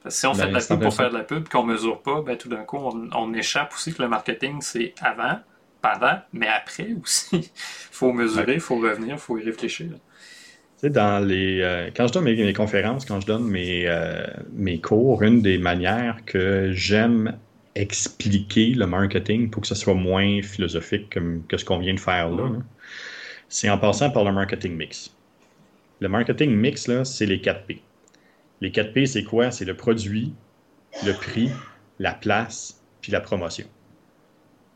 si 0.08 0.26
on 0.26 0.34
fait 0.34 0.48
de 0.48 0.54
la 0.54 0.62
pub 0.62 0.82
pour 0.82 0.94
faire 0.96 1.12
de 1.12 1.18
la 1.18 1.24
pub 1.24 1.48
qu'on 1.48 1.64
mesure 1.64 2.02
pas, 2.02 2.22
ben, 2.22 2.36
tout 2.36 2.50
d'un 2.50 2.64
coup, 2.64 2.78
on, 2.78 3.34
échappe 3.36 3.72
aussi 3.74 3.94
que 3.94 4.02
le 4.02 4.08
marketing, 4.08 4.60
c'est 4.62 4.96
avant, 5.00 5.40
pendant, 5.80 6.20
mais 6.34 6.48
après 6.48 6.96
aussi. 7.02 7.28
Il 7.34 7.50
faut 7.92 8.12
mesurer, 8.12 8.56
il 8.56 8.60
faut 8.60 8.78
revenir, 8.78 9.16
il 9.16 9.20
faut 9.20 9.38
y 9.38 9.44
réfléchir 9.44 9.90
dans 10.90 11.24
les, 11.24 11.62
euh, 11.62 11.90
quand 11.96 12.08
je 12.08 12.14
donne 12.14 12.24
mes, 12.24 12.54
conférences, 12.54 13.06
quand 13.06 13.20
je 13.20 13.28
donne 13.28 13.44
mes, 13.44 13.88
euh, 13.88 14.26
mes 14.54 14.82
cours, 14.82 15.22
une 15.22 15.42
des 15.42 15.58
manières 15.58 16.18
que 16.26 16.72
j'aime 16.72 17.38
expliquer 17.76 18.74
le 18.74 18.86
marketing 18.86 19.50
pour 19.50 19.62
que 19.62 19.68
ce 19.68 19.76
soit 19.76 19.94
moins 19.94 20.42
philosophique 20.42 21.10
que, 21.10 21.58
ce 21.58 21.66
qu'on 21.66 21.80
vient 21.80 21.94
de 21.94 22.00
faire 22.00 22.30
là, 22.30 22.50
c'est 23.50 23.70
en 23.70 23.78
passant 23.78 24.10
par 24.10 24.24
le 24.24 24.32
marketing 24.32 24.76
mix. 24.76 25.16
Le 26.00 26.10
marketing 26.10 26.52
mix, 26.56 26.88
là, 26.88 27.06
c'est 27.06 27.26
les 27.26 27.42
4 27.42 27.66
P. 27.66 27.82
Les 28.62 28.72
4 28.72 28.94
P, 28.94 29.06
c'est 29.06 29.24
quoi? 29.24 29.52
C'est 29.52 29.66
le 29.66 29.76
produit, 29.76 30.34
le 31.06 31.14
prix, 31.14 31.50
la 32.00 32.14
place, 32.14 32.82
puis 33.02 33.12
la 33.12 33.22
promotion. 33.22 33.68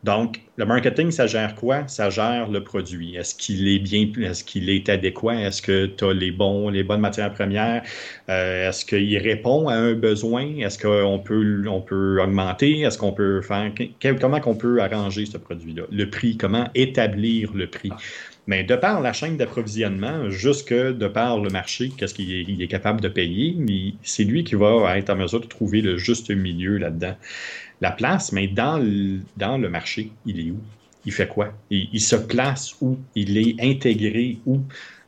Donc, 0.06 0.42
le 0.58 0.66
marketing, 0.68 1.10
ça 1.10 1.26
gère 1.26 1.56
quoi? 1.56 1.88
Ça 1.88 2.12
gère 2.12 2.48
le 2.52 2.64
produit. 2.64 3.16
Est-ce 3.16 3.34
qu'il 3.34 3.68
est 3.68 3.80
bien, 3.80 4.08
est-ce 4.22 4.44
qu'il 4.44 4.70
est 4.70 4.88
adéquat? 4.88 5.34
Est-ce 5.34 5.64
que 5.64 5.88
tu 5.88 6.06
as 6.06 6.14
les, 6.14 6.30
bons, 6.30 6.70
les 6.70 6.84
bonnes 6.84 7.00
matières 7.00 7.34
premières? 7.34 7.82
Euh, 8.30 8.70
est-ce 8.70 8.86
qu'il 8.86 9.18
répond 9.18 9.68
à 9.68 9.74
un 9.74 9.94
besoin? 9.94 10.58
Est-ce 10.60 10.78
qu'on 10.78 11.18
peut, 11.18 11.64
on 11.68 11.82
peut 11.82 12.22
augmenter? 12.22 12.82
Est-ce 12.82 13.00
qu'on 13.00 13.14
peut 13.14 13.42
faire, 13.42 13.72
comment 14.22 14.40
qu'on 14.40 14.54
peut 14.54 14.80
arranger 14.80 15.26
ce 15.26 15.40
produit-là? 15.40 15.86
Le 15.92 16.08
prix, 16.08 16.38
comment 16.38 16.70
établir 16.76 17.52
le 17.56 17.66
prix? 17.66 17.92
Mais 18.48 18.64
de 18.64 18.76
par 18.76 19.02
la 19.02 19.12
chaîne 19.12 19.38
d'approvisionnement, 19.38 20.30
jusque 20.30 20.72
de 20.72 21.08
par 21.08 21.40
le 21.40 21.50
marché, 21.50 21.90
qu'est-ce 21.98 22.14
qu'il 22.14 22.62
est, 22.62 22.68
capable 22.68 23.02
de 23.02 23.08
payer, 23.08 23.58
c'est 24.04 24.24
lui 24.24 24.44
qui 24.44 24.54
va 24.54 24.96
être 25.00 25.10
en 25.10 25.16
mesure 25.16 25.42
de 25.42 25.48
trouver 25.48 25.82
le 25.82 25.98
juste 25.98 26.30
milieu 26.30 26.78
là-dedans. 26.78 27.16
La 27.82 27.92
place, 27.92 28.32
mais 28.32 28.48
dans 28.48 28.78
le, 28.78 29.70
marché, 29.70 30.12
il 30.26 30.40
est 30.40 30.52
où? 30.52 30.60
Il 31.06 31.12
fait 31.12 31.28
quoi? 31.28 31.54
Il, 31.70 32.00
se 32.02 32.16
place 32.16 32.76
où? 32.82 32.98
Il 33.16 33.38
est 33.38 33.56
intégré 33.62 34.40
où? 34.46 34.62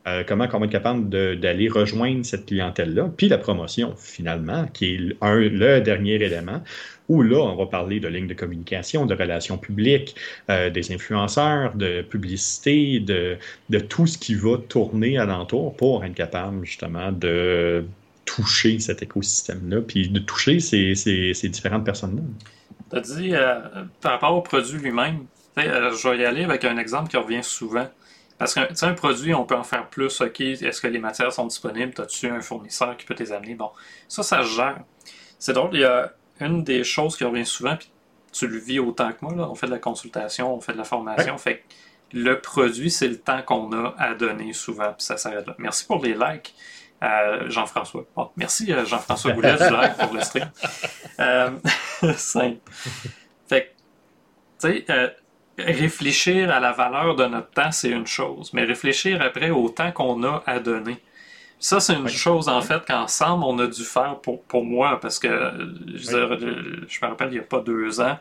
Euh, 0.08 0.24
comment 0.26 0.48
on 0.54 0.60
va 0.60 0.66
être 0.66 0.72
capable 0.72 1.10
d'aller 1.10 1.68
rejoindre 1.68 2.26
cette 2.26 2.46
clientèle-là? 2.46 3.12
Puis 3.18 3.28
la 3.28 3.38
promotion, 3.38 3.94
finalement, 3.98 4.66
qui 4.74 4.94
est 4.94 4.98
le 5.22 5.80
dernier 5.80 6.16
élément 6.16 6.62
où 7.10 7.22
là, 7.22 7.38
on 7.38 7.56
va 7.56 7.66
parler 7.66 8.00
de 8.00 8.08
lignes 8.08 8.28
de 8.28 8.34
communication, 8.34 9.06
de 9.06 9.16
relations 9.16 9.58
publiques, 9.58 10.16
euh, 10.50 10.70
des 10.70 10.92
influenceurs, 10.92 11.74
de 11.76 12.02
publicité, 12.02 13.00
de, 13.00 13.38
de 13.70 13.80
tout 13.80 14.08
ce 14.08 14.18
qui 14.18 14.36
va 14.36 14.58
tourner 14.58 15.18
alentour 15.18 15.76
pour 15.76 16.04
être 16.04 16.16
capable 16.16 16.66
justement 16.66 17.12
de 17.12 17.86
toucher 18.26 18.80
cet 18.80 19.02
écosystème-là, 19.02 19.82
puis 19.82 20.10
de 20.10 20.20
toucher 20.20 20.60
ces, 20.60 20.96
ces, 20.96 21.50
différentes 21.50 21.86
personnes-là. 21.86 22.22
Tu 22.90 22.96
as 22.96 23.02
dit, 23.02 23.36
euh, 23.36 23.60
par 24.02 24.14
rapport 24.14 24.36
au 24.36 24.42
produit 24.42 24.80
lui-même, 24.80 25.26
euh, 25.58 25.92
je 25.92 26.10
vais 26.10 26.18
y 26.20 26.26
aller 26.26 26.44
avec 26.44 26.64
un 26.66 26.78
exemple 26.78 27.10
qui 27.10 27.18
revient 27.18 27.44
souvent. 27.44 27.88
Parce 28.38 28.54
qu'un 28.54 28.68
un 28.82 28.94
produit, 28.94 29.34
on 29.34 29.46
peut 29.46 29.56
en 29.56 29.64
faire 29.64 29.90
plus. 29.90 30.22
OK, 30.22 30.42
est-ce 30.42 30.80
que 30.80 30.88
les 30.88 31.00
matières 31.00 31.34
sont 31.34 31.48
disponibles? 31.48 31.94
As-tu 32.00 32.28
un 32.28 32.42
fournisseur 32.42 32.96
qui 32.96 33.06
peut 33.06 33.16
les 33.18 33.32
amener? 33.32 33.56
Bon, 33.56 33.72
ça, 34.08 34.22
ça 34.22 34.44
se 34.44 34.56
gère. 34.56 34.80
C'est 35.40 35.54
drôle, 35.54 35.72
il 35.74 35.82
y 35.82 35.86
a 35.86 36.14
une 36.40 36.64
des 36.64 36.84
choses 36.84 37.18
qui 37.18 37.24
revient 37.24 37.46
souvent, 37.46 37.76
puis 37.76 37.90
tu 38.32 38.48
le 38.48 38.60
vis 38.60 38.80
autant 38.80 39.12
que 39.12 39.18
moi, 39.22 39.34
là, 39.36 39.50
on 39.50 39.56
fait 39.56 39.66
de 39.66 39.72
la 39.72 39.80
consultation, 39.80 40.54
on 40.54 40.62
fait 40.62 40.74
de 40.74 40.78
la 40.78 40.84
formation, 40.84 41.38
fait 41.38 41.64
le 42.14 42.40
produit, 42.40 42.92
c'est 42.92 43.08
le 43.08 43.18
temps 43.18 43.42
qu'on 43.42 43.72
a 43.74 43.96
à 43.98 44.14
donner 44.14 44.54
souvent, 44.54 44.94
puis 44.94 45.04
ça 45.04 45.18
s'arrête 45.18 45.48
là. 45.48 45.56
Merci 45.58 45.86
pour 45.86 46.04
les 46.04 46.14
likes. 46.14 46.56
Jean-François. 47.02 48.06
merci 48.36 48.72
euh, 48.74 48.86
Jean-François 48.86 49.32
Goulet 49.32 49.56
du 49.56 49.70
like 49.70 49.98
pour 49.98 50.14
le 50.14 50.22
stream. 50.22 50.50
Euh, 51.20 51.50
simple. 52.16 52.60
Fait 53.50 53.74
tu 54.62 54.68
sais, 54.68 54.86
euh, 54.92 55.10
réfléchir 55.58 56.52
à 56.52 56.60
la 56.60 56.72
valeur 56.72 57.16
de 57.16 57.26
notre 57.26 57.50
temps, 57.50 57.72
c'est 57.72 57.90
une 57.90 58.06
chose, 58.06 58.52
mais 58.54 58.64
réfléchir 58.66 59.20
après 59.20 59.50
au 59.50 59.70
temps 59.70 59.92
qu'on 59.92 60.24
a 60.24 60.44
à 60.46 60.60
donner. 60.60 60.98
Ça, 61.60 61.80
c'est 61.80 61.96
une 61.96 62.08
chose, 62.08 62.50
en 62.50 62.62
fait, 62.62 62.86
qu'ensemble, 62.86 63.44
on 63.44 63.58
a 63.58 63.66
dû 63.66 63.84
faire 63.84 64.20
pour, 64.20 64.44
pour 64.44 64.64
moi, 64.64 65.00
parce 65.00 65.18
que, 65.18 65.28
je, 65.96 66.16
me 66.16 67.08
rappelle, 67.08 67.30
il 67.30 67.34
n'y 67.34 67.40
a 67.40 67.44
pas 67.44 67.62
deux 67.62 68.00
ans, 68.00 68.20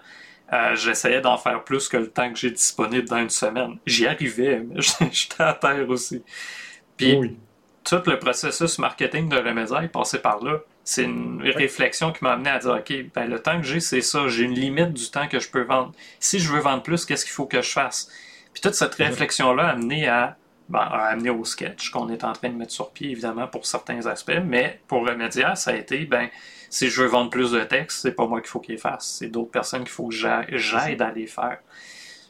euh, 0.54 0.74
j'essayais 0.74 1.20
d'en 1.20 1.36
faire 1.36 1.62
plus 1.62 1.88
que 1.88 1.98
le 1.98 2.08
temps 2.08 2.32
que 2.32 2.38
j'ai 2.38 2.50
disponible 2.50 3.06
dans 3.06 3.18
une 3.18 3.30
semaine. 3.30 3.76
J'y 3.84 4.06
arrivais, 4.06 4.60
mais 4.60 4.80
j'étais 5.12 5.42
à 5.42 5.52
terre 5.52 5.88
aussi. 5.90 6.22
Puis, 6.96 7.36
tout 7.88 8.02
le 8.10 8.18
processus 8.18 8.78
marketing 8.78 9.28
de 9.28 9.36
Remedia 9.36 9.82
est 9.82 9.88
passé 9.88 10.18
par 10.18 10.42
là. 10.42 10.58
C'est 10.84 11.04
une 11.04 11.42
réflexion 11.42 12.12
qui 12.12 12.22
m'a 12.24 12.32
amené 12.32 12.50
à 12.50 12.58
dire, 12.58 12.72
OK, 12.78 12.92
ben, 13.14 13.28
le 13.28 13.40
temps 13.40 13.60
que 13.60 13.66
j'ai, 13.66 13.80
c'est 13.80 14.00
ça. 14.00 14.28
J'ai 14.28 14.44
une 14.44 14.54
limite 14.54 14.92
du 14.92 15.10
temps 15.10 15.28
que 15.28 15.40
je 15.40 15.48
peux 15.48 15.62
vendre. 15.62 15.92
Si 16.20 16.38
je 16.38 16.52
veux 16.52 16.60
vendre 16.60 16.82
plus, 16.82 17.04
qu'est-ce 17.04 17.24
qu'il 17.24 17.34
faut 17.34 17.46
que 17.46 17.62
je 17.62 17.70
fasse? 17.70 18.08
Puis 18.52 18.60
toute 18.60 18.74
cette 18.74 18.94
réflexion-là 18.94 19.64
a 19.64 19.70
amené 19.70 20.08
à 20.08 20.36
ben, 20.68 20.80
a 20.80 21.06
amené 21.06 21.30
au 21.30 21.44
sketch 21.44 21.90
qu'on 21.90 22.08
est 22.08 22.24
en 22.24 22.32
train 22.32 22.48
de 22.48 22.56
mettre 22.56 22.72
sur 22.72 22.90
pied, 22.90 23.10
évidemment, 23.12 23.46
pour 23.46 23.66
certains 23.66 24.06
aspects. 24.06 24.40
Mais 24.44 24.80
pour 24.88 25.06
Remedia, 25.06 25.54
ça 25.54 25.70
a 25.70 25.74
été, 25.74 26.04
ben, 26.06 26.28
si 26.70 26.88
je 26.88 27.02
veux 27.02 27.08
vendre 27.08 27.30
plus 27.30 27.52
de 27.52 27.60
textes, 27.60 28.00
c'est 28.02 28.12
pas 28.12 28.26
moi 28.26 28.40
qu'il 28.40 28.50
faut 28.50 28.60
qu'il 28.60 28.78
fasse. 28.78 29.16
C'est 29.18 29.28
d'autres 29.28 29.50
personnes 29.50 29.84
qu'il 29.84 29.92
faut 29.92 30.08
que 30.08 30.14
j'aide 30.14 31.02
à 31.02 31.12
les 31.12 31.26
faire. 31.26 31.58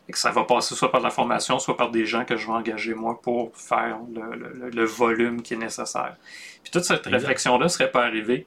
Et 0.08 0.12
que 0.12 0.18
ça 0.18 0.30
va 0.30 0.44
passer 0.44 0.74
soit 0.74 0.92
par 0.92 1.00
la 1.00 1.10
formation, 1.10 1.58
soit 1.58 1.76
par 1.76 1.90
des 1.90 2.06
gens 2.06 2.24
que 2.24 2.36
je 2.36 2.46
vais 2.46 2.52
engager 2.52 2.94
moi 2.94 3.20
pour 3.20 3.56
faire 3.56 3.98
le, 4.12 4.84
volume 4.84 5.42
qui 5.42 5.54
est 5.54 5.58
nécessaire. 5.58 6.16
Puis 6.62 6.70
toute 6.70 6.84
cette 6.84 7.06
réflexion-là 7.06 7.64
ne 7.64 7.68
serait 7.68 7.90
pas 7.90 8.04
arrivée 8.04 8.46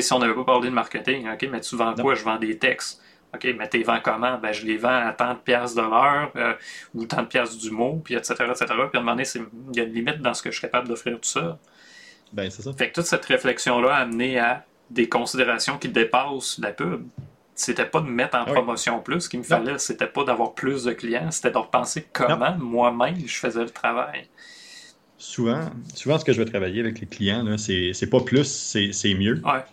si 0.00 0.12
on 0.12 0.18
n'avait 0.20 0.34
pas 0.34 0.44
parlé 0.44 0.70
de 0.70 0.74
marketing. 0.74 1.28
OK, 1.28 1.48
mais 1.50 1.60
tu 1.60 1.76
vends 1.76 1.94
quoi? 1.94 2.14
Je 2.14 2.24
vends 2.24 2.38
des 2.38 2.56
textes. 2.56 3.02
OK, 3.34 3.46
mais 3.58 3.68
tu 3.68 3.78
les 3.78 3.84
vends 3.84 4.00
comment? 4.02 4.38
Ben, 4.38 4.52
je 4.52 4.64
les 4.64 4.76
vends 4.76 5.06
à 5.06 5.12
tant 5.12 5.34
de 5.34 5.38
pièces 5.38 5.74
de 5.74 5.82
l'heure 5.82 6.30
euh, 6.36 6.54
ou 6.94 7.06
tant 7.06 7.22
de 7.22 7.26
pièces 7.26 7.56
du 7.56 7.70
mot, 7.70 8.00
puis 8.04 8.14
etc., 8.14 8.34
etc. 8.50 8.66
Puis 8.66 8.76
à 8.76 8.98
un 8.98 9.00
moment 9.00 9.12
donné, 9.12 9.24
il 9.72 9.76
y 9.76 9.80
a 9.80 9.84
une 9.84 9.92
limite 9.92 10.20
dans 10.20 10.34
ce 10.34 10.42
que 10.42 10.50
je 10.50 10.58
suis 10.58 10.66
capable 10.66 10.88
d'offrir 10.88 11.14
tout 11.14 11.28
ça. 11.28 11.58
Ben, 12.32 12.50
c'est 12.50 12.62
ça. 12.62 12.72
Fait 12.72 12.90
que 12.90 12.94
toute 12.94 13.06
cette 13.06 13.24
réflexion-là 13.24 13.94
a 13.94 13.98
amené 14.00 14.38
à 14.38 14.64
des 14.90 15.08
considérations 15.08 15.78
qui 15.78 15.88
dépassent 15.88 16.58
la 16.58 16.72
pub. 16.72 17.06
C'était 17.54 17.86
pas 17.86 18.00
de 18.00 18.06
mettre 18.06 18.36
en 18.36 18.44
promotion 18.44 19.00
plus, 19.00 19.22
ce 19.22 19.28
qu'il 19.28 19.40
me 19.40 19.44
fallait, 19.44 19.78
c'était 19.78 20.06
pas 20.06 20.24
d'avoir 20.24 20.54
plus 20.54 20.84
de 20.84 20.92
clients, 20.92 21.30
c'était 21.30 21.50
de 21.50 21.58
repenser 21.58 22.06
comment 22.12 22.56
moi-même 22.58 23.16
je 23.26 23.36
faisais 23.36 23.62
le 23.62 23.70
travail. 23.70 24.26
Souvent, 25.18 25.70
souvent, 25.94 26.18
ce 26.18 26.24
que 26.24 26.32
je 26.32 26.42
vais 26.42 26.50
travailler 26.50 26.80
avec 26.80 26.98
les 26.98 27.06
clients, 27.06 27.56
c'est 27.58 28.10
pas 28.10 28.20
plus, 28.20 28.44
c'est 28.92 29.14
mieux. 29.14 29.40
Ouais. 29.44 29.64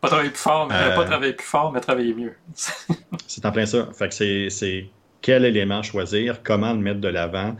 Pas 0.00 0.08
travailler 0.08 0.30
plus 0.30 0.38
fort, 0.38 0.66
mais 0.68 0.74
euh, 0.74 0.94
pas 0.94 1.04
travailler 1.04 1.32
plus 1.32 1.46
fort, 1.46 1.72
mais 1.72 1.80
travailler 1.80 2.14
mieux. 2.14 2.34
c'est 3.26 3.44
en 3.44 3.52
plein 3.52 3.66
ça. 3.66 3.88
Fait 3.92 4.08
que 4.08 4.48
c'est 4.48 4.88
quel 5.20 5.44
élément 5.44 5.82
choisir, 5.82 6.42
comment 6.42 6.72
le 6.72 6.78
mettre 6.78 7.00
de 7.00 7.08
l'avant, 7.08 7.56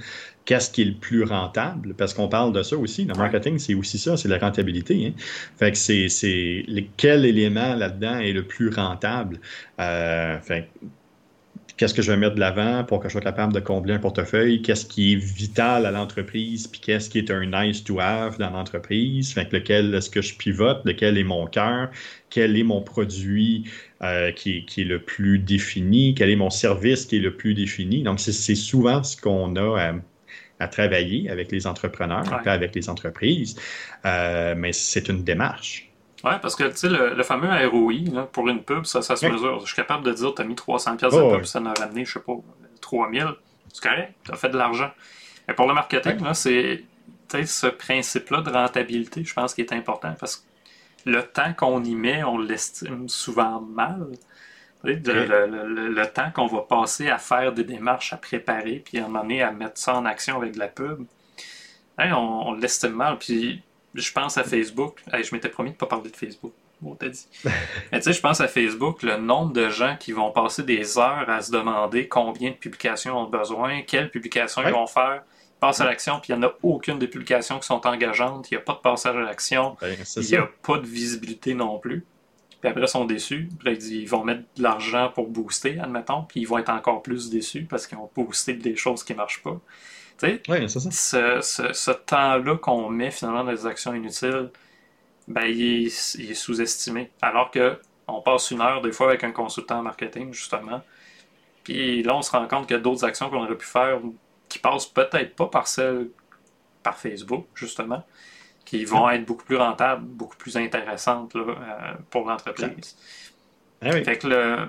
qu'est-ce 0.47 0.71
qui 0.71 0.83
est 0.83 0.87
le 0.87 0.95
plus 0.95 1.25
rentable, 1.25 1.95
parce 1.95 2.15
qu'on 2.15 2.29
parle 2.29 2.53
de 2.53 2.63
ça 2.63 2.77
aussi. 2.77 3.05
Le 3.05 3.15
marketing, 3.15 3.59
c'est 3.59 3.75
aussi 3.75 3.99
ça, 3.99 4.17
c'est 4.17 4.29
la 4.29 4.39
rentabilité. 4.39 5.07
Hein. 5.09 5.13
Fait 5.59 5.73
que 5.73 5.77
c'est 5.77 6.65
quel 6.97 7.27
élément 7.27 7.75
là-dedans 7.75 8.21
est 8.21 8.33
le 8.33 8.45
plus 8.45 8.71
rentable? 8.71 9.41
Euh, 9.81 10.39
fait 10.41 10.71
qu'est-ce 11.77 11.93
que 11.93 12.01
je 12.01 12.11
vais 12.11 12.17
mettre 12.17 12.37
de 12.37 12.41
l'avant 12.41 12.85
pour 12.85 13.01
que 13.01 13.09
je 13.09 13.13
sois 13.13 13.21
capable 13.21 13.53
de 13.53 13.61
combler 13.61 13.95
un 13.95 13.99
portefeuille, 13.99 14.63
qu'est-ce 14.63 14.87
qui 14.87 15.13
est 15.13 15.17
vital 15.17 15.85
à 15.85 15.91
l'entreprise, 15.91 16.67
puis 16.67 16.81
qu'est-ce 16.81 17.11
qui 17.11 17.19
est 17.19 17.31
un 17.31 17.45
nice 17.45 17.85
to 17.85 18.01
have 18.01 18.39
dans 18.39 18.51
l'entreprise, 18.51 19.33
fait 19.33 19.49
que 19.49 19.57
lequel 19.57 19.95
est-ce 19.95 20.09
que 20.09 20.23
je 20.23 20.35
pivote, 20.37 20.81
lequel 20.85 21.19
est 21.19 21.25
mon 21.25 21.47
cœur, 21.47 21.91
quel 22.31 22.57
est 22.57 22.63
mon 22.63 22.81
produit 22.81 23.65
euh, 24.03 24.33
qui, 24.33 24.65
est 24.79 24.85
le 24.85 25.01
plus 25.01 25.39
défini, 25.39 26.15
quel 26.15 26.31
est 26.31 26.37
mon 26.37 26.51
service 26.51 27.05
qui 27.05 27.17
est 27.17 27.21
le 27.21 27.37
plus 27.37 27.53
défini? 27.53 28.03
Donc, 28.03 28.21
c'est 28.21 28.55
souvent 28.55 29.03
ce 29.03 29.17
qu'on 29.21 29.57
a 29.57 29.93
à, 30.59 30.69
travailler 30.69 31.31
avec 31.31 31.53
les 31.53 31.67
entrepreneurs, 31.67 32.25
pas 32.43 32.53
avec 32.53 32.75
les 32.75 32.89
entreprises, 32.89 33.57
euh, 34.05 34.55
mais 34.57 34.73
c'est 34.73 35.09
une 35.09 35.23
démarche. 35.23 35.91
Oui, 36.25 36.33
parce 36.41 36.57
que 36.57 36.65
tu 36.65 36.77
sais, 36.77 36.89
le, 36.89 37.23
fameux 37.23 37.49
ROI, 37.69 38.27
pour 38.33 38.49
une 38.49 38.63
pub, 38.63 38.85
ça, 38.85 39.03
ça 39.03 39.17
se 39.17 39.27
mesure. 39.27 39.61
Je 39.61 39.67
suis 39.67 39.77
capable 39.77 40.05
de 40.05 40.13
dire, 40.13 40.35
tu 40.35 40.43
as 40.43 40.45
mis 40.45 40.55
300$ 40.55 40.99
de 40.99 41.17
oh, 41.17 41.37
pub, 41.37 41.45
ça 41.45 41.61
en 41.61 41.67
a 41.67 41.75
ramené, 41.75 42.05
je 42.05 42.15
sais 42.15 42.21
pas, 42.21 42.37
3000$. 42.83 43.35
C'est 43.73 43.83
correct, 43.83 44.15
tu 44.25 44.33
as 44.33 44.37
fait 44.37 44.49
de 44.49 44.57
l'argent. 44.57 44.91
Mais 45.47 45.55
pour 45.55 45.69
le 45.69 45.75
marketing, 45.75 46.19
c'est 46.33 46.85
ce 47.45 47.67
principe-là 47.67 48.41
de 48.41 48.51
rentabilité, 48.51 49.25
je 49.25 49.35
pense, 49.35 49.55
qui 49.55 49.61
est 49.61 49.73
important 49.73 50.15
parce 50.19 50.37
que 50.37 50.43
le 51.07 51.23
temps 51.23 51.53
qu'on 51.55 51.85
y 51.85 51.95
met, 51.95 52.25
on 52.25 52.39
l'estime 52.39 53.09
souvent 53.09 53.61
mal. 53.61 54.09
Le, 54.85 56.05
temps 56.05 56.31
qu'on 56.35 56.47
va 56.47 56.63
passer 56.63 57.09
à 57.09 57.19
faire 57.19 57.53
des 57.53 57.65
démarches, 57.65 58.13
à 58.13 58.17
préparer, 58.17 58.83
puis 58.85 58.99
à 58.99 59.05
un 59.05 59.09
moment 59.09 59.23
donné, 59.23 59.43
à 59.43 59.51
mettre 59.51 59.79
ça 59.79 59.97
en 59.97 60.05
action 60.05 60.37
avec 60.37 60.55
de 60.55 60.59
la 60.59 60.69
pub, 60.69 61.05
on, 61.99 62.15
on 62.15 62.53
l'estime 62.55 62.93
mal. 62.93 63.19
Puis 63.19 63.63
je 63.95 64.13
pense 64.13 64.39
à 64.39 64.45
Facebook. 64.45 65.03
je 65.13 65.35
m'étais 65.35 65.49
promis 65.49 65.71
de 65.71 65.75
ne 65.75 65.79
pas 65.79 65.87
parler 65.87 66.11
de 66.11 66.17
Facebook. 66.17 66.53
Bon, 66.81 66.95
t'as 66.95 67.09
dit. 67.09 67.27
Mais 67.45 67.99
tu 67.99 68.03
sais, 68.03 68.13
je 68.13 68.21
pense 68.21 68.41
à 68.41 68.49
Facebook, 68.49 69.03
le 69.03 69.17
nombre 69.17 69.53
de 69.53 69.69
gens 69.71 69.97
qui 69.99 70.13
vont 70.13 70.31
passer 70.31 70.63
des 70.63 70.99
heures 70.99 71.29
à 71.29 71.41
se 71.41 71.51
demander 71.51 72.07
combien 72.07 72.51
de 72.51 72.57
publications 72.57 73.19
ont 73.19 73.29
besoin, 73.29 73.83
quelles 73.83 74.11
publications 74.11 74.63
ils 74.63 74.73
vont 74.73 74.87
faire. 74.87 75.23
Ils 75.25 75.61
passent 75.61 75.81
à 75.81 75.87
l'action, 75.87 76.21
puis 76.21 76.35
il 76.35 76.39
n'y 76.39 76.45
en 76.45 76.49
a 76.49 76.53
aucune 76.63 76.99
des 76.99 77.09
publications 77.09 77.59
qui 77.59 77.67
sont 77.67 77.87
engageantes. 77.87 78.51
Il 78.51 78.55
n'y 78.55 78.59
a 78.59 78.61
pas 78.61 78.75
de 78.75 78.81
passage 78.81 79.17
à 79.17 79.21
l'action. 79.21 79.77
Ben, 79.81 79.97
il 80.17 80.23
n'y 80.23 80.37
a 80.37 80.49
pas 80.63 80.79
de 80.79 80.87
visibilité 80.87 81.55
non 81.55 81.79
plus. 81.79 82.05
Puis 82.67 82.71
après, 82.73 82.83
ils 82.83 82.89
sont 82.89 83.05
déçus. 83.05 83.49
Puis 83.61 83.77
ils 83.77 84.09
vont 84.09 84.25
mettre 84.25 84.43
de 84.57 84.63
l'argent 84.65 85.13
pour 85.15 85.29
booster, 85.29 85.79
admettons. 85.79 86.25
Puis 86.25 86.41
ils 86.41 86.49
vont 86.49 86.59
être 86.59 86.71
encore 86.71 87.01
plus 87.01 87.31
déçus 87.31 87.63
parce 87.63 87.87
qu'ils 87.87 87.97
ont 87.97 88.11
boosté 88.13 88.55
des 88.55 88.75
choses 88.75 89.05
qui 89.05 89.13
ne 89.13 89.19
marchent 89.19 89.41
pas. 89.41 89.61
Ce, 90.21 91.41
ce, 91.73 91.91
temps-là 91.93 92.57
qu'on 92.57 92.91
met 92.91 93.13
finalement 93.13 93.45
dans 93.45 93.53
des 93.53 93.67
actions 93.67 93.95
inutiles, 93.95 94.51
ben, 95.29 95.45
il 95.45 95.87
est, 95.87 96.35
sous-estimé. 96.35 97.13
Alors 97.23 97.53
que 97.53 97.79
on 98.09 98.21
passe 98.21 98.51
une 98.51 98.61
heure 98.61 98.81
des 98.81 98.91
fois 98.91 99.11
avec 99.11 99.23
un 99.23 99.31
consultant 99.31 99.79
en 99.79 99.83
marketing, 99.83 100.33
justement. 100.33 100.83
Puis 101.63 102.03
là, 102.03 102.17
on 102.17 102.23
se 102.23 102.33
rend 102.33 102.49
compte 102.49 102.67
qu'il 102.67 102.77
y 102.77 102.81
a 102.81 102.83
d'autres 102.83 103.05
actions 103.05 103.31
qu'on 103.31 103.45
aurait 103.45 103.57
pu 103.57 103.67
faire 103.67 104.01
qui 104.49 104.59
passent 104.59 104.87
peut-être 104.87 105.37
pas 105.37 105.47
par 105.47 105.69
celles 105.69 106.09
par 106.83 106.99
Facebook, 106.99 107.47
justement, 107.55 108.05
qui 108.67 108.85
vont 108.85 109.09
être 109.11 109.25
beaucoup 109.25 109.45
plus 109.47 109.57
rentables, 109.57 110.05
beaucoup 110.05 110.37
plus 110.37 110.59
intéressantes 110.59 111.35
là, 111.35 111.43
euh, 111.43 111.95
pour 112.11 112.29
l'entreprise. 112.29 112.97
Ah 113.83 113.93
fait 113.93 114.19
que 114.19 114.27
le. 114.29 114.69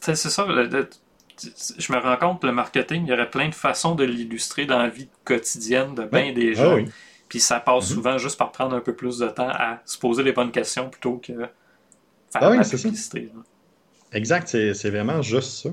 C'est 0.00 0.16
ça, 0.16 0.46
je 1.78 1.92
me 1.92 1.98
rends 1.98 2.16
compte 2.16 2.40
que 2.42 2.46
le 2.46 2.52
marketing, 2.52 3.04
il 3.04 3.10
y 3.10 3.12
aurait 3.12 3.30
plein 3.30 3.48
de 3.50 3.54
façons 3.54 3.94
de 3.94 4.04
l'illustrer 4.04 4.66
dans 4.66 4.78
la 4.78 4.88
vie 4.88 5.08
quotidienne 5.24 5.94
de 5.94 6.04
bien 6.04 6.32
des 6.32 6.58
Ah 6.58 6.64
gens. 6.64 6.74
oui. 6.76 6.86
Puis 7.28 7.40
ça 7.40 7.60
passe 7.60 7.90
Mhm. 7.90 7.94
souvent 7.96 8.18
juste 8.18 8.38
par 8.38 8.52
prendre 8.52 8.74
un 8.76 8.80
peu 8.80 8.94
plus 8.94 9.18
de 9.18 9.28
temps 9.28 9.48
à 9.50 9.80
se 9.84 9.98
poser 9.98 10.22
les 10.22 10.32
bonnes 10.32 10.52
questions 10.52 10.88
plutôt 10.90 11.18
que 11.18 11.32
faire 11.34 11.48
Ah 12.34 12.50
oui, 12.50 12.56
la 12.58 12.64
ça. 12.64 12.76
publicité. 12.76 13.30
Exact, 14.12 14.48
c'est 14.48 14.74
c'est 14.74 14.90
vraiment 14.90 15.22
juste 15.22 15.62
ça. 15.64 15.70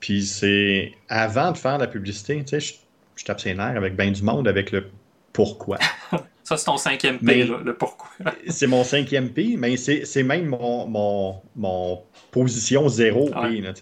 Puis 0.00 0.26
c'est 0.26 0.92
avant 1.08 1.52
de 1.52 1.58
faire 1.58 1.78
la 1.78 1.86
publicité, 1.88 2.38
tu 2.44 2.48
sais, 2.48 2.60
je, 2.60 2.74
je 3.16 3.24
tape 3.24 3.40
ses 3.40 3.54
nerfs 3.54 3.76
avec 3.76 3.96
bien 3.96 4.10
du 4.10 4.22
monde 4.22 4.46
avec 4.48 4.70
le 4.72 4.90
pourquoi. 5.32 5.78
Ça, 6.52 6.58
c'est 6.58 6.64
ton 6.66 6.76
cinquième 6.76 7.18
P, 7.18 7.24
Mais- 7.24 7.44
là, 7.44 7.58
le 7.64 7.74
pourquoi. 7.74 8.08
c'est 8.48 8.66
mon 8.66 8.84
cinquième 8.84 9.30
P, 9.30 9.56
mais 9.58 9.76
c'est 9.76 10.04
c'est 10.04 10.22
même 10.22 10.46
mon, 10.46 10.86
mon, 10.86 11.36
mon 11.56 12.02
position 12.30 12.88
zéro 12.88 13.30
P. 13.30 13.38
Ouais. 13.38 13.60
là. 13.60 13.72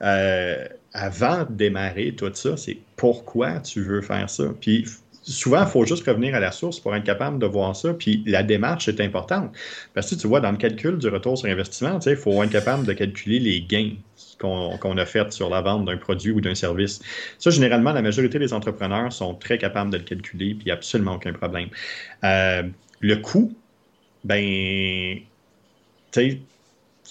Euh, 0.00 0.68
avant 0.92 1.44
de 1.44 1.52
démarrer 1.52 2.14
tout 2.16 2.30
ça, 2.34 2.56
c'est 2.56 2.78
pourquoi 2.96 3.60
tu 3.60 3.82
veux 3.82 4.00
faire 4.00 4.30
ça? 4.30 4.44
Puis 4.60 4.86
souvent, 5.22 5.62
il 5.64 5.68
faut 5.68 5.84
juste 5.84 6.06
revenir 6.06 6.34
à 6.34 6.40
la 6.40 6.52
source 6.52 6.80
pour 6.80 6.94
être 6.94 7.04
capable 7.04 7.38
de 7.38 7.46
voir 7.46 7.74
ça. 7.76 7.92
Puis 7.94 8.22
la 8.26 8.42
démarche 8.42 8.88
est 8.88 9.00
importante. 9.00 9.52
Parce 9.94 10.10
que 10.10 10.14
tu 10.14 10.26
vois, 10.26 10.40
dans 10.40 10.50
le 10.52 10.56
calcul 10.56 10.98
du 10.98 11.08
retour 11.08 11.36
sur 11.36 11.48
investissement, 11.48 11.98
il 12.06 12.16
faut 12.16 12.42
être 12.42 12.50
capable 12.50 12.86
de 12.86 12.92
calculer 12.92 13.38
les 13.40 13.60
gains 13.62 13.92
qu'on 14.38 14.96
a 14.98 15.06
fait 15.06 15.32
sur 15.32 15.50
la 15.50 15.60
vente 15.62 15.84
d'un 15.84 15.96
produit 15.96 16.30
ou 16.32 16.40
d'un 16.40 16.54
service. 16.54 17.00
Ça, 17.38 17.50
généralement, 17.50 17.92
la 17.92 18.02
majorité 18.02 18.38
des 18.38 18.52
entrepreneurs 18.52 19.12
sont 19.12 19.34
très 19.34 19.58
capables 19.58 19.90
de 19.90 19.98
le 19.98 20.04
calculer, 20.04 20.54
puis 20.54 20.62
il 20.62 20.66
n'y 20.66 20.70
a 20.72 20.74
absolument 20.74 21.14
aucun 21.14 21.32
problème. 21.32 21.68
Euh, 22.24 22.64
le 23.00 23.16
coût, 23.16 23.52
ben, 24.24 25.20
tu 26.12 26.48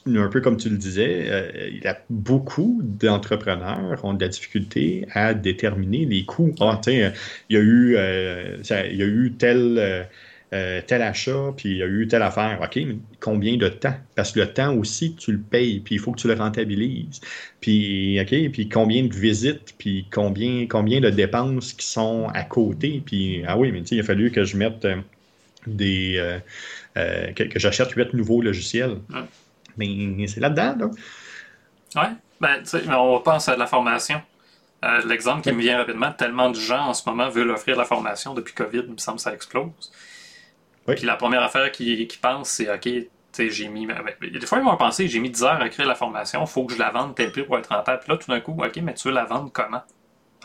un 0.08 0.30
peu 0.30 0.42
comme 0.42 0.58
tu 0.58 0.70
le 0.70 0.78
disais, 0.78 1.30
euh, 1.32 1.70
il 1.70 1.84
y 1.84 1.88
a 1.88 2.00
beaucoup 2.10 2.82
d'entrepreneurs 2.84 4.04
ont 4.06 4.14
de 4.14 4.22
la 4.24 4.30
difficulté 4.30 5.08
à 5.14 5.34
déterminer 5.34 6.06
les 6.06 6.26
coûts. 6.26 6.54
Ah, 6.62 6.80
il 6.88 7.14
y 7.50 7.58
a 7.58 7.60
eu, 7.60 7.96
euh, 7.98 8.64
ça- 8.64 8.86
il 8.88 8.98
y 8.98 9.04
a 9.04 9.06
eu 9.06 9.36
tel, 9.38 10.08
euh, 10.54 10.82
tel 10.86 11.02
achat, 11.02 11.54
puis 11.58 11.70
il 11.70 11.78
y 11.78 11.84
a 11.84 11.88
eu 11.88 12.08
telle 12.08 12.22
affaire. 12.22 12.60
OK, 12.62 12.76
mais 12.78 12.98
combien 13.20 13.58
de 13.58 13.68
temps? 13.68 13.96
Parce 14.16 14.32
que 14.32 14.40
le 14.40 14.54
temps 14.54 14.74
aussi, 14.76 15.16
tu 15.16 15.32
le 15.34 15.40
payes, 15.40 15.82
puis 15.82 15.96
il 15.96 16.00
faut 16.00 16.12
que 16.12 16.20
tu 16.20 16.28
le 16.28 16.36
rentabilises. 16.36 17.20
Puis, 17.60 18.20
OK, 18.22 18.52
puis 18.52 18.70
combien 18.70 19.04
de 19.04 19.14
visites, 19.14 19.76
puis 19.78 20.08
combien, 20.12 20.66
combien 20.68 21.02
de 21.02 21.10
dépenses 21.10 21.74
qui 21.74 21.86
sont 21.86 22.30
à 22.34 22.44
côté? 22.44 23.02
Puis, 23.06 23.44
ah 23.46 23.58
oui, 23.58 23.72
mais 23.72 23.82
tu 23.82 23.88
sais, 23.88 23.96
il 23.96 24.00
a 24.00 24.04
fallu 24.04 24.32
que 24.32 24.44
je 24.46 24.56
mette 24.58 24.86
euh, 24.86 24.96
des... 25.66 26.18
euh, 26.18 26.40
euh, 26.98 27.32
que, 27.34 27.44
que 27.44 27.60
j'achète 27.60 27.92
huit 27.92 28.14
nouveaux 28.14 28.42
logiciels. 28.42 28.98
Ouais. 29.10 29.22
Mais 29.78 30.28
c'est 30.28 30.40
là-dedans, 30.40 30.76
là. 30.80 32.02
Ouais, 32.02 32.10
ben, 32.42 32.60
tu 32.60 32.70
sais, 32.70 32.82
mais 32.88 32.96
on 32.96 33.20
pense 33.22 33.48
à 33.50 33.56
de 33.56 33.60
la 33.60 33.68
formation. 33.68 34.22
Euh, 34.86 35.02
L'exemple 35.06 35.42
qui 35.42 35.52
me 35.52 35.62
vient 35.62 35.78
rapidement, 35.78 36.12
tellement 36.12 36.50
de 36.50 36.56
gens 36.56 36.88
en 36.88 36.94
ce 36.94 37.08
moment 37.10 37.30
veulent 37.30 37.52
offrir 37.52 37.76
la 37.78 37.86
formation 37.86 38.34
depuis 38.34 38.54
COVID, 38.54 38.84
il 38.88 38.94
me 38.94 38.98
semble 38.98 39.18
que 39.18 39.24
ça 39.24 39.34
explose. 39.34 39.92
Oui. 40.88 40.96
Puis 40.96 41.06
la 41.06 41.16
première 41.16 41.44
affaire 41.44 41.72
qu'ils 41.72 42.08
qu'ils 42.08 42.20
pensent, 42.22 42.50
c'est 42.50 42.72
OK, 42.74 42.82
tu 42.82 43.10
sais, 43.32 43.50
j'ai 43.50 43.68
mis. 43.68 43.86
ben, 43.86 44.02
ben, 44.22 44.32
des 44.32 44.46
fois, 44.46 44.58
ils 44.60 44.64
vont 44.64 44.78
penser 44.78 45.08
j'ai 45.08 45.20
mis 45.20 45.30
10 45.30 45.44
heures 45.44 45.62
à 45.62 45.70
créer 45.70 45.86
la 45.86 45.96
formation, 45.96 46.42
il 46.42 46.48
faut 46.48 46.66
que 46.66 46.74
je 46.74 46.80
la 46.80 46.92
vende 46.92 47.16
tel 47.16 47.32
prix 47.32 47.44
pour 47.44 47.58
être 47.58 47.70
rentable. 47.76 48.00
Puis 48.04 48.12
là, 48.12 48.18
tout 48.18 48.32
d'un 48.32 48.40
coup, 48.40 48.54
OK, 48.58 48.76
mais 48.78 48.94
tu 48.94 49.08
veux 49.10 49.14
la 49.14 49.26
vendre 49.26 49.52
comment? 49.52 49.84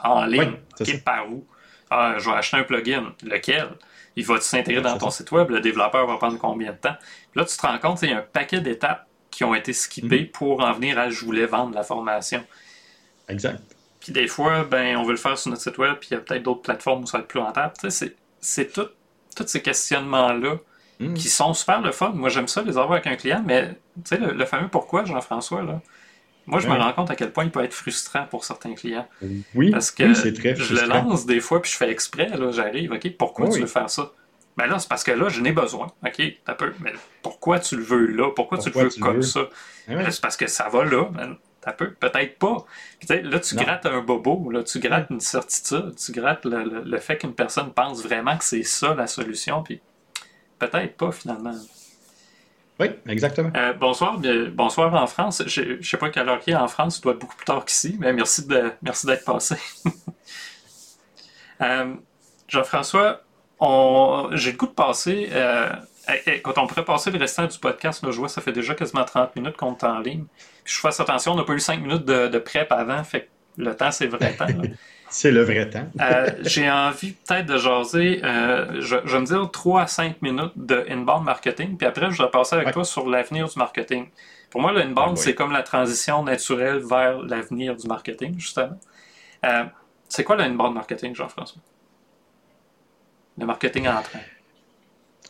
En 0.02 0.24
ligne. 0.24 0.54
Oui, 0.80 0.86
OK, 0.94 1.04
par 1.04 1.30
où? 1.30 1.46
Ah, 1.90 2.14
je 2.18 2.28
vais 2.28 2.36
acheter 2.36 2.56
un 2.56 2.64
plugin. 2.64 3.14
Lequel? 3.22 3.68
Il 4.16 4.24
va 4.26 4.40
s'intégrer 4.40 4.82
dans 4.82 4.98
ton 4.98 5.10
ça. 5.10 5.18
site 5.18 5.30
web, 5.32 5.50
le 5.50 5.60
développeur 5.60 6.06
va 6.06 6.16
prendre 6.16 6.38
combien 6.38 6.72
de 6.72 6.76
temps? 6.76 6.96
Puis 7.30 7.38
là, 7.40 7.44
tu 7.44 7.56
te 7.56 7.62
rends 7.66 7.78
compte, 7.78 8.02
il 8.02 8.10
y 8.10 8.12
a 8.12 8.18
un 8.18 8.22
paquet 8.22 8.60
d'étapes 8.60 9.06
qui 9.30 9.44
ont 9.44 9.54
été 9.54 9.72
skippées 9.72 10.22
Mhm. 10.22 10.28
pour 10.28 10.60
en 10.62 10.72
venir 10.72 10.98
à 10.98 11.08
je 11.08 11.24
voulais 11.24 11.46
vendre 11.46 11.74
la 11.74 11.82
formation. 11.82 12.44
Exact. 13.28 13.60
Puis 14.00 14.12
des 14.12 14.26
fois, 14.26 14.64
ben, 14.64 14.96
on 14.96 15.04
veut 15.04 15.12
le 15.12 15.16
faire 15.16 15.38
sur 15.38 15.50
notre 15.50 15.62
site 15.62 15.78
web, 15.78 15.94
puis 16.00 16.08
il 16.10 16.14
y 16.14 16.16
a 16.16 16.20
peut-être 16.20 16.42
d'autres 16.42 16.62
plateformes 16.62 17.04
où 17.04 17.06
ça 17.06 17.18
va 17.18 17.22
être 17.22 17.28
plus 17.28 17.38
rentable. 17.40 17.72
Tu 17.80 17.90
sais, 17.90 17.90
c'est- 17.90 18.16
c'est 18.40 18.72
tout, 18.72 18.88
tous 19.34 19.46
ces 19.46 19.62
questionnements-là 19.62 20.56
Mm. 21.00 21.14
qui 21.14 21.28
sont 21.28 21.52
super 21.54 21.80
le 21.80 21.90
fun. 21.90 22.10
Moi, 22.10 22.28
j'aime 22.28 22.46
ça 22.46 22.62
les 22.62 22.76
avoir 22.78 22.92
avec 22.92 23.06
un 23.08 23.16
client, 23.16 23.42
mais 23.44 23.70
tu 23.70 23.74
sais, 24.04 24.18
le, 24.18 24.32
le 24.34 24.44
fameux 24.44 24.68
pourquoi, 24.68 25.04
Jean-François, 25.04 25.62
là, 25.62 25.80
moi, 26.46 26.60
je 26.60 26.68
me 26.68 26.74
rends 26.74 26.92
compte 26.92 27.10
à 27.10 27.16
quel 27.16 27.32
point 27.32 27.44
il 27.44 27.50
peut 27.50 27.64
être 27.64 27.72
frustrant 27.72 28.26
pour 28.26 28.44
certains 28.44 28.74
clients. 28.74 29.08
Oui, 29.54 29.70
Parce 29.70 29.90
que 29.90 30.04
oui, 30.04 30.14
c'est 30.14 30.32
très 30.32 30.54
je 30.54 30.74
le 30.74 30.86
lance 30.86 31.24
des 31.26 31.40
fois, 31.40 31.60
puis 31.62 31.72
je 31.72 31.76
fais 31.76 31.90
exprès, 31.90 32.28
là, 32.28 32.50
j'arrive, 32.52 32.92
OK, 32.92 33.16
pourquoi 33.16 33.46
Oui, 33.46 33.54
tu 33.54 33.60
veux 33.60 33.66
faire 33.66 33.88
ça? 33.90 34.12
Ben 34.56 34.66
là, 34.66 34.78
c'est 34.78 34.88
parce 34.88 35.02
que 35.02 35.12
là, 35.12 35.28
je 35.28 35.40
n'ai 35.40 35.52
besoin. 35.52 35.86
OK, 36.06 36.22
t'as 36.44 36.54
peu. 36.54 36.72
Mais 36.80 36.92
pourquoi 37.22 37.58
tu 37.58 37.76
le 37.76 37.82
veux 37.82 38.06
là? 38.06 38.30
Pourquoi, 38.36 38.58
tu 38.58 38.70
le 38.70 38.78
veux 38.80 38.90
tu 38.90 39.00
comme 39.00 39.16
veux? 39.16 39.22
ça? 39.22 39.40
Ouais. 39.88 39.96
Ben, 39.96 40.10
C'est 40.10 40.20
parce 40.20 40.36
que 40.36 40.46
ça 40.46 40.68
va 40.68 40.84
là, 40.84 41.08
man. 41.10 41.36
T'as 41.62 41.72
peu. 41.72 41.92
Peut-être 41.92 42.38
pas. 42.38 42.64
Puis, 42.98 43.22
là, 43.22 43.38
tu 43.40 43.54
Non. 43.54 43.62
grattes 43.62 43.86
un 43.86 44.00
bobo, 44.00 44.50
là, 44.50 44.62
tu 44.64 44.80
grattes 44.80 45.08
une 45.10 45.20
certitude, 45.20 45.94
tu 45.96 46.12
grattes 46.12 46.44
le, 46.44 46.64
le- 46.64 46.82
le 46.82 46.98
fait 46.98 47.16
qu'une 47.18 47.34
personne 47.34 47.72
pense 47.72 48.02
vraiment 48.02 48.36
que 48.36 48.44
c'est 48.44 48.64
ça 48.64 48.94
la 48.94 49.06
solution, 49.06 49.62
puis 49.62 49.80
peut-être 50.58 50.96
pas 50.96 51.12
finalement. 51.12 51.54
Oui, 52.80 52.88
exactement. 53.06 53.50
Euh, 53.56 53.74
bonsoir, 53.74 54.18
bien- 54.18 54.48
bonsoir 54.50 54.92
en 54.94 55.06
France. 55.06 55.42
Je 55.46 55.76
je 55.80 55.88
sais 55.88 55.96
pas 55.98 56.10
quelle 56.10 56.28
heure 56.28 56.40
il 56.46 56.52
est 56.52 56.56
en 56.56 56.66
France, 56.66 56.96
ça 56.96 57.00
doit 57.02 57.12
être 57.12 57.20
beaucoup 57.20 57.36
plus 57.36 57.44
tard 57.44 57.64
qu'ici, 57.64 57.96
mais 58.00 58.12
merci 58.12 58.44
de 58.46 58.72
merci 58.82 59.06
d'être 59.06 59.24
passé. 59.24 59.54
Euh, 61.60 61.94
Jean-François, 62.48 63.20
j'ai 64.32 64.52
le 64.52 64.56
goût 64.56 64.66
de 64.66 64.72
passer. 64.72 65.28
euh, 65.32 65.70
eh, 66.08 66.22
eh, 66.26 66.42
quand 66.42 66.58
on 66.58 66.66
pourrait 66.66 66.84
passer 66.84 67.10
le 67.12 67.18
restant 67.18 67.46
du 67.46 67.56
podcast, 67.58 68.02
là, 68.02 68.10
je 68.10 68.16
vois 68.18 68.28
ça 68.28 68.40
fait 68.40 68.50
déjà 68.52 68.74
quasiment 68.74 69.04
30 69.04 69.36
minutes 69.36 69.56
qu'on 69.56 69.76
est 69.76 69.84
en 69.84 70.00
ligne. 70.00 70.24
Puis 70.64 70.74
je 70.74 70.80
fasse 70.80 71.00
attention, 71.00 71.32
on 71.32 71.36
n'a 71.36 71.44
pas 71.44 71.54
eu 71.54 71.60
5 71.60 71.80
minutes 71.80 72.04
de, 72.04 72.28
de 72.28 72.38
prep 72.38 72.70
avant, 72.72 73.02
fait 73.04 73.22
que 73.22 73.28
le 73.62 73.74
temps, 73.76 73.90
c'est 73.90 74.06
vrai 74.06 74.32
temps. 74.34 74.46
C'est 75.14 75.30
le 75.30 75.42
vrai 75.42 75.68
temps. 75.68 75.86
Euh, 76.00 76.30
j'ai 76.40 76.70
envie 76.70 77.12
peut-être 77.12 77.44
de 77.44 77.58
jaser, 77.58 78.22
euh, 78.24 78.80
je, 78.80 78.96
je 79.04 79.12
vais 79.12 79.20
me 79.20 79.26
dire 79.26 79.50
3 79.50 79.82
à 79.82 79.86
5 79.86 80.22
minutes 80.22 80.52
de 80.56 80.86
inbound 80.88 81.24
marketing, 81.24 81.76
puis 81.76 81.86
après, 81.86 82.10
je 82.10 82.22
vais 82.22 82.30
passer 82.30 82.54
avec 82.54 82.68
Ouais. 82.68 82.72
toi 82.72 82.82
sur 82.84 83.06
l'avenir 83.06 83.46
du 83.46 83.58
marketing. 83.58 84.08
Pour 84.48 84.62
moi, 84.62 84.72
le 84.72 84.80
inbound, 84.80 85.08
Ah 85.08 85.10
oui. 85.10 85.18
c'est 85.18 85.34
comme 85.34 85.52
la 85.52 85.62
transition 85.62 86.22
naturelle 86.22 86.78
vers 86.78 87.18
l'avenir 87.18 87.76
du 87.76 87.86
marketing, 87.88 88.38
justement. 88.38 88.78
Euh, 89.44 89.64
c'est 90.08 90.24
quoi 90.24 90.36
le 90.36 90.44
inbound 90.44 90.72
marketing, 90.74 91.14
Jean-François? 91.14 91.60
Le 93.36 93.44
marketing 93.44 93.88
entrant. 93.88 94.20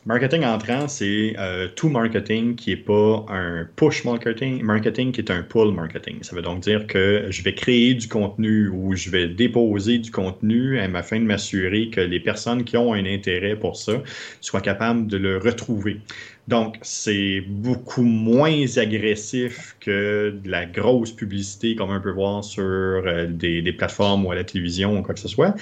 Marketing 0.05 0.45
entrant, 0.45 0.89
c'est 0.89 1.37
euh, 1.39 1.69
tout 1.77 1.89
marketing 1.89 2.57
qui 2.57 2.71
n'est 2.71 2.77
pas 2.77 3.25
un 3.29 3.69
push 3.77 4.05
marketing, 4.05 4.61
marketing 4.61 5.13
qui 5.13 5.21
est 5.21 5.31
un 5.31 5.45
pull 5.45 5.73
marketing. 5.73 6.19
Ça 6.23 6.35
veut 6.35 6.43
donc 6.43 6.59
dire 6.59 6.89
que 6.89 7.27
je 7.31 7.43
vais 7.45 7.55
créer 7.55 7.95
du 7.95 8.09
contenu 8.09 8.69
ou 8.69 8.97
je 8.97 9.11
vais 9.11 9.29
déposer 9.29 9.99
du 9.99 10.11
contenu 10.11 10.81
afin 10.81 11.21
de 11.21 11.25
m'assurer 11.25 11.89
que 11.91 12.01
les 12.01 12.19
personnes 12.19 12.65
qui 12.65 12.77
ont 12.77 12.93
un 12.95 13.07
intérêt 13.07 13.55
pour 13.55 13.77
ça 13.77 13.93
soient 14.41 14.61
capables 14.61 15.07
de 15.07 15.19
le 15.19 15.39
retrouver. 15.39 16.01
Donc, 16.49 16.79
c'est 16.83 17.41
beaucoup 17.47 18.03
moins 18.03 18.67
agressif 18.77 19.77
que 19.79 20.37
de 20.43 20.51
la 20.51 20.67
grosse 20.67 21.13
publicité 21.13 21.77
comme 21.77 21.91
on 21.91 22.01
peut 22.01 22.11
voir 22.11 22.43
sur 22.43 22.63
euh, 22.65 23.29
des, 23.29 23.63
des 23.63 23.73
plateformes 23.73 24.27
ou 24.27 24.33
à 24.33 24.35
la 24.35 24.43
télévision 24.43 24.99
ou 24.99 25.03
quoi 25.03 25.15
que 25.15 25.21
ce 25.21 25.29
soit. 25.29 25.55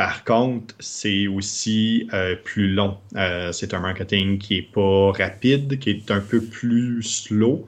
Par 0.00 0.24
contre, 0.24 0.74
c'est 0.78 1.26
aussi 1.26 2.08
euh, 2.14 2.34
plus 2.34 2.72
long. 2.72 2.96
Euh, 3.16 3.52
c'est 3.52 3.74
un 3.74 3.80
marketing 3.80 4.38
qui 4.38 4.56
est 4.56 4.72
pas 4.72 5.12
rapide, 5.12 5.78
qui 5.78 5.90
est 5.90 6.10
un 6.10 6.20
peu 6.20 6.40
plus 6.40 7.02
slow, 7.02 7.66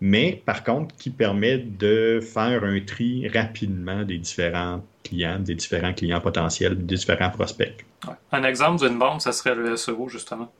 mais 0.00 0.42
par 0.46 0.64
contre 0.64 0.96
qui 0.96 1.10
permet 1.10 1.58
de 1.58 2.20
faire 2.22 2.64
un 2.64 2.80
tri 2.80 3.28
rapidement 3.28 4.02
des 4.02 4.16
différents 4.16 4.82
clients, 5.02 5.38
des 5.38 5.56
différents 5.56 5.92
clients 5.92 6.22
potentiels, 6.22 6.74
des 6.86 6.96
différents 6.96 7.28
prospects. 7.28 7.84
Ouais. 8.08 8.14
Un 8.32 8.44
exemple 8.44 8.88
d'une 8.88 8.98
bande, 8.98 9.20
ça 9.20 9.32
serait 9.32 9.54
le 9.54 9.76
SEO, 9.76 10.08
justement. 10.08 10.50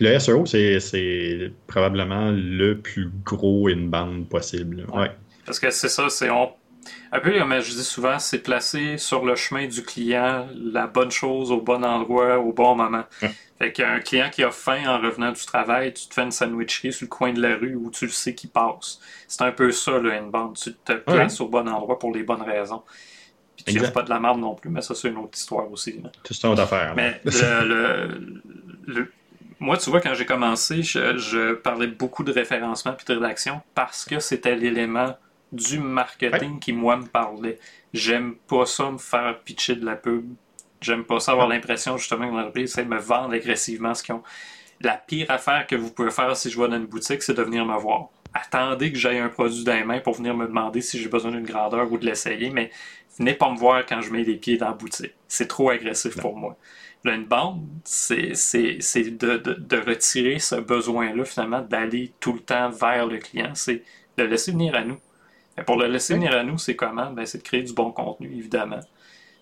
Le 0.00 0.18
SEO, 0.18 0.46
c'est, 0.46 0.80
c'est 0.80 1.52
probablement 1.66 2.30
le 2.30 2.78
plus 2.78 3.10
gros 3.26 3.68
inbound 3.68 4.26
possible. 4.26 4.86
Ouais. 4.90 5.00
Ouais. 5.00 5.10
Parce 5.44 5.60
que 5.60 5.70
c'est 5.70 5.90
ça, 5.90 6.08
c'est 6.08 6.30
on. 6.30 6.50
Un 7.12 7.20
peu 7.20 7.36
comme 7.38 7.60
je 7.60 7.70
dis 7.72 7.84
souvent, 7.84 8.18
c'est 8.18 8.38
placer 8.38 8.96
sur 8.98 9.24
le 9.24 9.34
chemin 9.36 9.66
du 9.66 9.82
client 9.82 10.48
la 10.54 10.86
bonne 10.86 11.10
chose 11.10 11.50
au 11.50 11.60
bon 11.60 11.84
endroit, 11.84 12.38
au 12.38 12.52
bon 12.52 12.74
moment. 12.76 13.04
Ouais. 13.22 13.30
Fait 13.58 13.72
qu'un 13.72 14.00
client 14.00 14.30
qui 14.30 14.42
a 14.42 14.50
faim 14.50 14.82
en 14.86 14.98
revenant 14.98 15.32
du 15.32 15.44
travail, 15.44 15.92
tu 15.92 16.06
te 16.08 16.14
fais 16.14 16.22
une 16.22 16.30
sandwicherie 16.30 16.92
sur 16.92 17.04
le 17.04 17.08
coin 17.08 17.32
de 17.32 17.42
la 17.42 17.56
rue 17.56 17.74
où 17.74 17.90
tu 17.90 18.06
le 18.06 18.10
sais 18.10 18.34
qu'il 18.34 18.50
passe. 18.50 19.00
C'est 19.28 19.42
un 19.42 19.52
peu 19.52 19.70
ça, 19.72 19.98
le 19.98 20.12
inbound. 20.12 20.56
Tu 20.56 20.72
te 20.72 20.92
places 20.94 21.40
au 21.40 21.48
bon 21.48 21.68
endroit 21.68 21.98
pour 21.98 22.12
les 22.14 22.22
bonnes 22.22 22.42
raisons. 22.42 22.82
Puis 23.56 23.64
tu 23.66 23.72
offres 23.82 23.92
pas 23.92 24.02
de 24.02 24.08
la 24.10 24.18
merde 24.18 24.38
non 24.40 24.54
plus, 24.54 24.70
mais 24.70 24.80
ça, 24.80 24.94
c'est 24.94 25.08
une 25.08 25.18
autre 25.18 25.36
histoire 25.36 25.70
aussi. 25.70 26.00
là. 26.02 26.10
C'est 26.24 26.42
une 26.44 26.50
autre 26.52 26.62
affaire. 26.62 26.94
Mais 26.96 27.20
le, 27.24 27.66
le- 27.66 28.42
le- 28.86 29.12
moi, 29.58 29.76
tu 29.76 29.90
vois, 29.90 30.00
quand 30.00 30.14
j'ai 30.14 30.24
commencé, 30.24 30.82
je, 30.82 31.18
je 31.18 31.52
parlais 31.52 31.86
beaucoup 31.88 32.24
de 32.24 32.32
référencement 32.32 32.94
puis 32.94 33.04
de 33.06 33.12
rédaction 33.20 33.60
parce 33.74 34.06
que 34.06 34.18
c'était 34.20 34.56
l'élément 34.56 35.14
du 35.52 35.78
marketing 35.78 36.58
qui, 36.58 36.72
moi, 36.72 36.96
me 36.96 37.06
parlait. 37.06 37.58
J'aime 37.92 38.34
pas 38.34 38.66
ça 38.66 38.90
me 38.90 38.98
faire 38.98 39.40
pitcher 39.40 39.76
de 39.76 39.84
la 39.84 39.96
pub. 39.96 40.34
J'aime 40.80 41.04
pas 41.04 41.20
ça 41.20 41.32
avoir 41.32 41.48
l'impression, 41.48 41.96
justement, 41.96 42.28
que 42.28 42.34
l'entreprise 42.34 42.70
essaie 42.70 42.84
de 42.84 42.88
me 42.88 42.98
vendre 42.98 43.34
agressivement 43.34 43.94
ce 43.94 44.02
qu'ils 44.02 44.14
ont. 44.14 44.22
La 44.80 44.96
pire 44.96 45.30
affaire 45.30 45.66
que 45.66 45.76
vous 45.76 45.90
pouvez 45.90 46.10
faire 46.10 46.34
si 46.36 46.50
je 46.50 46.58
vais 46.58 46.68
dans 46.68 46.76
une 46.76 46.86
boutique, 46.86 47.22
c'est 47.22 47.34
de 47.34 47.42
venir 47.42 47.66
me 47.66 47.76
voir. 47.78 48.08
attendez 48.32 48.92
que 48.92 48.98
j'aie 48.98 49.18
un 49.18 49.28
produit 49.28 49.64
dans 49.64 49.74
les 49.74 49.84
mains 49.84 50.00
pour 50.00 50.14
venir 50.14 50.34
me 50.34 50.46
demander 50.46 50.80
si 50.80 50.98
j'ai 50.98 51.08
besoin 51.08 51.32
d'une 51.32 51.44
grandeur 51.44 51.92
ou 51.92 51.98
de 51.98 52.06
l'essayer, 52.06 52.48
mais 52.48 52.70
venez 53.18 53.34
pas 53.34 53.50
me 53.50 53.58
voir 53.58 53.84
quand 53.84 54.00
je 54.00 54.10
mets 54.10 54.24
les 54.24 54.36
pieds 54.36 54.56
dans 54.56 54.68
la 54.68 54.72
boutique. 54.72 55.12
C'est 55.28 55.48
trop 55.48 55.68
agressif 55.68 56.16
pour 56.16 56.36
moi. 56.36 56.56
Là, 57.04 57.14
une 57.14 57.24
bande, 57.24 57.66
c'est 57.84 58.32
de, 58.32 59.36
de, 59.38 59.54
de, 59.54 59.76
retirer 59.76 60.38
ce 60.38 60.56
besoin-là, 60.56 61.24
finalement, 61.24 61.62
d'aller 61.62 62.12
tout 62.20 62.34
le 62.34 62.40
temps 62.40 62.68
vers 62.70 63.06
le 63.06 63.18
client. 63.18 63.52
C'est 63.54 63.82
de 64.18 64.24
le 64.24 64.26
laisser 64.26 64.52
venir 64.52 64.74
à 64.74 64.84
nous. 64.84 64.98
Pour 65.66 65.76
le 65.76 65.86
laisser 65.86 66.14
venir 66.14 66.32
à 66.32 66.42
nous, 66.42 66.58
c'est 66.58 66.76
comment? 66.76 67.10
Ben, 67.10 67.26
c'est 67.26 67.38
de 67.38 67.42
créer 67.42 67.62
du 67.62 67.72
bon 67.72 67.92
contenu, 67.92 68.32
évidemment. 68.36 68.80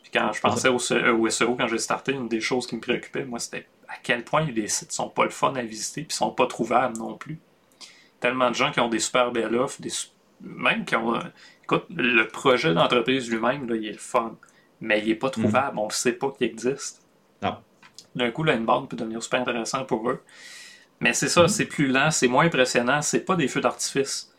Puis 0.02 0.10
quand 0.12 0.32
je 0.32 0.40
pensais 0.40 0.68
au, 0.68 0.78
SEO, 0.78 1.54
quand 1.54 1.66
j'ai 1.68 1.78
starté, 1.78 2.12
une 2.12 2.28
des 2.28 2.40
choses 2.40 2.66
qui 2.66 2.76
me 2.76 2.80
préoccupait, 2.80 3.24
moi, 3.24 3.38
c'était 3.38 3.66
à 3.88 3.94
quel 4.02 4.24
point 4.24 4.44
les 4.44 4.68
sites 4.68 4.92
sont 4.92 5.08
pas 5.08 5.24
le 5.24 5.30
fun 5.30 5.54
à 5.54 5.62
visiter, 5.62 6.02
puis 6.02 6.16
sont 6.16 6.30
pas 6.30 6.46
trouvables 6.46 6.96
non 6.96 7.14
plus. 7.16 7.38
Tellement 8.20 8.50
de 8.50 8.54
gens 8.54 8.70
qui 8.70 8.80
ont 8.80 8.88
des 8.88 8.98
super 8.98 9.30
belles 9.32 9.54
offres, 9.54 9.80
des, 9.80 9.90
même 10.40 10.84
qui 10.84 10.96
ont. 10.96 11.18
Écoute, 11.62 11.84
le 11.94 12.24
projet 12.24 12.72
d'entreprise 12.72 13.30
lui-même, 13.30 13.66
il 13.70 13.86
est 13.86 13.92
le 13.92 13.98
fun, 13.98 14.36
mais 14.80 15.00
il 15.00 15.08
n'est 15.08 15.14
pas 15.14 15.30
trouvable, 15.30 15.76
mm. 15.76 15.80
on 15.80 15.86
ne 15.86 15.92
sait 15.92 16.12
pas 16.12 16.30
qu'il 16.30 16.46
existe. 16.46 17.02
D'un 18.14 18.30
coup, 18.30 18.42
là, 18.42 18.54
une 18.54 18.64
bande 18.64 18.88
peut 18.88 18.96
devenir 18.96 19.22
super 19.22 19.40
intéressant 19.40 19.84
pour 19.84 20.08
eux. 20.10 20.22
Mais 21.00 21.12
c'est 21.12 21.28
ça, 21.28 21.44
mm. 21.44 21.48
c'est 21.48 21.66
plus 21.66 21.88
lent, 21.88 22.10
c'est 22.10 22.28
moins 22.28 22.46
impressionnant, 22.46 23.02
c'est 23.02 23.20
pas 23.20 23.36
des 23.36 23.48
feux 23.48 23.60
d'artifice. 23.60 24.32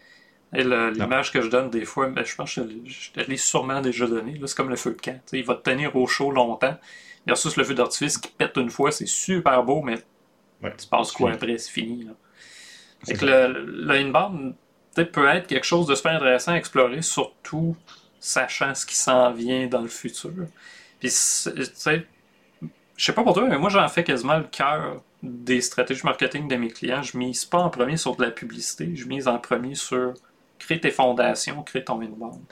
L'image 0.52 1.32
que 1.32 1.42
je 1.42 1.50
donne 1.50 1.70
des 1.70 1.86
fois, 1.86 2.08
ben, 2.08 2.26
je 2.26 2.36
pense 2.36 2.56
que 2.56 2.62
je, 2.86 3.10
l'ai 3.28 3.38
sûrement 3.38 3.82
déjà 3.82 4.08
donné. 4.08 4.40
C'est 4.46 4.56
comme 4.56 4.70
le 4.70 4.76
feu 4.76 4.92
de 4.92 5.02
camp. 5.02 5.22
il 5.32 5.46
va 5.46 5.56
te 5.56 5.70
tenir 5.70 5.96
au 5.96 6.08
chaud 6.08 6.32
longtemps. 6.32 6.78
Versus 7.28 7.56
le 7.58 7.64
feu 7.64 7.76
d'artifice 7.76 8.18
qui 8.18 8.32
pète 8.32 8.58
une 8.58 8.72
fois, 8.72 8.92
c'est 8.92 9.06
super 9.06 9.64
beau, 9.64 9.82
mais 9.82 9.98
tu 10.62 10.88
passes 10.88 11.12
quoi 11.12 11.34
après, 11.34 11.58
c'est 11.58 11.72
fini. 11.72 12.06
Là. 12.06 12.14
le, 13.08 13.92
inbound 13.92 14.56
peut 14.96 15.28
être 15.28 15.48
quelque 15.48 15.66
chose 15.66 15.86
de 15.86 15.96
super 15.96 16.14
intéressant 16.14 16.54
à 16.54 16.56
explorer, 16.56 17.02
surtout 17.02 17.76
sachant 18.20 18.74
ce 18.76 18.86
qui 18.86 18.96
s'en 18.96 19.32
vient 19.32 19.68
dans 19.68 19.82
le 19.82 19.88
futur. 19.88 20.32
Puis, 21.00 21.10
tu 21.10 21.14
sais, 21.74 22.06
je 23.00 23.06
sais 23.06 23.14
pas 23.14 23.24
pour 23.24 23.34
toi, 23.34 23.48
mais 23.48 23.58
moi 23.58 23.70
j'en 23.70 23.88
fais 23.88 24.04
quasiment 24.04 24.38
le 24.38 24.44
cœur 24.44 25.02
des 25.24 25.62
stratégies 25.62 26.04
marketing 26.04 26.48
de 26.50 26.56
mes 26.58 26.70
clients. 26.70 27.02
Je 27.02 27.18
mise 27.18 27.46
pas 27.46 27.60
en 27.60 27.70
premier 27.70 27.96
sur 27.96 28.16
de 28.16 28.24
la 28.24 28.32
publicité, 28.32 28.94
je 28.96 29.08
mise 29.08 29.28
en 29.28 29.38
premier 29.38 29.76
sur 29.76 30.14
créer 30.60 30.80
tes 30.80 30.92
fondations, 30.92 31.64
créer 31.64 31.84
ton 31.84 32.02
inbound. 32.02 32.44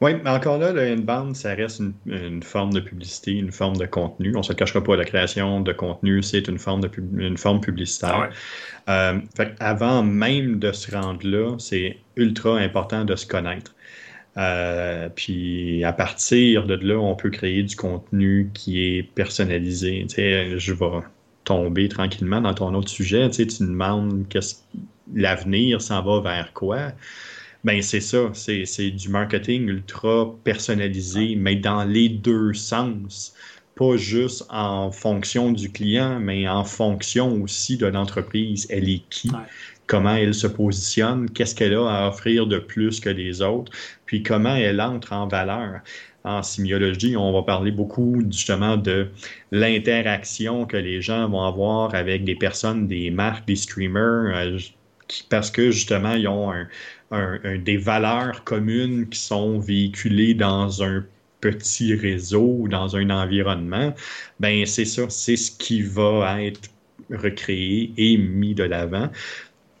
Oui, 0.00 0.12
mais 0.22 0.30
encore 0.30 0.58
là, 0.58 0.72
le 0.72 0.80
inbound, 0.82 1.34
ça 1.34 1.54
reste 1.54 1.82
une, 2.06 2.42
forme 2.42 2.72
de 2.72 2.78
publicité, 2.78 3.32
une 3.32 3.50
forme 3.50 3.76
de 3.76 3.86
contenu. 3.86 4.32
On 4.36 4.38
ne 4.38 4.44
se 4.44 4.52
cachera 4.52 4.82
pas, 4.82 4.94
la 4.94 5.04
création 5.04 5.60
de 5.60 5.72
contenu, 5.72 6.22
c'est 6.22 6.46
une 6.46 6.58
forme, 6.58 6.82
de 6.82 6.90
une 7.18 7.36
forme 7.36 7.60
publicitaire. 7.60 8.30
Ah 8.86 9.12
euh, 9.12 9.20
avant 9.58 10.04
même 10.04 10.60
de 10.60 10.70
se 10.70 10.94
rendre 10.94 11.26
là, 11.26 11.56
c'est 11.58 11.98
ultra 12.16 12.58
important 12.58 13.04
de 13.04 13.16
se 13.16 13.26
connaître. 13.26 13.74
Euh, 14.36 15.08
puis 15.08 15.82
à 15.82 15.92
partir 15.92 16.64
de 16.66 16.74
là, 16.74 16.96
on 16.96 17.16
peut 17.16 17.30
créer 17.30 17.64
du 17.64 17.74
contenu 17.74 18.50
qui 18.54 18.80
est 18.80 19.02
personnalisé. 19.02 20.04
Tu 20.08 20.14
sais, 20.14 20.58
je 20.60 20.72
vais 20.72 21.00
tomber 21.44 21.88
tranquillement 21.88 22.40
dans 22.40 22.54
ton 22.54 22.72
autre 22.74 22.88
sujet. 22.88 23.28
Tu, 23.30 23.36
sais, 23.36 23.46
tu 23.46 23.64
demandes 23.64 24.28
qu'est-ce 24.28 24.56
l'avenir 25.14 25.80
s'en 25.80 26.02
va 26.02 26.20
vers 26.20 26.52
quoi? 26.52 26.92
Ben 27.64 27.82
c'est 27.82 28.00
ça, 28.00 28.30
c'est 28.34 28.90
du 28.90 29.08
marketing 29.08 29.68
ultra 29.68 30.32
personnalisé, 30.44 31.34
mais 31.36 31.56
dans 31.56 31.84
les 31.84 32.08
deux 32.08 32.54
sens. 32.54 33.34
Pas 33.74 33.96
juste 33.96 34.44
en 34.50 34.90
fonction 34.90 35.52
du 35.52 35.70
client, 35.70 36.18
mais 36.18 36.48
en 36.48 36.64
fonction 36.64 37.40
aussi 37.42 37.76
de 37.76 37.86
l'entreprise. 37.86 38.66
Elle 38.70 38.88
est 38.88 39.02
qui? 39.08 39.30
Comment 39.86 40.16
elle 40.16 40.34
se 40.34 40.48
positionne? 40.48 41.30
Qu'est-ce 41.30 41.54
qu'elle 41.54 41.74
a 41.74 41.86
à 41.86 42.08
offrir 42.08 42.46
de 42.46 42.58
plus 42.58 42.98
que 43.00 43.08
les 43.08 43.40
autres? 43.40 43.70
Puis 44.04 44.22
comment 44.22 44.54
elle 44.54 44.80
entre 44.80 45.12
en 45.12 45.28
valeur? 45.28 45.80
en 46.24 46.42
simiologie, 46.42 47.16
on 47.16 47.32
va 47.32 47.42
parler 47.42 47.70
beaucoup 47.70 48.20
justement 48.30 48.76
de 48.76 49.08
l'interaction 49.50 50.66
que 50.66 50.76
les 50.76 51.00
gens 51.00 51.28
vont 51.28 51.42
avoir 51.42 51.94
avec 51.94 52.24
des 52.24 52.34
personnes, 52.34 52.86
des 52.86 53.10
marques, 53.10 53.46
des 53.46 53.56
streamers, 53.56 54.36
euh, 54.36 54.58
parce 55.28 55.50
que 55.50 55.70
justement, 55.70 56.14
ils 56.14 56.28
ont 56.28 56.52
des 57.10 57.76
valeurs 57.76 58.44
communes 58.44 59.08
qui 59.08 59.18
sont 59.18 59.58
véhiculées 59.58 60.34
dans 60.34 60.82
un 60.82 61.04
petit 61.40 61.94
réseau 61.94 62.56
ou 62.60 62.68
dans 62.68 62.96
un 62.96 63.10
environnement, 63.10 63.94
ben 64.40 64.66
c'est 64.66 64.84
ça, 64.84 65.08
c'est 65.08 65.36
ce 65.36 65.50
qui 65.50 65.82
va 65.82 66.42
être 66.42 66.70
recréé 67.10 67.92
et 67.96 68.16
mis 68.18 68.54
de 68.54 68.64
l'avant 68.64 69.08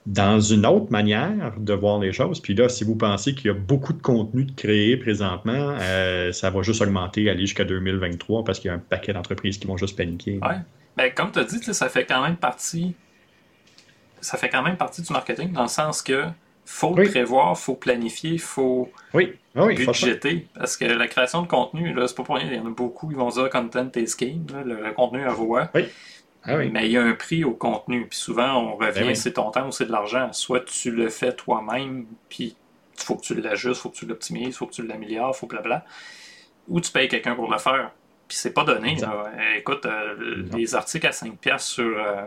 dans 0.06 0.40
une 0.40 0.64
autre 0.64 0.90
manière 0.90 1.52
de 1.58 1.74
voir 1.74 1.98
les 1.98 2.12
choses. 2.12 2.40
Puis 2.40 2.54
là, 2.54 2.70
si 2.70 2.82
vous 2.82 2.96
pensez 2.96 3.34
qu'il 3.34 3.46
y 3.46 3.50
a 3.50 3.54
beaucoup 3.54 3.92
de 3.92 4.00
contenu 4.00 4.44
de 4.44 4.52
créé 4.52 4.96
présentement, 4.96 5.76
euh, 5.80 6.32
ça 6.32 6.48
va 6.48 6.62
juste 6.62 6.80
augmenter, 6.80 7.28
aller 7.28 7.42
jusqu'à 7.42 7.64
2023 7.64 8.42
parce 8.42 8.58
qu'il 8.58 8.68
y 8.68 8.70
a 8.70 8.74
un 8.74 8.78
paquet 8.78 9.12
d'entreprises 9.12 9.58
qui 9.58 9.66
vont 9.66 9.76
juste 9.76 9.96
paniquer. 9.96 10.38
Oui. 10.42 10.54
Ben, 10.96 11.12
comme 11.14 11.30
tu 11.30 11.38
as 11.40 11.44
dit, 11.44 11.62
ça 11.62 11.88
fait 11.90 12.06
quand 12.06 12.22
même 12.22 12.36
partie. 12.36 12.94
Ça 14.20 14.36
fait 14.36 14.48
quand 14.48 14.62
même 14.62 14.76
partie 14.76 15.02
du 15.02 15.12
marketing 15.12 15.52
dans 15.52 15.62
le 15.62 15.68
sens 15.68 16.02
que 16.02 16.24
faut 16.68 16.90
prévoir, 16.90 17.58
faut 17.58 17.74
planifier, 17.74 18.36
faut 18.36 18.90
oui. 19.14 19.32
Ah 19.56 19.64
oui, 19.64 19.74
budgéter. 19.74 20.46
Parce 20.54 20.76
que 20.76 20.84
la 20.84 21.08
création 21.08 21.42
de 21.42 21.48
contenu, 21.48 21.92
là, 21.94 22.06
c'est 22.06 22.14
pas 22.14 22.22
pour 22.22 22.36
rien. 22.36 22.46
Il 22.46 22.56
y 22.56 22.60
en 22.60 22.66
a 22.66 22.70
beaucoup 22.70 23.08
qui 23.08 23.14
vont 23.14 23.30
dire 23.30 23.48
content 23.48 23.90
is 23.96 24.14
king, 24.16 24.46
le, 24.64 24.92
contenu 24.92 25.24
à 25.24 25.32
voix. 25.32 25.70
Oui. 25.74 25.86
Ah 26.44 26.56
oui. 26.56 26.70
Mais 26.70 26.86
il 26.86 26.92
y 26.92 26.98
a 26.98 27.02
un 27.02 27.14
prix 27.14 27.42
au 27.42 27.52
contenu. 27.52 28.06
Puis 28.06 28.18
souvent, 28.18 28.54
on 28.54 28.76
revient, 28.76 29.00
ben 29.00 29.14
c'est 29.14 29.32
ton 29.32 29.50
temps 29.50 29.66
ou 29.66 29.72
c'est 29.72 29.86
de 29.86 29.92
l'argent. 29.92 30.32
Soit 30.32 30.64
tu 30.66 30.90
le 30.90 31.08
fais 31.08 31.32
toi-même, 31.32 32.06
puis 32.28 32.54
il 32.96 33.02
faut 33.02 33.16
que 33.16 33.22
tu 33.22 33.34
l'ajustes, 33.34 33.80
il 33.80 33.82
faut 33.82 33.88
que 33.88 33.96
tu 33.96 34.06
l'optimises, 34.06 34.48
il 34.48 34.52
faut 34.52 34.66
que 34.66 34.74
tu 34.74 34.86
l'améliores, 34.86 35.32
il 35.34 35.38
faut 35.38 35.46
blabla. 35.46 35.84
Ou 36.68 36.80
tu 36.80 36.92
payes 36.92 37.08
quelqu'un 37.08 37.34
pour 37.34 37.50
le 37.50 37.58
faire. 37.58 37.92
Puis 38.28 38.36
c'est 38.36 38.52
pas 38.52 38.64
donné. 38.64 38.98
Écoute, 39.56 39.86
euh, 39.86 40.44
les 40.54 40.74
articles 40.74 41.06
à 41.06 41.10
5$ 41.10 41.58
sur 41.58 41.98
euh, 41.98 42.26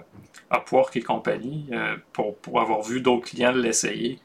Upwork 0.52 0.98
et 0.98 1.02
compagnie, 1.02 1.68
euh, 1.72 1.96
pour, 2.12 2.36
pour 2.38 2.60
avoir 2.60 2.82
vu 2.82 3.02
d'autres 3.02 3.28
clients 3.30 3.52
l'essayer, 3.52 4.20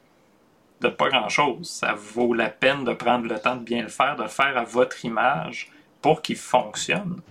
de 0.81 0.89
pas 0.89 1.09
grand-chose. 1.09 1.69
Ça 1.69 1.93
vaut 1.93 2.33
la 2.33 2.49
peine 2.49 2.83
de 2.83 2.93
prendre 2.93 3.27
le 3.27 3.39
temps 3.39 3.55
de 3.55 3.63
bien 3.63 3.83
le 3.83 3.89
faire, 3.89 4.15
de 4.15 4.23
le 4.23 4.27
faire 4.27 4.57
à 4.57 4.63
votre 4.63 5.05
image 5.05 5.71
pour 6.01 6.23
qu'il 6.23 6.37
fonctionne. 6.37 7.21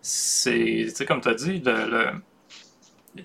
C'est, 0.00 0.86
comme 1.06 1.20
tu 1.20 1.28
as 1.28 1.34
dit, 1.34 1.60
de, 1.60 2.12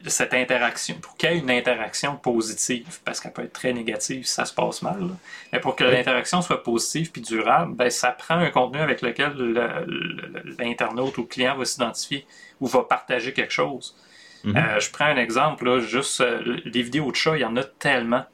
cette 0.08 0.34
interaction, 0.34 0.96
pour 1.02 1.16
qu'il 1.18 1.32
y 1.32 1.34
ait 1.34 1.40
une 1.40 1.52
interaction 1.52 2.16
positive, 2.16 3.00
parce 3.04 3.20
qu'elle 3.20 3.34
peut 3.34 3.44
être 3.44 3.54
très 3.54 3.74
négative 3.74 4.26
si 4.26 4.34
ça 4.34 4.46
se 4.46 4.54
passe 4.54 4.82
mal, 4.82 5.10
mais 5.52 5.60
pour 5.60 5.76
que 5.76 5.84
l'interaction 5.84 6.42
soit 6.42 6.64
positive 6.64 7.12
puis 7.12 7.22
durable, 7.22 7.74
ben, 7.76 7.90
ça 7.90 8.12
prend 8.12 8.36
un 8.36 8.50
contenu 8.50 8.80
avec 8.80 9.02
lequel 9.02 9.34
l'internaute 10.60 11.18
ou 11.18 11.22
le 11.22 11.28
client 11.28 11.58
va 11.58 11.66
s'identifier 11.66 12.26
ou 12.60 12.68
va 12.68 12.84
partager 12.84 13.34
quelque 13.34 13.54
chose. 13.54 13.96
Mm-hmm. 14.46 14.58
Euh, 14.58 14.80
je 14.80 14.92
prends 14.92 15.06
un 15.06 15.18
exemple, 15.18 15.80
juste 15.80 16.22
euh, 16.22 16.60
les 16.66 16.82
vidéos 16.82 17.12
de 17.12 17.16
chat, 17.16 17.38
il 17.38 17.42
y 17.42 17.46
en 17.46 17.56
a 17.58 17.64
tellement. 17.64 18.26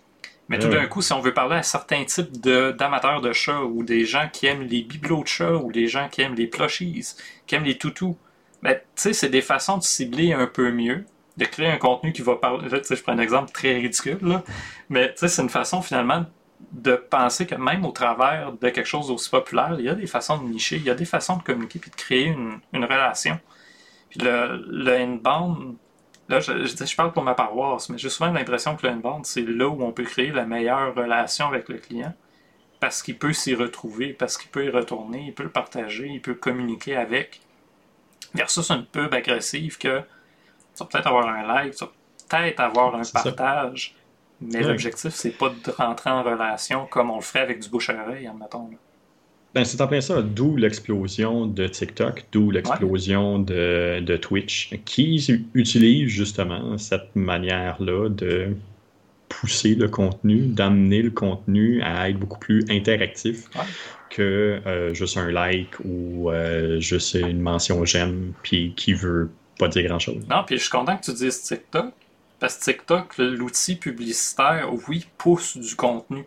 Mais 0.50 0.60
tout 0.60 0.70
d'un 0.70 0.86
coup, 0.86 1.02
si 1.02 1.12
on 1.12 1.20
veut 1.20 1.34
parler 1.34 1.58
à 1.58 1.64
certains 1.64 2.06
types 2.06 2.40
d'amateurs 2.40 3.20
de, 3.20 3.34
chats 3.34 3.64
ou 3.64 3.84
des 3.84 4.06
gens 4.06 4.30
qui 4.32 4.46
aiment 4.46 4.64
les 4.64 4.82
bibelots 4.82 5.24
de 5.24 5.28
chats 5.28 5.56
ou 5.56 5.74
des 5.74 5.88
gens 5.88 6.08
qui 6.10 6.22
aiment 6.22 6.36
les 6.36 6.48
plushies, 6.48 7.06
qui 7.46 7.56
aiment 7.56 7.66
les 7.66 7.78
toutous, 7.78 8.18
ben, 8.64 8.76
tu 8.76 8.82
sais, 8.96 9.14
c'est 9.14 9.30
des 9.30 9.42
façons 9.42 9.78
de 9.78 9.84
cibler 9.84 10.34
un 10.34 10.48
peu 10.48 10.72
mieux, 10.72 11.06
de 11.38 11.46
créer 11.46 11.68
un 11.68 11.78
contenu 11.78 12.12
qui 12.12 12.22
va 12.22 12.36
parler. 12.36 12.68
je 12.70 13.02
prends 13.02 13.14
un 13.14 13.20
exemple 13.20 13.52
très 13.52 13.76
ridicule, 13.76 14.20
là, 14.22 14.44
mais 14.90 15.14
tu 15.14 15.20
sais, 15.20 15.28
c'est 15.28 15.42
une 15.42 15.50
façon 15.50 15.82
finalement 15.82 16.26
de 16.72 16.96
penser 16.96 17.46
que 17.46 17.56
même 17.56 17.86
au 17.86 17.92
travers 17.92 18.54
de 18.54 18.70
quelque 18.70 18.88
chose 18.88 19.08
d'aussi 19.08 19.30
populaire, 19.30 19.76
il 19.78 19.86
y 19.86 19.90
a 19.90 19.96
des 19.96 20.08
façons 20.08 20.38
de 20.38 20.48
nicher, 20.50 20.78
il 20.78 20.84
y 20.84 20.90
a 20.90 20.96
des 20.96 21.06
façons 21.06 21.38
de 21.38 21.44
communiquer 21.44 21.80
puis 21.80 21.92
de 21.92 21.96
créer 21.96 22.26
une, 22.26 22.60
une 22.74 22.84
relation. 22.84 23.40
Puis 24.10 24.20
le, 24.22 24.66
le 24.68 24.94
inbound, 24.94 25.76
Là, 26.30 26.42
je, 26.42 26.66
je, 26.66 26.96
parle 26.98 27.14
pour 27.14 27.24
ma 27.24 27.36
paroisse, 27.36 27.88
mais 27.88 27.98
j'ai 27.98 28.10
souvent 28.10 28.32
l'impression 28.34 28.76
que 28.76 28.86
le 28.86 28.92
inbound, 28.92 29.26
c'est 29.26 29.44
là 29.44 29.70
où 29.70 29.82
on 29.82 29.94
peut 29.94 30.04
créer 30.04 30.32
la 30.32 30.46
meilleure 30.46 30.94
relation 30.94 31.48
avec 31.48 31.70
le 31.70 31.78
client 31.78 32.14
parce 32.80 33.02
qu'il 33.02 33.18
peut 33.18 33.34
s'y 33.34 33.56
retrouver, 33.56 34.14
parce 34.14 34.38
qu'il 34.38 34.50
peut 34.50 34.66
y 34.66 34.70
retourner, 34.70 35.26
il 35.28 35.34
peut 35.34 35.44
le 35.44 35.52
partager, 35.52 36.08
il 36.08 36.22
peut 36.22 36.36
communiquer 36.36 36.96
avec. 36.96 37.42
Versus 38.34 38.70
une 38.72 38.86
pub 38.86 39.14
agressive 39.14 39.78
que 39.78 40.02
tu 40.78 40.84
vas 40.84 40.90
peut-être 40.90 41.08
avoir 41.08 41.28
un 41.28 41.48
like, 41.48 41.76
tu 41.76 41.84
vas 41.84 41.92
peut-être 42.30 42.60
avoir 42.60 42.96
un 42.96 43.02
partage, 43.14 43.96
mais 44.42 44.62
l'objectif, 44.62 45.14
c'est 45.14 45.32
pas 45.32 45.50
de 45.50 45.72
rentrer 45.72 46.10
en 46.10 46.24
relation 46.24 46.86
comme 46.86 47.10
on 47.10 47.16
le 47.16 47.22
ferait 47.22 47.42
avec 47.42 47.60
du 47.60 47.70
bouche-à-oreille, 47.70 48.28
admettons. 48.28 48.70
Ben, 49.56 49.64
c'est 49.66 49.82
en 49.82 49.88
plein 49.88 50.02
ça, 50.02 50.22
d'où 50.22 50.56
l'explosion 50.56 51.48
de 51.48 51.68
TikTok, 51.68 52.26
d'où 52.32 52.52
l'explosion 52.52 53.40
de, 53.40 54.18
Twitch, 54.18 54.76
qui 54.86 55.26
utilise 55.54 56.10
justement 56.10 56.78
cette 56.78 57.16
manière-là 57.16 58.10
de 58.10 58.56
pousser 59.30 59.76
le 59.76 59.88
contenu, 59.88 60.48
d'amener 60.48 61.02
le 61.02 61.12
contenu 61.12 61.82
à 61.82 62.10
être 62.10 62.18
beaucoup 62.18 62.40
plus 62.40 62.66
interactif 62.70 63.46
que 64.10 64.62
euh, 64.66 64.94
juste 64.94 65.18
un 65.18 65.32
like 65.32 65.80
ou 65.84 66.32
euh, 66.32 66.80
juste 66.80 67.16
une 67.16 67.42
mention 67.42 67.84
j'aime, 67.84 68.34
puis 68.44 68.74
qui 68.76 68.94
veut 68.94 69.30
pas 69.58 69.68
dire 69.68 69.84
grand-chose. 69.88 70.26
Non, 70.30 70.44
puis 70.46 70.58
je 70.58 70.62
suis 70.62 70.72
content 70.72 70.98
que 70.98 71.06
tu 71.06 71.14
dises 71.14 71.42
TikTok, 71.42 71.94
Parce 72.40 72.58
que 72.58 72.64
TikTok, 72.66 73.18
l'outil 73.18 73.76
publicitaire, 73.76 74.70
oui, 74.88 75.08
pousse 75.18 75.58
du 75.58 75.76
contenu. 75.76 76.26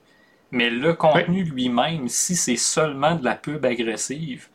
Mais 0.50 0.68
le 0.68 0.94
contenu 0.94 1.44
lui-même, 1.44 2.08
si 2.08 2.34
c'est 2.34 2.56
seulement 2.56 3.14
de 3.14 3.24
la 3.24 3.36
pub 3.36 3.64
agressive, 3.64 4.48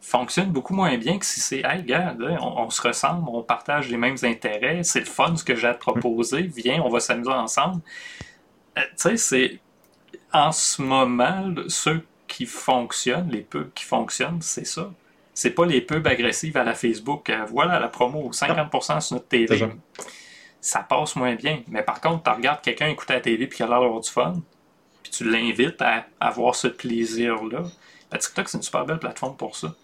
fonctionne 0.00 0.50
beaucoup 0.50 0.74
moins 0.74 0.96
bien 0.96 1.18
que 1.18 1.26
si 1.26 1.40
c'est 1.40 1.60
Hey, 1.60 1.82
regarde, 1.82 2.22
on, 2.40 2.70
se 2.70 2.80
ressemble, 2.80 3.28
on 3.28 3.42
partage 3.42 3.88
les 3.88 3.96
mêmes 3.96 4.16
intérêts, 4.22 4.82
c'est 4.82 5.00
le 5.00 5.06
fun 5.06 5.36
ce 5.36 5.44
que 5.44 5.54
j'ai 5.54 5.66
à 5.66 5.74
te 5.74 5.80
proposer, 5.80 6.42
viens, 6.42 6.80
on 6.82 6.88
va 6.88 7.00
s'amuser 7.00 7.30
ensemble. 7.30 7.82
Euh, 8.78 8.82
tu 8.90 8.96
sais, 8.96 9.16
c'est. 9.16 9.58
En 10.32 10.52
ce 10.52 10.80
moment, 10.80 11.52
ceux 11.66 12.04
qui 12.28 12.46
fonctionnent, 12.46 13.30
les 13.30 13.40
pubs 13.40 13.72
qui 13.74 13.84
fonctionnent, 13.84 14.40
c'est 14.40 14.66
ça. 14.66 14.92
C'est 15.34 15.50
pas 15.50 15.66
les 15.66 15.80
pubs 15.80 16.06
agressives 16.06 16.56
à 16.56 16.64
la 16.64 16.74
Facebook. 16.74 17.30
Euh, 17.30 17.44
voilà 17.48 17.78
la 17.78 17.88
promo, 17.88 18.30
50% 18.30 19.00
sur 19.00 19.14
notre 19.14 19.28
TV. 19.28 19.68
Ça 20.60 20.80
passe 20.80 21.16
moins 21.16 21.34
bien. 21.34 21.62
Mais 21.68 21.82
par 21.82 22.00
contre, 22.00 22.24
tu 22.24 22.30
regardes 22.30 22.60
quelqu'un 22.60 22.88
écouter 22.88 23.14
la 23.14 23.20
TV 23.20 23.46
puis 23.46 23.56
qui 23.56 23.62
a 23.62 23.66
l'air 23.66 23.80
d'avoir 23.80 24.00
du 24.00 24.10
fun, 24.10 24.34
puis 25.02 25.12
tu 25.12 25.30
l'invites 25.30 25.80
à 25.80 26.06
avoir 26.20 26.54
ce 26.54 26.68
plaisir-là. 26.68 27.62
Ben, 28.10 28.18
TikTok, 28.18 28.48
c'est 28.48 28.58
une 28.58 28.62
super 28.62 28.84
belle 28.84 28.98
plateforme 28.98 29.36
pour 29.36 29.56
ça. 29.56 29.74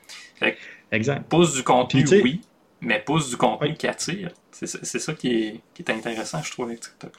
exact. 0.92 1.28
Pousse 1.28 1.54
du 1.54 1.62
contenu, 1.62 2.04
oui, 2.22 2.40
mais 2.80 3.00
pousse 3.00 3.30
du 3.30 3.36
contenu 3.36 3.74
qui 3.74 3.86
attire. 3.86 4.30
C'est 4.50 4.66
ça 4.98 5.14
qui 5.14 5.28
est, 5.28 5.60
qui 5.74 5.82
est, 5.82 5.90
intéressant, 5.90 6.42
je 6.42 6.50
trouve, 6.50 6.66
avec 6.66 6.80
TikTok. 6.80 7.12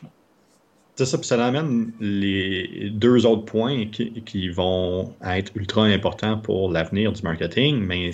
Ça, 1.05 1.17
puis 1.17 1.27
ça 1.27 1.43
amène 1.45 1.91
les 1.99 2.89
deux 2.91 3.25
autres 3.25 3.45
points 3.45 3.85
qui, 3.85 4.21
qui 4.23 4.49
vont 4.49 5.13
être 5.25 5.51
ultra 5.55 5.85
importants 5.85 6.37
pour 6.37 6.71
l'avenir 6.71 7.11
du 7.11 7.21
marketing, 7.21 7.79
mais 7.79 8.11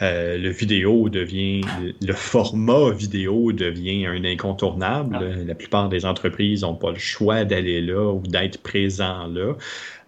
euh, 0.00 0.38
le 0.38 0.50
vidéo 0.50 1.08
devient, 1.08 1.62
le 2.00 2.12
format 2.12 2.90
vidéo 2.90 3.52
devient 3.52 4.06
un 4.06 4.24
incontournable. 4.24 5.18
Ah. 5.20 5.44
La 5.44 5.54
plupart 5.54 5.88
des 5.88 6.04
entreprises 6.04 6.62
n'ont 6.62 6.76
pas 6.76 6.92
le 6.92 6.98
choix 6.98 7.44
d'aller 7.44 7.80
là 7.80 8.12
ou 8.12 8.22
d'être 8.22 8.62
présents 8.62 9.26
là. 9.26 9.56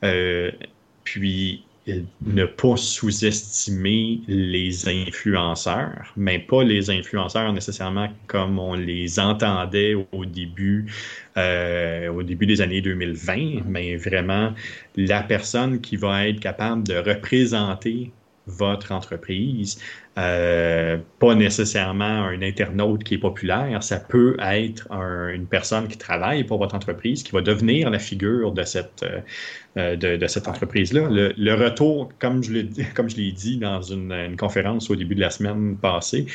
Euh, 0.04 0.50
puis, 1.02 1.64
ne 1.86 2.44
pas 2.44 2.76
sous-estimer 2.76 4.20
les 4.28 4.88
influenceurs, 4.88 6.12
mais 6.16 6.38
pas 6.38 6.62
les 6.62 6.90
influenceurs 6.90 7.52
nécessairement 7.52 8.08
comme 8.26 8.58
on 8.58 8.74
les 8.74 9.18
entendait 9.18 9.94
au 9.94 10.24
début, 10.24 10.86
euh, 11.36 12.08
au 12.08 12.22
début 12.22 12.46
des 12.46 12.60
années 12.60 12.80
2020, 12.80 13.36
mm-hmm. 13.36 13.62
mais 13.66 13.96
vraiment 13.96 14.52
la 14.96 15.22
personne 15.22 15.80
qui 15.80 15.96
va 15.96 16.28
être 16.28 16.40
capable 16.40 16.84
de 16.84 16.96
représenter 16.96 18.12
votre 18.47 18.93
entreprise, 18.93 19.78
euh, 20.18 20.99
pas 21.18 21.34
nécessairement 21.34 22.05
un 22.05 22.43
internaute 22.43 23.05
qui 23.05 23.14
est 23.14 23.18
populaire, 23.18 23.82
ça 23.82 24.01
peut 24.01 24.36
être 24.41 24.91
une 24.91 25.47
personne 25.47 25.88
qui 25.88 25.99
travaille 25.99 26.45
pour 26.45 26.59
votre 26.59 26.74
entreprise, 26.74 27.22
qui 27.22 27.32
va 27.32 27.43
devenir 27.43 27.91
la 27.91 27.99
figure 27.99 28.53
de 28.53 28.64
cette, 28.64 29.05
euh, 29.76 29.97
de, 29.97 30.26
cette 30.26 30.49
entreprise-là. 30.49 31.09
Le, 31.09 31.55
retour, 31.55 32.11
comme 32.18 32.43
je 32.43 32.53
l'ai 32.53 33.32
dit 33.32 33.57
dans 33.59 33.82
une, 33.82 34.36
conférence 34.36 34.91
au 34.91 34.97
début 34.97 35.14
de 35.14 35.20
la 35.20 35.30
semaine 35.30 35.76
passée, 35.76 36.26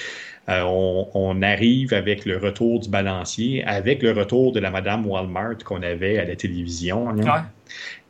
euh, 0.47 0.62
on, 0.64 1.41
arrive 1.41 1.93
avec 1.93 2.26
le 2.26 2.38
retour 2.38 2.80
du 2.80 2.89
balancier, 2.89 3.64
avec 3.66 4.03
le 4.03 4.12
retour 4.12 4.51
de 4.51 4.60
la 4.60 4.70
Madame 4.70 5.06
Walmart 5.08 5.58
qu'on 5.66 5.82
avait 5.82 6.20
à 6.20 6.26
la 6.26 6.36
télévision. 6.36 7.08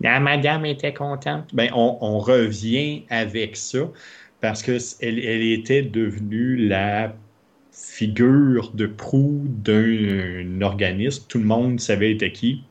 La 0.02 0.20
Madame 0.20 0.66
était 0.66 0.94
contente. 0.94 1.54
Ben, 1.54 1.70
on 1.74 2.20
revient 2.20 3.04
avec 3.10 3.56
ça 3.56 3.90
parce 4.42 4.62
qu'elle 4.62 4.80
elle 5.02 5.44
était 5.44 5.82
devenue 5.82 6.56
la 6.56 7.16
figure 7.72 8.72
de 8.74 8.86
proue 8.86 9.44
d'un 9.48 10.62
organisme. 10.62 11.26
Tout 11.28 11.40
le 11.40 11.46
monde 11.46 11.80
savait 11.80 12.12
était 12.12 12.32
qui. 12.32 12.64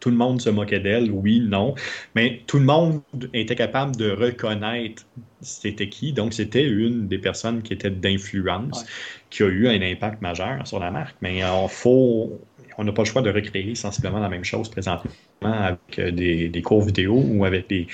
Tout 0.00 0.10
le 0.10 0.16
monde 0.16 0.40
se 0.40 0.48
moquait 0.48 0.78
d'elle, 0.78 1.10
oui, 1.10 1.40
non. 1.40 1.74
Mais 2.14 2.42
tout 2.46 2.58
le 2.58 2.64
monde 2.64 3.02
était 3.34 3.56
capable 3.56 3.96
de 3.96 4.10
reconnaître 4.10 5.04
c'était 5.40 5.88
qui. 5.88 6.12
Donc, 6.12 6.34
c'était 6.34 6.64
une 6.64 7.08
des 7.08 7.18
personnes 7.18 7.62
qui 7.62 7.72
était 7.72 7.90
d'influence, 7.90 8.84
qui 9.30 9.42
a 9.42 9.46
eu 9.46 9.66
un 9.68 9.82
impact 9.82 10.22
majeur 10.22 10.66
sur 10.66 10.78
la 10.78 10.90
marque. 10.90 11.16
Mais 11.20 11.44
on 11.44 11.66
faut, 11.66 12.40
on 12.78 12.84
n'a 12.84 12.92
pas 12.92 13.02
le 13.02 13.08
choix 13.08 13.22
de 13.22 13.30
recréer 13.30 13.74
sensiblement 13.74 14.20
la 14.20 14.28
même 14.28 14.44
chose 14.44 14.68
présentement 14.70 15.10
avec 15.42 15.98
euh, 15.98 16.12
des, 16.12 16.48
des 16.48 16.62
cours 16.62 16.82
vidéo 16.82 17.20
ou 17.26 17.44
avec 17.44 17.68
des, 17.68 17.88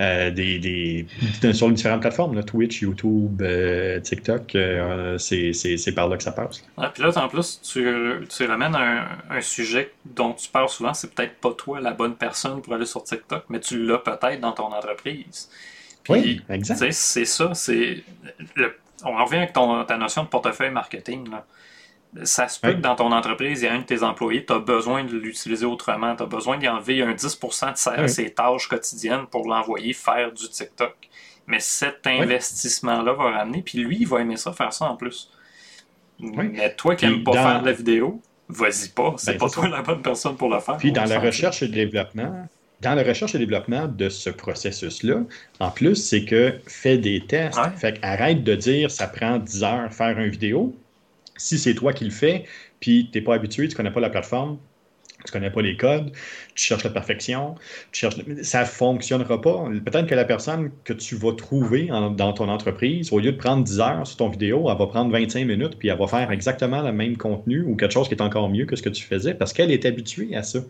euh, 0.00 0.30
des, 0.30 0.58
des, 0.58 1.06
sur 1.54 1.68
les 1.68 1.74
différentes 1.74 2.02
plateformes, 2.02 2.44
Twitch, 2.44 2.82
YouTube, 2.82 3.40
euh, 3.40 3.98
TikTok, 4.00 4.56
c'est 5.18 5.94
par 5.94 6.08
là 6.08 6.18
que 6.18 6.22
ça 6.22 6.32
passe. 6.32 6.62
puis 6.92 7.02
là, 7.02 7.10
en 7.16 7.28
plus, 7.28 7.60
tu, 7.62 8.26
tu 8.28 8.44
ramènes 8.44 8.74
un, 8.74 9.08
un, 9.30 9.40
sujet 9.40 9.90
dont 10.04 10.34
tu 10.34 10.50
parles 10.50 10.68
souvent, 10.68 10.92
c'est 10.92 11.14
peut-être 11.14 11.36
pas 11.40 11.52
toi 11.54 11.80
la 11.80 11.92
bonne 11.92 12.14
personne 12.14 12.60
pour 12.60 12.74
aller 12.74 12.86
sur 12.86 13.02
TikTok, 13.02 13.44
mais 13.48 13.60
tu 13.60 13.86
l'as 13.86 13.98
peut-être 13.98 14.40
dans 14.40 14.52
ton 14.52 14.66
entreprise. 14.72 15.48
oui, 16.10 16.42
exact. 16.50 16.92
C'est 16.92 17.24
ça, 17.24 17.54
c'est... 17.54 18.04
On 19.02 19.24
revient 19.24 19.36
avec 19.36 19.54
ton, 19.54 19.84
ta 19.84 19.96
notion 19.96 20.24
de 20.24 20.28
portefeuille 20.28 20.70
marketing. 20.70 21.30
Là 21.30 21.46
ça 22.24 22.48
se 22.48 22.60
peut 22.60 22.72
que 22.72 22.80
dans 22.80 22.94
ton 22.94 23.12
entreprise, 23.12 23.62
il 23.62 23.64
y 23.64 23.68
a 23.68 23.72
un 23.72 23.80
de 23.80 23.84
tes 23.84 24.02
employés, 24.02 24.44
tu 24.44 24.52
as 24.52 24.58
besoin 24.58 25.04
de 25.04 25.16
l'utiliser 25.16 25.66
autrement. 25.66 26.14
Tu 26.16 26.22
as 26.22 26.26
besoin 26.26 26.58
d'y 26.58 26.68
enlever 26.68 27.02
un 27.02 27.12
10% 27.12 28.02
de 28.02 28.06
ses, 28.06 28.30
tâches 28.30 28.68
quotidiennes 28.68 29.26
pour 29.26 29.48
l'envoyer 29.48 29.92
faire 29.92 30.32
du 30.32 30.48
TikTok. 30.48 30.94
Mais 31.46 31.60
cet 31.60 32.06
investissement-là 32.06 33.12
va 33.12 33.30
ramener, 33.30 33.62
puis 33.62 33.78
lui, 33.78 33.98
il 34.00 34.08
va 34.08 34.20
aimer 34.20 34.36
ça, 34.36 34.52
faire 34.52 34.72
ça 34.72 34.86
en 34.86 34.96
plus. 34.96 35.30
Mais 36.18 36.74
toi 36.74 36.96
qui 36.96 37.06
n'aimes 37.06 37.22
pas 37.22 37.32
faire 37.32 37.60
de 37.60 37.66
la 37.66 37.72
vidéo, 37.72 38.20
vas-y 38.48 38.88
pas. 38.88 39.14
C'est 39.18 39.32
ben, 39.32 39.38
pas 39.38 39.50
toi 39.50 39.68
la 39.68 39.82
bonne 39.82 40.02
personne 40.02 40.36
pour 40.36 40.48
le 40.48 40.60
faire. 40.60 40.76
Puis 40.78 40.92
dans 40.92 41.04
la 41.04 41.20
recherche 41.20 41.62
et 41.62 41.66
le 41.66 41.72
développement, 41.72 42.48
dans 42.80 42.94
la 42.94 43.02
recherche 43.02 43.34
et 43.34 43.38
développement 43.38 43.86
de 43.86 44.08
ce 44.08 44.30
processus-là, 44.30 45.22
en 45.60 45.70
plus, 45.70 45.96
c'est 45.96 46.24
que 46.24 46.54
fais 46.66 46.98
des 46.98 47.24
tests. 47.26 47.58
Fait 47.76 47.98
arrête 48.02 48.42
de 48.42 48.54
dire 48.54 48.90
ça 48.90 49.06
prend 49.06 49.38
10 49.38 49.62
heures 49.62 49.92
faire 49.92 50.18
une 50.18 50.30
vidéo 50.30 50.74
si 51.36 51.58
c'est 51.58 51.74
toi 51.74 51.92
qui 51.92 52.04
le 52.04 52.10
fais, 52.10 52.44
puis 52.80 53.08
tu 53.12 53.18
n'es 53.18 53.24
pas 53.24 53.34
habitué, 53.34 53.68
tu 53.68 53.74
ne 53.74 53.76
connais 53.76 53.90
pas 53.90 54.00
la 54.00 54.10
plateforme, 54.10 54.58
tu 55.24 55.30
ne 55.30 55.32
connais 55.32 55.50
pas 55.50 55.62
les 55.62 55.76
codes, 55.76 56.12
tu 56.54 56.66
cherches 56.66 56.84
la 56.84 56.90
perfection, 56.90 57.56
tu 57.90 58.00
cherches... 58.00 58.16
ça 58.42 58.60
ne 58.60 58.66
fonctionnera 58.66 59.40
pas. 59.40 59.64
Peut-être 59.84 60.06
que 60.06 60.14
la 60.14 60.24
personne 60.24 60.70
que 60.84 60.92
tu 60.92 61.16
vas 61.16 61.32
trouver 61.32 61.86
dans 61.86 62.32
ton 62.32 62.48
entreprise, 62.48 63.12
au 63.12 63.18
lieu 63.18 63.32
de 63.32 63.36
prendre 63.36 63.64
10 63.64 63.80
heures 63.80 64.06
sur 64.06 64.18
ton 64.18 64.28
vidéo, 64.28 64.70
elle 64.70 64.78
va 64.78 64.86
prendre 64.86 65.10
25 65.10 65.46
minutes, 65.46 65.78
puis 65.78 65.88
elle 65.88 65.98
va 65.98 66.06
faire 66.06 66.30
exactement 66.30 66.82
le 66.82 66.92
même 66.92 67.16
contenu 67.16 67.62
ou 67.62 67.76
quelque 67.76 67.92
chose 67.92 68.08
qui 68.08 68.14
est 68.14 68.22
encore 68.22 68.48
mieux 68.50 68.66
que 68.66 68.76
ce 68.76 68.82
que 68.82 68.90
tu 68.90 69.04
faisais 69.04 69.34
parce 69.34 69.52
qu'elle 69.52 69.72
est 69.72 69.84
habituée 69.84 70.36
à 70.36 70.42
ça. 70.42 70.60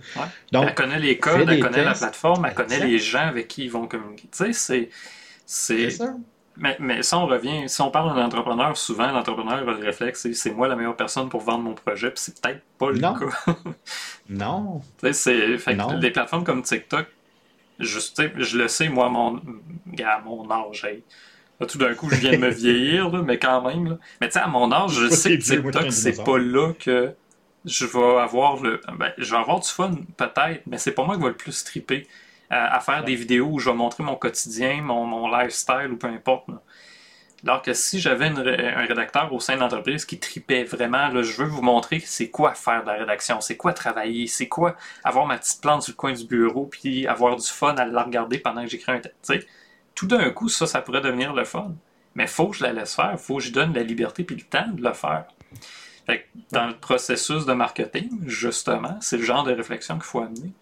Donc, 0.53 0.69
elle 0.69 0.75
connaît 0.75 1.01
les 1.01 1.19
codes, 1.19 1.49
elle 1.51 1.61
connaît 1.61 1.85
la 1.85 1.95
plateforme, 1.95 2.47
elle 2.47 2.55
connaît 2.55 2.87
les 2.87 2.99
gens 2.99 3.27
avec 3.27 3.49
qui 3.49 3.65
ils 3.65 3.71
vont 3.71 3.87
communiquer. 3.87 4.29
Tu 4.31 4.53
sais, 4.53 4.53
c'est... 4.53 4.89
C'est 5.49 5.91
ça. 5.91 6.17
Mais, 6.59 6.77
mais 6.81 7.03
si 7.03 7.15
on 7.15 7.27
revient, 7.27 7.69
si 7.69 7.81
on 7.83 7.91
parle 7.91 8.15
d'un 8.15 8.25
entrepreneur, 8.25 8.77
souvent 8.77 9.11
l'entrepreneur 9.11 9.63
le 9.65 9.85
réflexe, 9.85 10.27
c'est 10.33 10.53
moi 10.53 10.69
la 10.69 10.77
meilleure 10.77 10.97
personne 10.97 11.29
pour 11.29 11.43
vendre 11.43 11.65
mon 11.65 11.75
projet, 11.75 12.11
puis 12.11 12.21
c'est 12.21 12.41
peut-être 12.41 12.63
pas 12.79 12.91
le 12.91 12.99
cas. 12.99 13.15
non. 14.29 14.81
C'est, 15.13 15.59
fait 15.59 15.77
des 16.01 16.11
plateformes 16.11 16.45
comme 16.45 16.63
TikTok, 16.63 17.07
juste, 17.79 18.23
je 18.39 18.59
le 18.59 18.69
sais, 18.69 18.89
moi, 18.89 19.09
mon, 19.11 19.37
à 20.05 20.21
mon 20.21 20.51
âge, 20.51 20.87
tout 21.69 21.79
d'un 21.79 21.95
coup, 21.95 22.09
je 22.11 22.17
viens 22.17 22.33
de 22.33 22.39
me 22.39 22.51
vieillir, 22.51 23.11
mais 23.23 23.39
quand 23.39 23.63
même. 23.63 23.99
Mais 24.21 24.29
tu 24.29 24.35
sais, 24.35 24.41
à 24.41 24.47
mon 24.47 24.73
âge, 24.73 24.93
je 24.93 25.09
sais 25.09 25.39
que 25.39 25.43
TikTok, 25.43 25.93
c'est 25.93 26.25
pas 26.25 26.39
là 26.39 26.73
que 26.79 27.15
je 27.65 27.85
vais 27.85 28.19
avoir 28.19 28.63
le. 28.63 28.81
Ben, 28.99 29.13
je 29.19 29.31
vais 29.31 29.41
avoir 29.41 29.61
du 29.61 29.69
fun, 29.69 29.95
peut-être, 30.17 30.63
mais 30.67 30.79
c'est 30.79 30.93
pas 30.93 31.05
moi 31.05 31.17
qui 31.17 31.23
va 31.23 31.29
le 31.29 31.35
plus 31.35 31.65
triper 31.65 32.07
à, 32.51 32.81
faire 32.81 33.05
des 33.05 33.15
vidéos 33.15 33.49
où 33.53 33.59
je 33.59 33.71
vais 33.71 33.77
montrer 33.77 34.03
mon 34.03 34.17
quotidien, 34.17 34.83
mon, 34.83 35.29
lifestyle 35.29 35.91
ou 35.93 35.97
peu 35.97 36.07
importe. 36.07 36.49
Alors 37.45 37.63
que 37.63 37.75
si 37.75 38.01
j'avais 38.01 38.27
un 38.27 38.87
rédacteur 38.87 39.33
au 39.33 39.41
sein 39.41 39.55
de 39.57 39.61
l'entreprise 39.61 40.05
qui 40.05 40.19
tripait 40.19 40.65
vraiment, 40.65 41.09
là, 41.09 41.23
je 41.23 41.43
veux 41.43 41.49
vous 41.49 41.63
montrer 41.63 42.01
c'est 42.01 42.31
quoi 42.31 42.55
faire 42.55 42.83
de 42.83 42.89
la 42.89 42.95
rédaction, 42.95 43.41
c'est 43.41 43.57
quoi 43.57 43.73
travailler, 43.73 44.27
c'est 44.27 44.49
quoi 44.49 44.77
avoir 45.05 45.27
ma 45.27 45.39
petite 45.39 45.61
plante 45.61 45.83
sur 45.83 45.93
le 45.93 45.97
coin 45.97 46.13
du 46.13 46.25
bureau, 46.25 46.67
puis 46.67 47.07
avoir 47.07 47.37
du 47.37 47.47
fun 47.47 47.75
à 47.77 47.85
la 47.85 48.03
regarder 48.03 48.39
pendant 48.39 48.63
que 48.63 48.69
j'écris 48.69 48.93
un 48.93 49.01
texte. 49.01 49.47
Tout 49.95 50.07
d'un 50.07 50.31
coup, 50.31 50.49
ça, 50.49 50.67
ça 50.67 50.81
pourrait 50.81 51.01
devenir 51.01 51.35
le 51.35 51.45
fun. 51.45 51.73
Mais 52.15 52.27
faut 52.27 52.49
que 52.49 52.57
je 52.57 52.65
la 52.65 52.73
laisse 52.73 52.95
faire, 52.95 53.19
faut 53.21 53.37
que 53.37 53.43
je 53.43 53.53
donne 53.53 53.75
la 53.75 53.83
liberté 53.83 54.25
puis 54.25 54.37
le 54.37 54.43
temps 54.43 54.69
de 54.69 54.83
le 54.83 54.93
faire. 54.95 55.27
dans 56.51 56.67
le 56.67 56.75
processus 56.75 57.45
de 57.45 57.53
marketing, 57.53 58.11
justement, 58.27 58.97
c'est 59.01 59.19
le 59.19 59.25
genre 59.25 59.45
de 59.45 59.53
réflexion 59.53 59.97
qu'il 59.97 60.05
faut 60.05 60.21
amener 60.21 60.53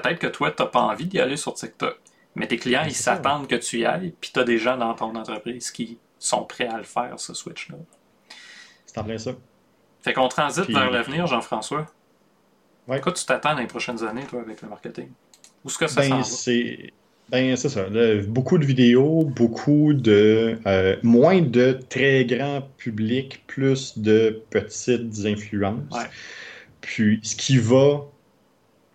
peut-être 0.00 0.18
que 0.18 0.26
toi, 0.26 0.50
tu 0.50 0.62
n'as 0.62 0.68
pas 0.68 0.80
envie 0.80 1.06
d'y 1.06 1.20
aller 1.20 1.36
sur 1.36 1.54
TikTok. 1.54 1.98
Mais 2.34 2.46
tes 2.46 2.56
clients, 2.56 2.82
ils 2.84 2.94
s'attendent 2.94 3.46
que 3.46 3.54
tu 3.54 3.80
y 3.80 3.84
ailles, 3.84 4.12
puis 4.20 4.30
tu 4.32 4.40
as 4.40 4.44
des 4.44 4.58
gens 4.58 4.76
dans 4.76 4.94
ton 4.94 5.14
entreprise 5.14 5.70
qui 5.70 5.98
sont 6.18 6.44
prêts 6.44 6.66
à 6.66 6.78
le 6.78 6.84
faire, 6.84 7.14
ce 7.18 7.34
switch-là. 7.34 7.76
C'est 8.86 8.98
en 8.98 9.04
plein 9.04 9.18
ça. 9.18 9.32
Fait 10.02 10.12
qu'on 10.12 10.28
transite 10.28 10.68
vers 10.68 10.90
l'avenir, 10.90 11.26
Jean-François. 11.26 11.86
Ouais. 12.88 13.00
Quoi 13.00 13.12
tu 13.12 13.24
t'attends 13.24 13.54
dans 13.54 13.60
les 13.60 13.66
prochaines 13.66 14.02
années, 14.04 14.24
toi, 14.28 14.40
avec 14.40 14.60
le 14.62 14.68
marketing? 14.68 15.08
Où 15.64 15.68
est-ce 15.68 15.78
que 15.78 15.86
ça 15.86 16.00
ben, 16.02 16.22
c'est... 16.22 16.92
Ben, 17.30 17.56
c'est 17.56 17.70
ça. 17.70 17.86
beaucoup 18.28 18.58
de 18.58 18.66
vidéos, 18.66 19.24
beaucoup 19.24 19.94
de. 19.94 20.58
Euh, 20.66 20.96
moins 21.02 21.40
de 21.40 21.78
très 21.88 22.26
grand 22.26 22.60
public, 22.76 23.46
plus 23.46 23.98
de 23.98 24.42
petites 24.50 25.24
influences. 25.24 25.96
puis 26.82 27.20
ce 27.22 27.34
qui 27.34 27.56
va 27.56 28.04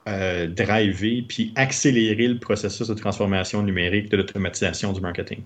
euh, 0.10 0.48
driver 0.48 1.24
puis 1.28 1.54
accélérer 1.56 2.28
le 2.28 2.40
processus 2.40 2.88
de 2.88 2.94
transformation 2.94 3.62
numérique 3.64 4.10
de 4.10 4.18
l'automatisation 4.18 4.92
du 4.92 5.02
marketing. 5.02 5.42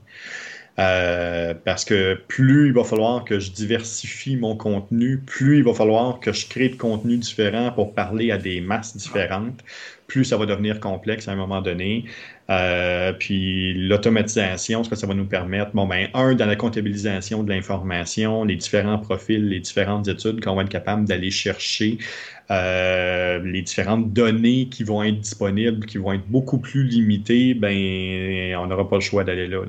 Euh, 0.79 1.53
parce 1.65 1.85
que 1.85 2.15
plus 2.27 2.67
il 2.67 2.73
va 2.73 2.83
falloir 2.83 3.25
que 3.25 3.39
je 3.39 3.51
diversifie 3.51 4.35
mon 4.35 4.55
contenu, 4.55 5.19
plus 5.19 5.57
il 5.57 5.63
va 5.63 5.73
falloir 5.73 6.19
que 6.19 6.31
je 6.31 6.47
crée 6.47 6.69
de 6.69 6.75
contenu 6.75 7.17
différent 7.17 7.71
pour 7.71 7.93
parler 7.93 8.31
à 8.31 8.39
des 8.39 8.59
masses 8.59 8.97
différentes, 8.97 9.63
plus 10.07 10.25
ça 10.25 10.35
va 10.35 10.47
devenir 10.47 10.79
complexe 10.79 11.27
à 11.27 11.33
un 11.33 11.35
moment 11.35 11.61
donné. 11.61 12.05
Euh, 12.49 13.13
puis 13.13 13.73
l'automatisation, 13.75 14.83
ce 14.83 14.89
que 14.89 14.95
ça 14.95 15.07
va 15.07 15.13
nous 15.13 15.25
permettre, 15.25 15.71
bon, 15.73 15.87
ben, 15.87 16.09
un, 16.13 16.33
dans 16.33 16.45
la 16.45 16.55
comptabilisation 16.55 17.43
de 17.43 17.49
l'information, 17.49 18.43
les 18.43 18.55
différents 18.55 18.97
profils, 18.97 19.47
les 19.47 19.59
différentes 19.59 20.07
études 20.07 20.43
qu'on 20.43 20.55
va 20.55 20.63
être 20.63 20.69
capable 20.69 21.05
d'aller 21.05 21.31
chercher, 21.31 21.99
euh, 22.51 23.39
les 23.39 23.61
différentes 23.61 24.11
données 24.11 24.67
qui 24.67 24.83
vont 24.83 25.01
être 25.01 25.19
disponibles, 25.19 25.85
qui 25.85 25.97
vont 25.97 26.11
être 26.11 26.27
beaucoup 26.27 26.57
plus 26.57 26.83
limitées, 26.83 27.53
ben, 27.53 28.55
on 28.57 28.67
n'aura 28.67 28.87
pas 28.89 28.97
le 28.97 29.01
choix 29.01 29.23
d'aller 29.23 29.47
là, 29.47 29.61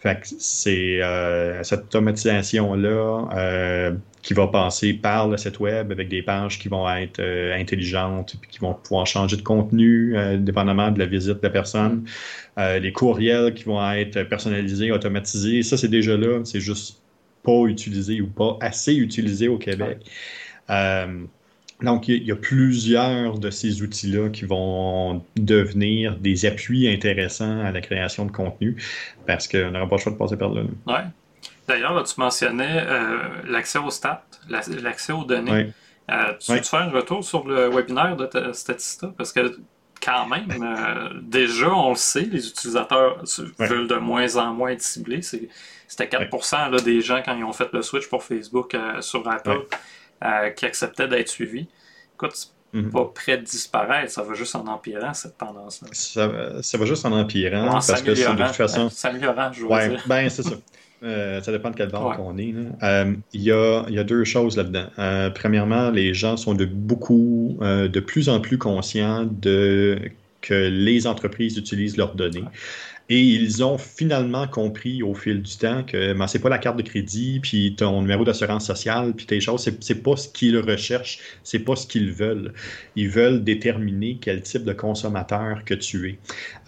Fait 0.00 0.20
que 0.20 0.26
c'est 0.38 1.02
euh, 1.02 1.62
cette 1.62 1.84
automatisation-là 1.84 3.28
euh, 3.34 3.94
qui 4.20 4.34
va 4.34 4.48
passer 4.48 4.92
par 4.92 5.28
le 5.28 5.38
site 5.38 5.60
web 5.60 5.90
avec 5.90 6.08
des 6.08 6.22
pages 6.22 6.58
qui 6.58 6.68
vont 6.68 6.88
être 6.90 7.22
intelligentes 7.58 8.36
puis 8.38 8.50
qui 8.50 8.58
vont 8.58 8.74
pouvoir 8.74 9.06
changer 9.06 9.38
de 9.38 9.42
contenu 9.42 10.14
dépendamment 10.38 10.90
de 10.90 10.98
la 10.98 11.06
visite 11.06 11.38
de 11.38 11.42
la 11.42 11.50
personne. 11.50 12.04
les 12.58 12.92
courriels 12.92 13.54
qui 13.54 13.64
vont 13.64 13.82
être 13.92 14.24
personnalisés, 14.24 14.92
automatisés, 14.92 15.62
ça 15.62 15.78
c'est 15.78 15.88
déjà 15.88 16.18
là, 16.18 16.44
c'est 16.44 16.60
juste 16.60 17.00
pas 17.42 17.64
utilisé 17.64 18.20
ou 18.20 18.26
pas 18.26 18.58
assez 18.60 18.94
utilisé 18.94 19.48
au 19.48 19.56
Québec. 19.56 20.04
Donc, 21.82 22.08
il 22.08 22.22
y 22.24 22.32
a 22.32 22.36
plusieurs 22.36 23.38
de 23.38 23.50
ces 23.50 23.82
outils-là 23.82 24.28
qui 24.28 24.44
vont 24.44 25.24
devenir 25.36 26.16
des 26.16 26.46
appuis 26.46 26.88
intéressants 26.88 27.60
à 27.64 27.72
la 27.72 27.80
création 27.80 28.26
de 28.26 28.32
contenu 28.32 28.76
parce 29.26 29.48
qu'on 29.48 29.70
n'aura 29.70 29.88
pas 29.88 29.96
le 29.96 30.00
choix 30.00 30.12
de 30.12 30.18
passer 30.18 30.36
par 30.36 30.50
là. 30.50 30.62
Oui. 30.86 30.94
D'ailleurs, 31.70 32.02
tu 32.02 32.20
mentionnais 32.20 32.82
euh, 32.84 33.18
l'accès 33.46 33.78
aux 33.78 33.90
stats, 33.90 34.24
l'accès 34.48 35.12
aux 35.12 35.24
données. 35.24 35.72
Euh, 36.10 36.32
tu 36.40 36.52
veux 36.52 36.62
faire 36.62 36.80
un 36.80 36.90
retour 36.90 37.24
sur 37.24 37.46
le 37.46 37.68
webinaire 37.68 38.16
de 38.16 38.52
Statista? 38.52 39.12
Parce 39.16 39.32
que 39.32 39.56
quand 40.04 40.26
même, 40.26 40.48
euh, 40.50 41.10
déjà, 41.22 41.72
on 41.72 41.90
le 41.90 41.94
sait, 41.94 42.22
les 42.22 42.48
utilisateurs 42.48 43.22
veulent 43.58 43.86
de 43.86 43.96
moins 43.96 44.36
en 44.36 44.52
moins 44.52 44.70
être 44.70 44.82
ciblés. 44.82 45.22
C'était 45.22 46.06
4% 46.06 46.70
là, 46.70 46.80
des 46.80 47.00
gens 47.02 47.22
quand 47.24 47.36
ils 47.36 47.44
ont 47.44 47.52
fait 47.52 47.72
le 47.72 47.82
switch 47.82 48.08
pour 48.08 48.24
Facebook 48.24 48.76
sur 49.00 49.28
Apple. 49.28 49.60
Euh, 50.22 50.50
qui 50.50 50.66
acceptait 50.66 51.08
d'être 51.08 51.28
suivi. 51.28 51.66
Écoute, 52.14 52.32
c'est 52.34 52.78
mhm. 52.78 52.90
pas 52.90 53.06
prêt 53.06 53.38
de 53.38 53.42
disparaître, 53.42 54.12
ça 54.12 54.22
va 54.22 54.34
juste 54.34 54.54
en 54.54 54.66
empirant 54.66 55.14
cette 55.14 55.38
tendance-là. 55.38 55.88
Ça, 55.92 56.26
va 56.78 56.84
juste 56.84 57.06
en 57.06 57.12
empirant 57.12 57.70
parce 57.70 58.02
que 58.02 58.10
de 58.10 58.46
toute 58.46 58.54
façon. 58.54 58.90
S'améliorant, 58.90 59.50
je 59.50 59.64
ouais, 59.64 59.96
Ben, 60.06 60.28
c'est 60.28 60.42
ça. 60.42 60.54
Euh, 61.02 61.40
ça 61.40 61.50
dépend 61.50 61.70
de 61.70 61.76
quelle 61.76 61.88
bande 61.88 62.16
on 62.18 62.36
est. 62.36 62.54
Euh, 62.82 63.14
il 63.32 63.40
y, 63.40 63.50
a, 63.50 63.86
y, 63.88 63.98
a, 63.98 64.04
deux 64.04 64.24
choses 64.24 64.58
là-dedans. 64.58 65.30
premièrement, 65.34 65.88
les 65.90 66.12
gens 66.12 66.36
sont 66.36 66.52
de 66.52 66.66
beaucoup, 66.66 67.56
de 67.62 68.00
plus 68.00 68.28
en 68.28 68.38
plus 68.38 68.58
conscients 68.58 69.24
de 69.24 69.98
que 70.42 70.68
les 70.68 71.06
entreprises 71.06 71.56
utilisent 71.56 71.96
leurs 71.96 72.14
données. 72.14 72.44
Et 73.12 73.20
ils 73.20 73.64
ont 73.64 73.76
finalement 73.76 74.46
compris 74.46 75.02
au 75.02 75.14
fil 75.14 75.42
du 75.42 75.56
temps 75.56 75.82
que 75.82 76.12
ben, 76.12 76.28
c'est 76.28 76.38
pas 76.38 76.48
la 76.48 76.58
carte 76.58 76.76
de 76.76 76.82
crédit, 76.82 77.40
puis 77.40 77.74
ton 77.74 78.02
numéro 78.02 78.24
d'assurance 78.24 78.64
sociale, 78.64 79.14
puis 79.16 79.26
tes 79.26 79.40
choses, 79.40 79.68
c'est 79.80 80.02
pas 80.02 80.16
ce 80.16 80.28
qu'ils 80.28 80.56
recherchent, 80.56 81.18
c'est 81.42 81.58
pas 81.58 81.74
ce 81.74 81.88
qu'ils 81.88 82.12
veulent. 82.12 82.52
Ils 82.94 83.08
veulent 83.08 83.42
déterminer 83.42 84.18
quel 84.20 84.42
type 84.42 84.62
de 84.62 84.72
consommateur 84.72 85.64
que 85.64 85.74
tu 85.74 86.08
es. 86.08 86.18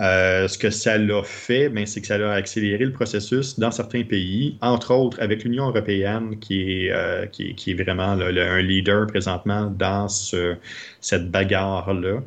Euh, 0.01 0.49
ce 0.49 0.59
que 0.59 0.71
ça 0.71 0.99
l'a 0.99 1.23
fait, 1.23 1.69
ben, 1.69 1.87
c'est 1.87 2.01
que 2.01 2.09
ça 2.09 2.17
a 2.17 2.33
accéléré 2.33 2.87
le 2.87 2.93
processus 2.93 3.61
dans 3.61 3.71
certains 3.71 4.03
pays, 4.03 4.57
entre 4.61 4.93
autres 4.93 5.23
avec 5.23 5.45
l'Union 5.45 5.69
européenne, 5.69 6.41
qui 6.41 6.87
est, 6.87 6.91
euh, 6.91 7.27
qui, 7.27 7.75
vraiment 7.75 8.13
un 8.13 8.63
leader 8.63 9.07
présentement 9.07 9.67
dans 9.71 10.09
ce, 10.09 10.57
cette 11.01 11.31
bagarre-là, 11.31 12.21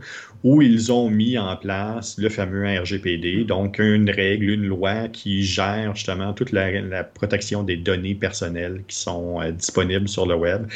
où 0.44 0.62
ils 0.62 0.92
ont 0.92 1.10
mis 1.10 1.38
en 1.38 1.56
place 1.56 2.18
le 2.18 2.30
fameux 2.30 2.66
RGPD, 2.80 3.46
donc 3.46 3.80
une 3.80 4.10
règle, 4.10 4.50
une 4.50 4.66
loi 4.66 5.08
qui 5.08 5.44
gère 5.44 5.96
justement 5.96 6.34
toute 6.34 6.52
la, 6.52 7.04
protection 7.04 7.64
des 7.64 7.78
données 7.78 8.16
personnelles 8.16 8.84
qui 8.88 8.98
sont 8.98 9.42
euh, 9.42 9.52
disponibles 9.52 10.08
sur 10.08 10.26
le 10.26 10.36
web. 10.36 10.68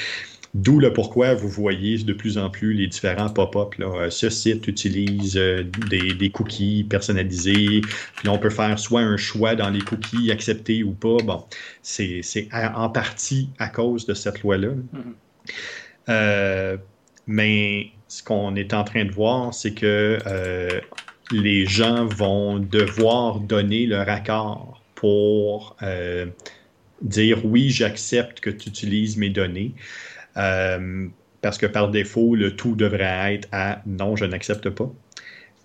D'où 0.55 0.79
le 0.79 0.91
pourquoi 0.91 1.35
vous 1.35 1.47
voyez 1.47 1.99
de 1.99 2.13
plus 2.13 2.39
en 2.39 2.49
plus 2.49 2.73
les 2.73 2.87
différents 2.87 3.29
pop-up. 3.29 3.75
Euh, 3.79 4.09
ce 4.09 4.31
site 4.31 4.67
utilise 4.67 5.37
euh, 5.37 5.63
des, 5.91 6.31
cookies 6.31 6.83
personnalisés. 6.89 7.81
Puis 8.15 8.29
on 8.29 8.39
peut 8.39 8.49
faire 8.49 8.79
soit 8.79 9.01
un 9.01 9.17
choix 9.17 9.53
dans 9.53 9.69
les 9.69 9.81
cookies, 9.81 10.31
accepter 10.31 10.81
ou 10.81 10.93
pas. 10.93 11.17
Bon, 11.23 11.43
c'est 11.83 12.23
en 12.51 12.89
partie 12.89 13.49
à 13.59 13.67
cause 13.67 14.07
de 14.07 14.15
cette 14.15 14.41
loi-là. 14.41 14.69
Mm-hmm. 16.07 16.79
mais 17.27 17.91
ce 18.09 18.23
qu'on 18.23 18.55
est 18.55 18.73
en 18.73 18.83
train 18.83 19.05
de 19.05 19.11
voir, 19.11 19.53
c'est 19.53 19.73
que 19.73 20.19
euh, 20.25 20.81
les 21.31 21.65
gens 21.67 22.05
vont 22.05 22.57
devoir 22.57 23.39
donner 23.39 23.85
leur 23.85 24.09
accord 24.09 24.81
pour 24.95 25.77
euh, 25.83 26.25
dire 27.01 27.45
oui, 27.45 27.69
j'accepte 27.69 28.39
que 28.41 28.49
tu 28.49 28.69
utilises 28.69 29.15
mes 29.15 29.29
données. 29.29 29.73
Euh, 30.37 31.07
parce 31.41 31.57
que 31.57 31.67
par 31.67 31.89
défaut, 31.89 32.35
le 32.35 32.55
tout 32.55 32.75
devrait 32.75 33.35
être 33.35 33.47
à 33.51 33.81
non, 33.85 34.15
je 34.15 34.25
n'accepte 34.25 34.69
pas. 34.69 34.91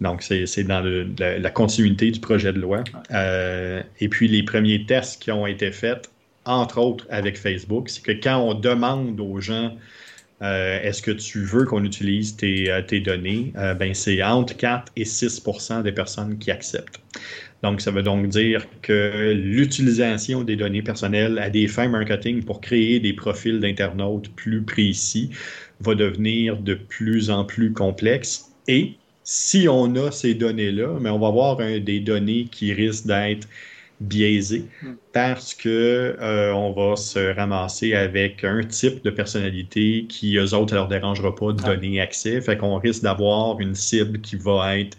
Donc, 0.00 0.22
c'est 0.22 0.64
dans 0.64 0.84
la, 1.18 1.50
continuité 1.50 2.10
du 2.10 2.20
projet 2.20 2.52
de 2.52 2.60
loi. 2.60 2.84
et 3.10 4.08
puis, 4.08 4.28
les 4.28 4.42
premiers 4.42 4.84
tests 4.84 5.22
qui 5.22 5.30
ont 5.32 5.46
été 5.46 5.72
faits, 5.72 6.10
entre 6.44 6.78
autres 6.78 7.06
avec 7.10 7.38
Facebook, 7.38 7.88
c'est 7.88 8.02
que 8.02 8.12
quand 8.12 8.38
on 8.38 8.54
demande 8.54 9.18
aux 9.18 9.40
gens 9.40 9.74
euh, 10.42 10.80
est-ce 10.82 11.00
que 11.00 11.12
tu 11.12 11.40
veux 11.44 11.64
qu'on 11.64 11.84
utilise 11.84 12.36
tes, 12.36 12.70
euh, 12.70 12.82
données? 13.00 13.52
Euh, 13.56 13.74
ben, 13.74 13.94
c'est 13.94 14.22
entre 14.22 14.56
4 14.56 14.92
et 14.96 15.04
6% 15.04 15.82
des 15.82 15.92
personnes 15.92 16.38
qui 16.38 16.50
acceptent. 16.50 17.00
Donc, 17.62 17.80
ça 17.80 17.90
veut 17.90 18.02
donc 18.02 18.28
dire 18.28 18.66
que 18.82 19.32
l'utilisation 19.32 20.42
des 20.42 20.56
données 20.56 20.82
personnelles 20.82 21.38
à 21.38 21.48
des 21.50 21.66
fins 21.66 21.88
marketing 21.88 22.44
pour 22.44 22.60
créer 22.60 23.00
des 23.00 23.14
profils 23.14 23.58
d'internautes 23.60 24.28
plus 24.34 24.62
précis 24.62 25.30
va 25.80 25.94
devenir 25.94 26.58
de 26.58 26.74
plus 26.74 27.30
en 27.30 27.44
plus 27.44 27.72
complexe. 27.72 28.52
Et 28.68 28.94
si 29.22 29.66
on 29.68 29.94
a 29.96 30.10
ces 30.10 30.34
données-là, 30.34 30.98
mais 31.00 31.08
on 31.08 31.18
va 31.18 31.28
avoir 31.28 31.56
des 31.56 32.00
données 32.00 32.48
qui 32.50 32.74
risquent 32.74 33.06
d'être 33.06 33.48
biaisé 34.00 34.64
hmm. 34.82 34.94
parce 35.12 35.54
que 35.54 36.16
euh, 36.20 36.52
on 36.52 36.72
va 36.72 36.96
se 36.96 37.34
ramasser 37.34 37.94
avec 37.94 38.44
un 38.44 38.62
type 38.62 39.04
de 39.04 39.10
personnalité 39.10 40.06
qui, 40.08 40.36
eux 40.36 40.54
autres, 40.54 40.70
ça 40.70 40.76
leur 40.76 40.88
dérangera 40.88 41.34
pas 41.34 41.52
de 41.52 41.62
donner 41.62 42.00
accès. 42.00 42.40
Fait 42.40 42.56
qu'on 42.56 42.78
risque 42.78 43.02
d'avoir 43.02 43.60
une 43.60 43.74
cible 43.74 44.20
qui 44.20 44.36
va 44.36 44.78
être 44.78 44.96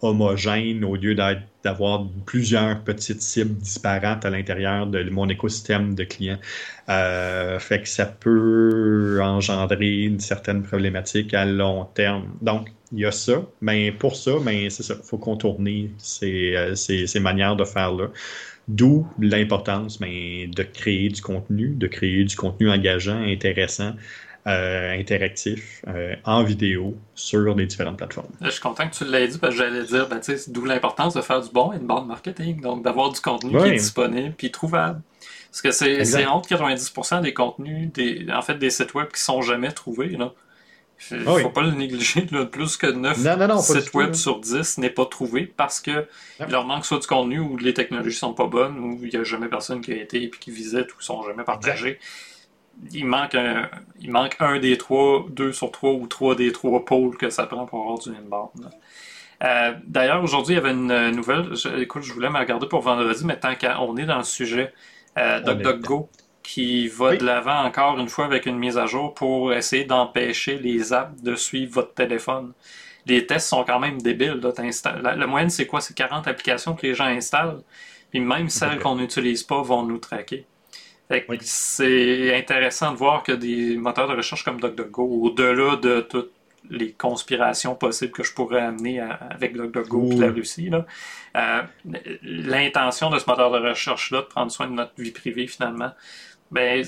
homogène 0.00 0.84
au 0.84 0.94
lieu 0.94 1.14
d'avoir 1.14 2.06
plusieurs 2.24 2.82
petites 2.84 3.22
cibles 3.22 3.54
disparates 3.54 4.24
à 4.24 4.30
l'intérieur 4.30 4.86
de 4.86 5.02
mon 5.10 5.28
écosystème 5.28 5.94
de 5.94 6.04
clients. 6.04 6.38
Euh, 6.88 7.58
fait 7.58 7.82
que 7.82 7.88
ça 7.88 8.06
peut 8.06 9.18
engendrer 9.20 10.04
une 10.04 10.20
certaine 10.20 10.62
problématique 10.62 11.34
à 11.34 11.44
long 11.44 11.84
terme. 11.94 12.28
Donc, 12.40 12.70
il 12.92 13.00
y 13.00 13.06
a 13.06 13.12
ça. 13.12 13.42
Mais 13.60 13.92
pour 13.92 14.16
ça, 14.16 14.32
mais 14.42 14.70
c'est 14.70 14.82
ça. 14.82 14.94
Il 14.98 15.06
faut 15.06 15.18
contourner 15.18 15.90
ces, 15.98 16.54
euh, 16.54 16.74
ces, 16.74 17.06
ces, 17.06 17.20
manières 17.20 17.56
de 17.56 17.64
faire-là. 17.64 18.08
D'où 18.68 19.06
l'importance 19.18 19.98
de 19.98 20.62
créer 20.62 21.08
du 21.08 21.22
contenu, 21.22 21.70
de 21.70 21.86
créer 21.86 22.24
du 22.24 22.36
contenu 22.36 22.70
engageant, 22.70 23.20
intéressant, 23.22 23.94
euh, 24.46 24.98
interactif, 24.98 25.82
euh, 25.88 26.14
en 26.24 26.42
vidéo 26.42 26.96
sur 27.14 27.54
les 27.54 27.66
différentes 27.66 27.98
plateformes. 27.98 28.30
Je 28.40 28.48
suis 28.48 28.60
content 28.60 28.88
que 28.88 28.94
tu 28.94 29.04
l'aies 29.04 29.28
dit 29.28 29.36
parce 29.36 29.54
que 29.54 29.62
j'allais 29.62 29.84
dire, 29.84 30.08
ben, 30.08 30.20
d'où 30.48 30.64
l'importance 30.64 31.14
de 31.14 31.20
faire 31.20 31.42
du 31.42 31.50
bon 31.50 31.72
et 31.72 31.76
inbound 31.76 32.06
marketing, 32.06 32.60
donc 32.60 32.82
d'avoir 32.82 33.12
du 33.12 33.20
contenu 33.20 33.50
qui 33.50 33.68
est 33.68 33.72
disponible 33.72 34.34
puis 34.38 34.50
trouvable. 34.50 35.02
Parce 35.50 35.60
que 35.60 35.70
c'est 35.70 36.26
entre 36.26 36.48
90% 36.48 37.22
des 37.22 37.34
contenus, 37.34 37.92
des, 37.92 38.26
en 38.32 38.40
fait, 38.40 38.54
des 38.54 38.70
sites 38.70 38.94
web 38.94 39.08
qui 39.08 39.20
sont 39.20 39.42
jamais 39.42 39.72
trouvés. 39.72 40.16
Là. 40.16 40.32
Il 41.10 41.18
ne 41.18 41.24
ah 41.26 41.38
faut 41.38 41.50
pas 41.50 41.62
le 41.62 41.72
négliger. 41.72 42.26
Plus 42.50 42.76
que 42.76 42.86
9 42.86 43.16
sites 43.60 43.94
web 43.94 44.14
sur 44.14 44.40
10 44.40 44.78
n'est 44.78 44.90
pas 44.90 45.06
trouvé 45.06 45.46
parce 45.46 45.80
que 45.80 46.06
il 46.40 46.46
leur 46.50 46.64
manque 46.64 46.84
soit 46.84 46.98
du 46.98 47.06
contenu 47.06 47.38
ou 47.40 47.56
les 47.56 47.74
technologies 47.74 48.16
sont 48.16 48.34
pas 48.34 48.46
bonnes 48.46 48.78
ou 48.78 48.98
il 49.02 49.10
n'y 49.10 49.16
a 49.16 49.24
jamais 49.24 49.48
personne 49.48 49.80
qui 49.80 49.92
a 49.92 49.96
été 49.96 50.22
et 50.24 50.30
qui 50.30 50.50
visite 50.50 50.94
ou 50.96 51.00
sont 51.00 51.22
jamais 51.22 51.44
partagés. 51.44 51.98
Il 52.92 53.06
manque, 53.06 53.34
un, 53.34 53.68
il 54.00 54.10
manque 54.10 54.36
un 54.38 54.58
des 54.60 54.78
trois, 54.78 55.26
deux 55.30 55.52
sur 55.52 55.72
trois 55.72 55.92
ou 55.92 56.06
trois 56.06 56.36
des 56.36 56.52
trois 56.52 56.84
pôles 56.84 57.16
que 57.16 57.28
ça 57.28 57.46
prend 57.46 57.66
pour 57.66 57.80
avoir 57.80 57.98
du 57.98 58.10
inbound. 58.10 58.70
Euh, 59.42 59.72
D'ailleurs, 59.84 60.22
aujourd'hui, 60.22 60.54
il 60.54 60.58
y 60.58 60.60
avait 60.60 60.70
une 60.70 61.10
nouvelle. 61.10 61.52
écoute, 61.78 62.02
je 62.02 62.12
voulais 62.12 62.30
me 62.30 62.38
regarder 62.38 62.68
pour 62.68 62.80
vendredi, 62.80 63.24
mais 63.24 63.38
tant 63.38 63.54
qu'on 63.56 63.96
est 63.96 64.04
dans 64.04 64.18
le 64.18 64.24
sujet, 64.24 64.72
euh, 65.16 65.40
DuckDuckGo 65.40 66.08
qui 66.48 66.88
va 66.88 67.14
de 67.14 67.26
l'avant 67.26 67.62
encore 67.62 67.98
une 67.98 68.08
fois 68.08 68.24
avec 68.24 68.46
une 68.46 68.56
mise 68.56 68.78
à 68.78 68.86
jour 68.86 69.12
pour 69.12 69.52
essayer 69.52 69.84
d'empêcher 69.84 70.56
les 70.56 70.94
apps 70.94 71.22
de 71.22 71.34
suivre 71.34 71.74
votre 71.74 71.92
téléphone. 71.92 72.54
Les 73.04 73.26
tests 73.26 73.48
sont 73.48 73.64
quand 73.64 73.78
même 73.78 74.00
débiles. 74.00 74.40
La, 75.02 75.14
la, 75.14 75.26
moyenne, 75.26 75.50
c'est 75.50 75.66
quoi? 75.66 75.82
C'est 75.82 75.94
40 75.94 76.26
applications 76.26 76.74
que 76.74 76.86
les 76.86 76.94
gens 76.94 77.04
installent. 77.04 77.60
Puis 78.10 78.20
même 78.20 78.48
celles 78.48 78.78
qu'on 78.78 78.96
n'utilise 78.96 79.42
pas 79.42 79.60
vont 79.60 79.82
nous 79.82 79.98
traquer. 79.98 80.46
C'est 81.42 82.34
intéressant 82.34 82.92
de 82.92 82.96
voir 82.96 83.22
que 83.22 83.32
des 83.32 83.76
moteurs 83.76 84.08
de 84.08 84.14
recherche 84.14 84.42
comme 84.42 84.58
DuckDuckGo, 84.58 85.02
au-delà 85.02 85.76
de 85.76 86.00
toutes 86.00 86.32
les 86.70 86.92
conspirations 86.92 87.74
possibles 87.74 88.12
que 88.12 88.22
je 88.22 88.32
pourrais 88.32 88.62
amener 88.62 89.00
avec 89.00 89.54
DuckDuckGo 89.54 90.12
et 90.12 90.16
la 90.16 90.30
Russie, 90.30 90.70
euh, 91.36 91.62
l'intention 92.22 93.10
de 93.10 93.18
ce 93.18 93.28
moteur 93.28 93.50
de 93.50 93.58
recherche-là 93.58 94.22
de 94.22 94.26
prendre 94.26 94.50
soin 94.50 94.66
de 94.66 94.72
notre 94.72 94.92
vie 94.96 95.10
privée 95.10 95.46
finalement, 95.46 95.92
ben, 96.50 96.84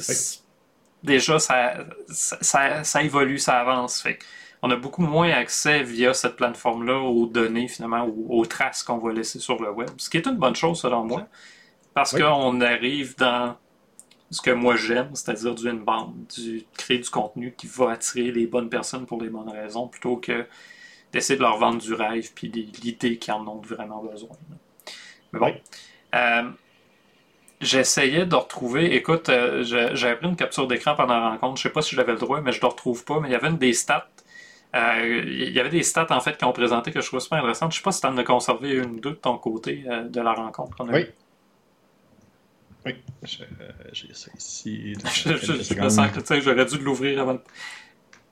déjà 1.03 1.39
ça, 1.39 1.75
ça, 2.09 3.03
évolue, 3.03 3.39
ça 3.39 3.61
avance. 3.61 4.01
Fait 4.01 4.19
on 4.63 4.71
a 4.71 4.77
beaucoup 4.77 5.03
moins 5.03 5.31
accès 5.31 5.83
via 5.83 6.13
cette 6.13 6.37
plateforme-là 6.37 6.99
aux 6.99 7.27
données 7.27 7.69
finalement, 7.69 8.05
aux, 8.05 8.41
aux 8.41 8.47
traces 8.47 8.83
qu'on 8.83 8.99
va 8.99 9.13
laisser 9.13 9.39
sur 9.39 9.61
le 9.63 9.71
web. 9.71 9.91
Ce 9.97 10.11
qui 10.11 10.19
est 10.19 10.27
une 10.27 10.37
bonne 10.37 10.57
chose 10.57 10.81
selon 10.81 11.05
moi, 11.05 11.27
parce 11.95 12.17
qu'on 12.17 12.61
arrive 12.61 13.17
dans 13.17 13.57
ce 14.31 14.41
que 14.41 14.51
moi 14.51 14.77
j'aime, 14.77 15.11
c'est-à-dire 15.15 15.55
du 15.55 15.69
inbound, 15.69 16.27
du 16.37 16.65
créer 16.77 16.99
du 16.99 17.11
contenu 17.11 17.53
qui 17.57 17.67
va 17.67 17.93
attirer 17.93 18.31
les 18.31 18.47
bonnes 18.47 18.69
personnes 18.69 19.07
pour 19.07 19.21
les 19.21 19.29
bonnes 19.29 19.49
raisons, 19.49 19.89
plutôt 19.89 20.17
que 20.17 20.47
d'essayer 21.13 21.37
de 21.37 21.43
leur 21.43 21.59
vendre 21.59 21.79
du 21.79 21.93
rêve 21.95 22.31
puis 22.35 22.49
l'idée 22.49 23.19
qu'ils 23.19 23.35
en 23.35 23.47
ont 23.49 23.61
vraiment 23.61 24.03
besoin. 24.03 24.37
Mais 25.33 25.41
bon. 25.41 25.55
Euh, 26.15 26.51
j'essayais 27.61 28.27
de 28.27 28.35
retrouver, 28.35 28.95
écoute, 28.95 29.29
euh, 29.29 29.63
j'avais 29.95 30.17
pris 30.17 30.29
une 30.29 30.37
capture 30.37 30.67
d'écran 30.67 30.95
pendant 30.95 31.19
la 31.19 31.31
rencontre, 31.31 31.59
je 31.59 31.65
sais 31.65 31.71
pas 31.71 31.83
si 31.83 31.95
j'avais 31.95 32.13
le 32.13 32.19
droit, 32.19 32.41
mais 32.41 32.53
je 32.53 32.59
ne 32.59 32.63
le 32.63 32.69
retrouve 32.69 33.05
pas, 33.05 33.21
mais 33.21 33.29
il 33.29 33.33
y 33.33 33.35
avait 33.35 33.49
une 33.49 33.59
des 33.59 33.73
stats. 33.73 34.09
Euh, 34.75 35.23
il 35.27 35.51
y 35.51 35.59
avait 35.59 35.71
des 35.71 35.83
stats 35.83 36.07
en 36.11 36.21
fait 36.21 36.37
qui 36.37 36.45
ont 36.45 36.53
présenté 36.53 36.93
que 36.93 37.01
je 37.01 37.07
trouvais 37.07 37.21
super 37.21 37.39
intéressantes. 37.39 37.73
Je 37.73 37.79
sais 37.79 37.83
pas 37.83 37.93
si 37.93 38.01
tu 38.01 38.07
en 38.07 38.17
as 38.17 38.25
conservé 38.25 38.71
une 38.71 38.91
ou 38.91 39.01
deux 39.01 39.11
de 39.11 39.17
ton 39.17 39.37
côté 39.37 39.85
de 40.09 40.21
la 40.21 40.33
rencontre 40.33 40.77
qu'on 40.77 40.89
a 40.89 40.93
oui. 40.93 41.07
Oui, 42.87 42.95
j'ai 43.93 44.15
ça 44.15 44.31
ici. 44.39 44.95
je, 45.15 45.37
je, 45.37 45.75
me 45.75 45.89
sens 45.89 46.11
que 46.11 46.41
j'aurais 46.41 46.65
dû 46.65 46.79
l'ouvrir 46.79 47.21
avant. 47.21 47.39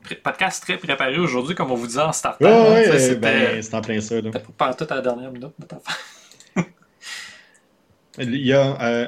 Le 0.09 0.16
podcast 0.16 0.62
très 0.62 0.79
préparé 0.79 1.18
aujourd'hui, 1.18 1.55
comme 1.55 1.70
on 1.70 1.74
vous 1.74 1.87
disait 1.87 2.01
en 2.01 2.12
startant. 2.12 2.49
Oh, 2.49 2.72
oui, 2.72 2.99
c'était 2.99 3.16
ben, 3.16 3.62
en 3.72 3.81
plein 3.83 4.01
ça. 4.01 4.14
Pas 4.57 4.72
tout 4.72 4.87
à 4.89 4.95
la 4.95 5.01
dernière 5.03 5.31
minute, 5.31 5.53
Il 8.19 8.37
y 8.37 8.53
a. 8.53 8.81
Euh, 8.83 9.07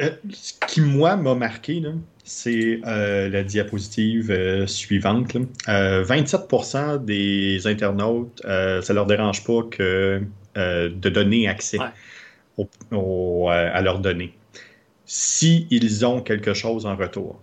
euh, 0.00 0.10
ce 0.32 0.54
qui, 0.66 0.80
moi, 0.80 1.16
m'a 1.16 1.34
marqué, 1.34 1.82
c'est 2.24 2.80
euh, 2.86 3.28
la 3.28 3.42
diapositive 3.42 4.66
suivante. 4.66 5.36
27% 5.66 7.04
des 7.04 7.66
internautes, 7.66 8.40
ça 8.44 8.92
leur 8.92 9.06
dérange 9.06 9.44
pas 9.44 9.62
que, 9.70 10.22
de 10.56 11.08
donner 11.08 11.48
accès 11.48 11.78
à 11.78 13.82
leurs 13.82 13.98
données 13.98 14.34
s'ils 15.12 15.66
ils 15.72 16.06
ont 16.06 16.20
quelque 16.20 16.54
chose 16.54 16.86
en 16.86 16.94
retour. 16.94 17.40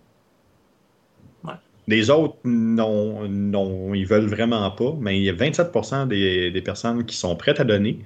Les 1.89 2.09
autres, 2.09 2.36
non, 2.43 3.30
non, 3.30 3.93
ils 3.93 4.05
veulent 4.05 4.28
vraiment 4.28 4.70
pas, 4.72 4.93
mais 4.99 5.20
il 5.20 5.24
y 5.24 5.30
a 5.30 5.34
27% 5.34 6.07
des, 6.07 6.51
des, 6.51 6.61
personnes 6.61 7.05
qui 7.05 7.15
sont 7.15 7.34
prêtes 7.38 7.61
à 7.61 7.63
donner 7.63 7.99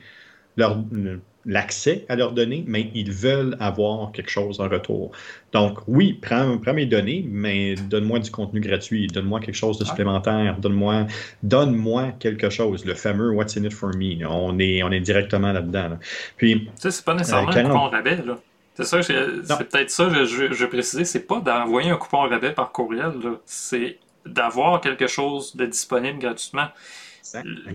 l'accès 1.46 2.06
à 2.10 2.16
leurs 2.16 2.32
données, 2.34 2.64
mais 2.68 2.92
ils 2.94 3.12
veulent 3.12 3.58
avoir 3.60 4.12
quelque 4.12 4.30
chose 4.30 4.60
en 4.60 4.70
retour. 4.70 5.12
Donc, 5.54 5.80
oui, 5.88 6.14
prends, 6.22 6.58
prends 6.58 6.74
mes 6.74 6.86
données, 6.86 7.26
mais 7.28 7.76
donne-moi 7.76 8.20
du 8.20 8.32
contenu 8.32 8.60
gratuit, 8.60 9.08
donne-moi 9.08 9.40
quelque 9.40 9.56
chose 9.56 9.78
de 9.80 9.86
supplémentaire, 9.86 10.58
donne-moi 10.60 12.12
quelque 12.20 12.50
chose, 12.50 12.86
le 12.86 12.94
fameux 12.94 13.32
What's 13.32 13.58
in 13.58 13.64
it 13.64 13.74
for 13.74 13.90
me. 13.96 14.26
On 14.26 14.60
est, 14.60 14.84
on 14.84 14.92
est 14.92 15.00
directement 15.00 15.52
là-dedans. 15.52 15.98
Puis, 16.38 16.70
ça, 16.76 16.92
c'est 16.92 17.04
pas 17.04 17.14
nécessairement 17.14 17.52
euh, 17.52 17.88
un 17.88 17.90
rabais, 17.90 18.24
là. 18.26 18.38
C'est 18.76 18.86
ça, 18.86 19.04
c'est 19.04 19.16
peut-être 19.16 19.90
ça, 19.90 20.10
je, 20.10 20.24
je, 20.24 20.54
je 20.54 20.64
vais 20.64 20.70
préciser, 20.70 21.04
c'est 21.04 21.28
pas 21.28 21.42
d'envoyer 21.42 21.90
un 21.90 21.98
coupon 21.98 22.20
rabais 22.20 22.52
par 22.52 22.72
courriel, 22.72 23.12
c'est 23.46 23.98
d'avoir 24.26 24.80
quelque 24.80 25.08
chose 25.08 25.56
de 25.56 25.66
disponible 25.66 26.20
gratuitement. 26.20 26.68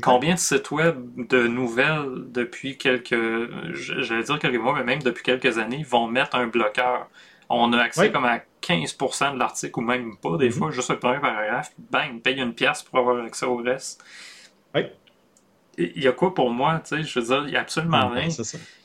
Combien 0.03 0.35
de 0.35 0.39
sites 0.39 0.71
web 0.71 0.97
de 1.17 1.47
nouvelles 1.47 2.25
depuis 2.29 2.77
quelques, 2.77 3.15
j'allais 3.73 4.25
dire 4.25 4.39
quelques 4.39 4.61
mois, 4.61 4.75
mais 4.75 4.85
même 4.85 5.03
depuis 5.03 5.23
quelques 5.23 5.59
années, 5.59 5.85
vont 5.89 6.07
mettre 6.09 6.37
un 6.37 6.47
bloqueur? 6.47 7.09
On 7.49 7.73
a 7.73 7.81
accès 7.81 8.11
comme 8.11 8.25
à 8.25 8.41
15% 8.63 9.35
de 9.35 9.39
l'article 9.39 9.79
ou 9.79 9.83
même 9.83 10.17
pas, 10.17 10.37
des 10.37 10.51
mm-hmm. 10.51 10.53
fois, 10.53 10.71
juste 10.73 10.91
le 10.91 10.99
premier 10.99 11.21
paragraphe, 11.21 11.73
bang, 11.91 12.21
paye 12.21 12.41
une 12.41 12.55
pièce 12.55 12.83
pour 12.83 12.99
avoir 12.99 13.25
accès 13.25 13.47
au 13.47 13.57
reste. 13.57 14.05
Oui 14.75 14.83
il 15.79 16.03
y 16.03 16.09
a 16.09 16.13
quoi 16.13 16.35
pour 16.35 16.51
moi, 16.51 16.81
tu 16.85 16.97
sais, 16.97 17.03
je 17.03 17.21
veux 17.21 17.27
dire, 17.27 17.43
il 17.47 17.51
n'y 17.51 17.57
a 17.57 17.61
absolument 17.61 18.09
rien. 18.09 18.29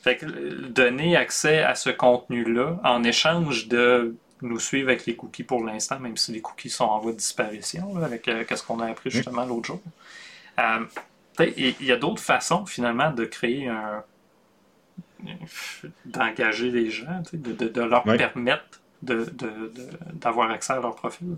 Fait 0.02 0.16
que 0.16 0.26
donner 0.68 1.16
accès 1.16 1.62
à 1.62 1.74
ce 1.74 1.90
contenu-là 1.90 2.80
en 2.84 3.02
échange 3.04 3.68
de 3.68 4.14
nous 4.42 4.58
suivre 4.58 4.88
avec 4.88 5.06
les 5.06 5.14
cookies 5.14 5.44
pour 5.44 5.64
l'instant, 5.64 6.00
même 6.00 6.16
si 6.16 6.32
les 6.32 6.40
cookies 6.40 6.70
sont 6.70 6.84
en 6.84 6.98
voie 6.98 7.12
de 7.12 7.16
disparition, 7.16 7.96
avec 8.02 8.26
euh, 8.28 8.44
ce 8.54 8.62
qu'on 8.62 8.80
a 8.80 8.86
appris 8.86 9.10
justement 9.10 9.44
l'autre 9.44 9.66
jour. 9.66 9.80
Euh, 10.58 10.84
il 11.40 11.84
y 11.84 11.92
a 11.92 11.96
d'autres 11.96 12.22
façons 12.22 12.66
finalement 12.66 13.10
de 13.10 13.24
créer 13.24 13.68
un 13.68 14.04
d'engager 16.04 16.70
les 16.70 16.90
gens, 16.90 17.22
de, 17.32 17.52
de, 17.52 17.80
leur 17.80 18.02
permettre 18.02 18.80
d'avoir 19.02 20.50
accès 20.50 20.72
à 20.72 20.80
leur 20.80 20.96
profil. 20.96 21.36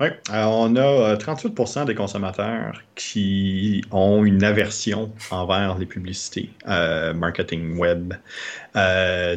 Oui, 0.00 0.06
euh, 0.30 0.44
on 0.44 0.76
a 0.76 1.14
38% 1.16 1.82
euh, 1.82 1.84
des 1.84 1.94
consommateurs 1.94 2.80
qui 2.94 3.84
ont 3.90 4.24
une 4.24 4.42
aversion 4.42 5.12
envers 5.30 5.76
les 5.76 5.84
publicités 5.84 6.48
euh, 6.68 7.12
marketing 7.12 7.76
web. 7.76 8.14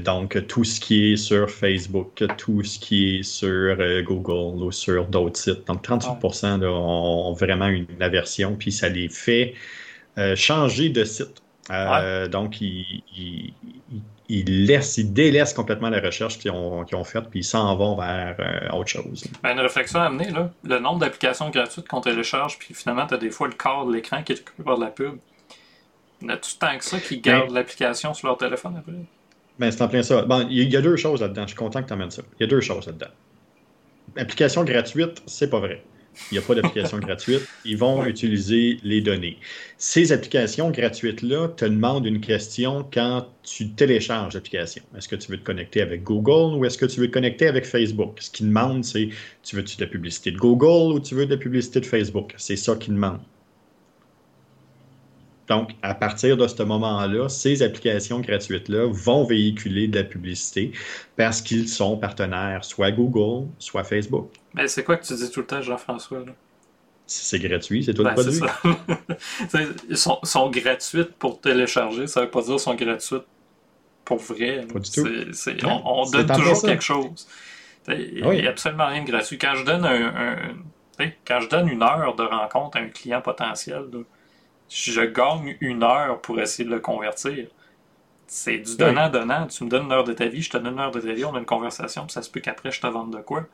donc, 0.06 0.48
tout 0.48 0.64
ce 0.64 0.80
qui 0.80 1.12
est 1.12 1.18
sur 1.18 1.50
Facebook, 1.50 2.24
tout 2.38 2.64
ce 2.64 2.80
qui 2.80 3.18
est 3.18 3.24
sur 3.24 3.76
Google 4.04 4.64
ou 4.64 4.72
sur 4.72 5.06
d'autres 5.08 5.38
sites. 5.38 5.68
Donc, 5.68 5.86
38% 5.86 6.64
ont 6.66 7.34
vraiment 7.34 7.68
une 7.68 8.02
aversion, 8.02 8.56
puis 8.56 8.72
ça 8.72 8.88
les 8.88 9.10
fait 9.10 9.56
changer 10.36 10.88
de 10.88 11.04
site. 11.04 11.43
Donc, 11.70 12.62
ils, 12.62 13.54
laissent, 14.30 14.98
ils 14.98 15.14
délaissent 15.14 15.54
complètement 15.54 15.90
la 15.90 16.00
recherche 16.00 16.40
qu'ils 16.40 16.52
ont, 16.52 16.86
ont 16.92 17.04
faite, 17.04 17.26
puis 17.30 17.40
ils 17.40 17.46
s'en 17.46 17.76
vont 17.76 17.96
vers 17.96 18.36
euh, 18.40 18.76
autre 18.76 18.90
chose. 18.90 19.26
Ben, 19.42 19.52
une 19.52 19.60
réflexion 19.60 20.00
à 20.00 20.06
amener, 20.06 20.30
là. 20.32 20.52
le 20.64 20.80
nombre 20.80 21.00
d'applications 21.00 21.50
gratuites 21.50 21.88
qu'on 21.88 22.02
télécharge, 22.02 22.58
puis 22.60 22.74
finalement, 22.74 23.08
tu 23.08 23.14
as 23.14 23.18
des 23.18 23.32
fois 23.32 23.48
le 23.48 23.54
corps 23.54 23.86
de 23.86 23.94
l'écran 23.94 24.24
qui 24.24 24.34
est 24.34 24.40
occupé 24.40 24.64
par 24.64 24.78
de 24.78 24.84
la 24.84 24.92
pub. 24.92 25.18
Y 26.22 26.32
a-tu 26.32 26.56
tant 26.58 26.78
que 26.78 26.86
ça 26.86 27.00
qui 27.00 27.20
gardent 27.20 27.50
ben- 27.50 27.56
l'application 27.56 28.14
sur 28.14 28.28
leur 28.28 28.38
téléphone 28.38 28.76
après? 28.78 28.94
Ben, 29.60 29.72
c'est 29.72 29.82
en 29.82 29.88
plein 29.88 30.04
ça. 30.04 30.24
Bon, 30.24 30.48
il 30.50 30.72
y, 30.72 30.78
a 30.78 30.82
deux 30.82 30.96
choses 30.96 31.22
là-dedans. 31.22 31.44
Je 31.44 31.50
suis 31.50 31.58
content 31.58 31.82
que 31.82 31.88
tu 31.88 31.94
amènes 31.94 32.12
ça. 32.12 32.24
Il 32.40 32.44
y 32.44 32.46
a 32.46 32.48
deux 32.48 32.62
choses 32.62 32.88
là-dedans. 32.88 33.12
Application 34.18 34.64
gratuite, 34.64 35.22
c'est 35.28 35.50
pas 35.50 35.60
vrai. 35.60 35.84
Il 36.32 36.36
n'y 36.36 36.38
a 36.38 36.42
pas 36.42 36.56
d'application 36.56 36.98
gratuite. 37.00 37.42
Ils 37.66 37.78
vont 37.78 38.06
utiliser 38.06 38.78
les 38.84 39.02
données. 39.02 39.38
Ces 39.78 40.12
applications 40.12 40.72
gratuites-là 40.72 41.50
te 41.50 41.66
demandent 41.66 42.06
une 42.06 42.22
question 42.22 42.88
quand 42.92 43.28
tu 43.44 43.70
télécharges 43.72 44.34
l'application. 44.34 44.84
Est-ce 44.98 45.08
que 45.08 45.16
tu 45.16 45.32
veux 45.32 45.38
te 45.38 45.44
connecter 45.44 45.82
avec 45.82 46.04
Google 46.04 46.58
ou 46.58 46.66
est-ce 46.66 46.78
que 46.78 46.86
tu 46.86 47.00
veux 47.00 47.08
te 47.08 47.14
connecter 47.14 47.48
avec 47.48 47.66
Facebook? 47.66 48.18
Ce 48.20 48.30
qu'ils 48.32 48.48
demandent, 48.48 48.84
c'est 48.84 49.10
tu 49.44 49.56
veux-tu 49.56 49.78
de 49.78 49.82
la 49.82 49.88
publicité 49.88 50.32
de 50.32 50.38
Google 50.38 50.94
ou 50.94 51.00
tu 51.00 51.16
veux 51.16 51.26
de 51.26 51.32
la 51.32 51.38
publicité 51.38 51.80
de 51.80 51.86
Facebook? 51.86 52.34
C'est 52.38 52.56
ça 52.56 52.76
qu'ils 52.76 52.94
demandent. 52.94 53.22
Donc, 55.50 55.72
à 55.82 55.94
partir 55.94 56.38
de 56.38 56.48
ce 56.48 56.64
moment-là, 56.64 57.28
ces 57.28 57.62
applications 57.64 58.22
gratuites-là 58.22 58.88
vont 58.90 59.26
véhiculer 59.26 59.88
de 59.88 59.98
la 59.98 60.04
publicité 60.06 60.72
parce 61.18 61.42
qu'ils 61.42 61.68
sont 61.68 61.98
partenaires 61.98 62.64
soit 62.64 62.92
Google, 62.92 63.48
soit 63.60 63.84
Facebook. 63.84 64.32
Mais 64.54 64.68
c'est 64.68 64.84
quoi 64.84 64.98
que 64.98 65.06
tu 65.06 65.14
dis 65.16 65.32
tout 65.32 65.42
le 65.42 65.46
temps, 65.46 65.62
Jean-François? 65.62 66.24
C'est 67.06 67.40
gratuit, 67.40 67.84
c'est 67.84 67.94
tout 67.94 68.04
le 68.04 68.14
produit. 68.14 68.40
ils 69.90 69.98
sont, 69.98 70.20
sont, 70.24 70.50
gratuites 70.50 71.14
pour 71.16 71.42
télécharger, 71.42 72.08
ça 72.08 72.22
ne 72.22 72.26
veut 72.26 72.32
pas 72.32 72.42
dire 72.42 72.52
qu'ils 72.52 72.60
sont 72.60 72.76
gratuites 72.76 73.26
pour 74.06 74.18
vrai. 74.18 74.66
Pas 74.72 74.80
du 74.80 74.92
tout. 74.92 75.08
on, 75.66 76.10
donne 76.10 76.28
toujours 76.28 76.62
quelque 76.62 76.84
chose. 76.84 77.28
Il 77.88 78.24
n'y 78.24 78.48
a 78.48 78.50
absolument 78.50 78.88
rien 78.88 79.04
de 79.04 79.12
gratuit. 79.12 79.38
Quand 79.38 79.56
je 79.56 79.66
donne 79.66 79.86
un, 79.86 80.38
quand 81.26 81.40
je 81.42 81.50
donne 81.50 81.68
une 81.68 81.84
heure 81.84 82.16
de 82.16 82.24
rencontre 82.24 82.78
à 82.78 82.82
un 82.82 82.90
client 82.90 83.22
potentiel, 83.22 83.86
je 84.70 85.02
gagne 85.02 85.58
une 85.60 85.84
heure 85.84 86.22
pour 86.22 86.40
essayer 86.40 86.66
de 86.68 86.74
le 86.74 86.80
convertir. 86.80 87.48
C'est 88.28 88.58
du 88.58 88.78
donnant-donnant. 88.78 89.48
Tu 89.48 89.64
me 89.64 89.70
donnes 89.70 89.86
une 89.86 89.92
heure 89.92 90.04
de 90.04 90.14
ta 90.14 90.26
vie, 90.26 90.42
je 90.42 90.50
te 90.50 90.58
donne 90.58 90.74
une 90.74 90.80
heure 90.80 90.92
de 90.92 91.02
ta 91.02 91.12
vie, 91.12 91.26
on 91.26 91.36
a 91.36 91.40
une 91.40 91.46
conversation, 91.46 92.06
puis 92.06 92.14
ça 92.14 92.22
se 92.22 92.32
peut 92.32 92.40
qu'après 92.40 92.72
je 92.72 92.82
te 92.82 92.88
vende 92.88 93.16
de 93.16 93.22
quoi. 93.22 93.46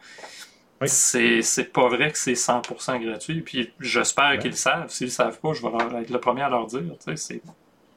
C'est 0.85 1.73
pas 1.73 1.87
vrai 1.87 2.11
que 2.11 2.17
c'est 2.17 2.33
100% 2.33 3.03
gratuit. 3.03 3.41
Puis 3.41 3.73
j'espère 3.79 4.37
qu'ils 4.39 4.51
le 4.51 4.57
savent. 4.57 4.89
S'ils 4.89 5.07
le 5.07 5.11
savent 5.11 5.39
pas, 5.39 5.53
je 5.53 5.61
vais 5.61 6.01
être 6.01 6.09
le 6.09 6.19
premier 6.19 6.41
à 6.41 6.49
leur 6.49 6.67
dire. 6.67 6.83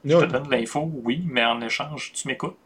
Je 0.05 0.17
te 0.17 0.25
donne 0.25 0.49
l'info, 0.49 0.91
oui, 1.03 1.23
mais 1.25 1.45
en 1.45 1.61
échange, 1.61 2.11
tu 2.13 2.27
m'écoutes. 2.27 2.57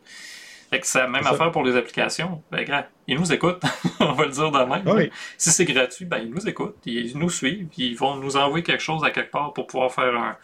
Fait 0.70 0.82
que 0.82 0.88
c'est 0.88 1.00
la 1.00 1.08
même 1.08 1.24
ça. 1.24 1.30
affaire 1.30 1.52
pour 1.52 1.64
les 1.64 1.76
applications. 1.78 2.44
Ben, 2.52 2.66
ils 3.08 3.18
nous 3.18 3.32
écoutent, 3.32 3.64
on 4.02 4.12
va 4.14 4.26
le 4.26 4.32
dire 4.32 4.52
de 4.52 4.58
même. 4.58 4.88
Oui. 4.88 5.10
Si 5.38 5.52
c'est 5.52 5.64
gratuit, 5.66 6.06
ben, 6.06 6.18
ils 6.18 6.30
nous 6.30 6.48
écoutent, 6.48 6.78
ils 6.86 7.18
nous 7.18 7.30
suivent, 7.30 7.68
puis 7.68 7.92
ils 7.92 7.98
vont 7.98 8.18
nous 8.18 8.36
envoyer 8.36 8.64
quelque 8.64 8.84
chose 8.84 9.04
à 9.04 9.12
quelque 9.12 9.32
part 9.32 9.54
pour 9.54 9.68
pouvoir 9.68 9.94
faire 9.94 10.14
un 10.14 10.36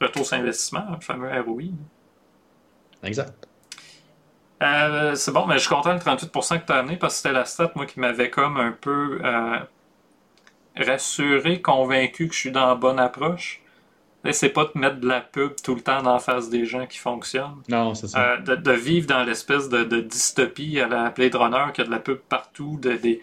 retour 0.00 0.26
sur 0.26 0.36
investissement, 0.36 0.84
le 0.90 1.00
fameux 1.00 1.30
ROI. 1.40 1.62
Exact. 3.02 3.48
Euh, 4.62 5.14
c'est 5.16 5.32
bon, 5.32 5.46
mais 5.46 5.54
je 5.54 5.60
suis 5.60 5.68
content 5.68 5.92
le 5.92 5.98
38% 5.98 6.60
que 6.60 6.66
tu 6.66 6.72
as 6.72 6.76
amené 6.76 6.96
parce 6.96 7.14
que 7.14 7.16
c'était 7.22 7.32
la 7.34 7.44
stat, 7.44 7.72
moi, 7.74 7.84
qui 7.86 7.98
m'avait 8.00 8.30
comme 8.30 8.58
un 8.58 8.72
peu 8.72 9.18
euh, 9.24 9.58
rassuré, 10.76 11.60
convaincu 11.60 12.28
que 12.28 12.34
je 12.34 12.38
suis 12.38 12.52
dans 12.52 12.66
la 12.66 12.74
bonne 12.74 12.98
approche. 12.98 13.60
C'est 14.30 14.50
pas 14.50 14.66
de 14.72 14.78
mettre 14.78 15.00
de 15.00 15.08
la 15.08 15.20
pub 15.20 15.54
tout 15.64 15.74
le 15.74 15.80
temps 15.80 16.00
la 16.00 16.20
face 16.20 16.48
des 16.48 16.64
gens 16.64 16.86
qui 16.86 16.98
fonctionne. 16.98 17.56
Non, 17.68 17.92
c'est 17.94 18.06
ça. 18.06 18.34
Euh, 18.34 18.36
de, 18.38 18.54
de 18.54 18.72
vivre 18.72 19.08
dans 19.08 19.24
l'espèce 19.24 19.68
de, 19.68 19.82
de 19.82 20.00
dystopie 20.00 20.78
à 20.78 20.86
la 20.86 21.10
Blade 21.10 21.34
Runner, 21.34 21.64
qu'il 21.74 21.82
y 21.82 21.86
a 21.86 21.88
de 21.88 21.92
la 21.92 21.98
pub 21.98 22.18
partout, 22.18 22.78
de- 22.80 22.92
des, 22.92 23.20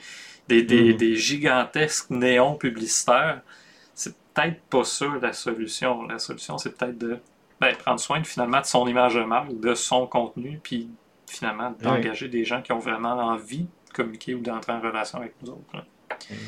des, 0.50 0.62
des, 0.64 0.92
Mhm. 0.92 0.98
des 0.98 1.16
gigantesques 1.16 2.10
néons 2.10 2.56
publicitaires. 2.56 3.40
C'est 3.96 4.14
peut-être 4.34 4.62
pas 4.70 4.84
ça 4.84 5.06
la 5.22 5.32
solution. 5.32 6.04
La 6.04 6.20
solution, 6.20 6.58
c'est 6.58 6.78
peut-être 6.78 6.98
de 6.98 7.18
ben, 7.62 7.74
prendre 7.78 8.00
soin 8.02 8.22
finalement 8.26 8.60
de 8.60 8.66
son 8.66 8.86
image 8.88 9.16
de 9.16 9.24
marque, 9.24 9.58
de 9.58 9.74
son 9.76 10.06
contenu, 10.06 10.60
puis 10.62 10.90
finalement 11.30 11.74
d'engager 11.82 12.28
des 12.28 12.44
gens 12.46 12.62
qui 12.62 12.72
ont 12.72 12.80
vraiment 12.80 13.14
envie 13.14 13.64
de 13.64 13.94
communiquer 13.94 14.36
ou 14.36 14.40
d'entrer 14.42 14.74
en 14.74 14.82
relation 14.82 15.20
avec 15.20 15.34
nous 15.42 15.52
autres. 15.52 15.76
là. 15.76 15.86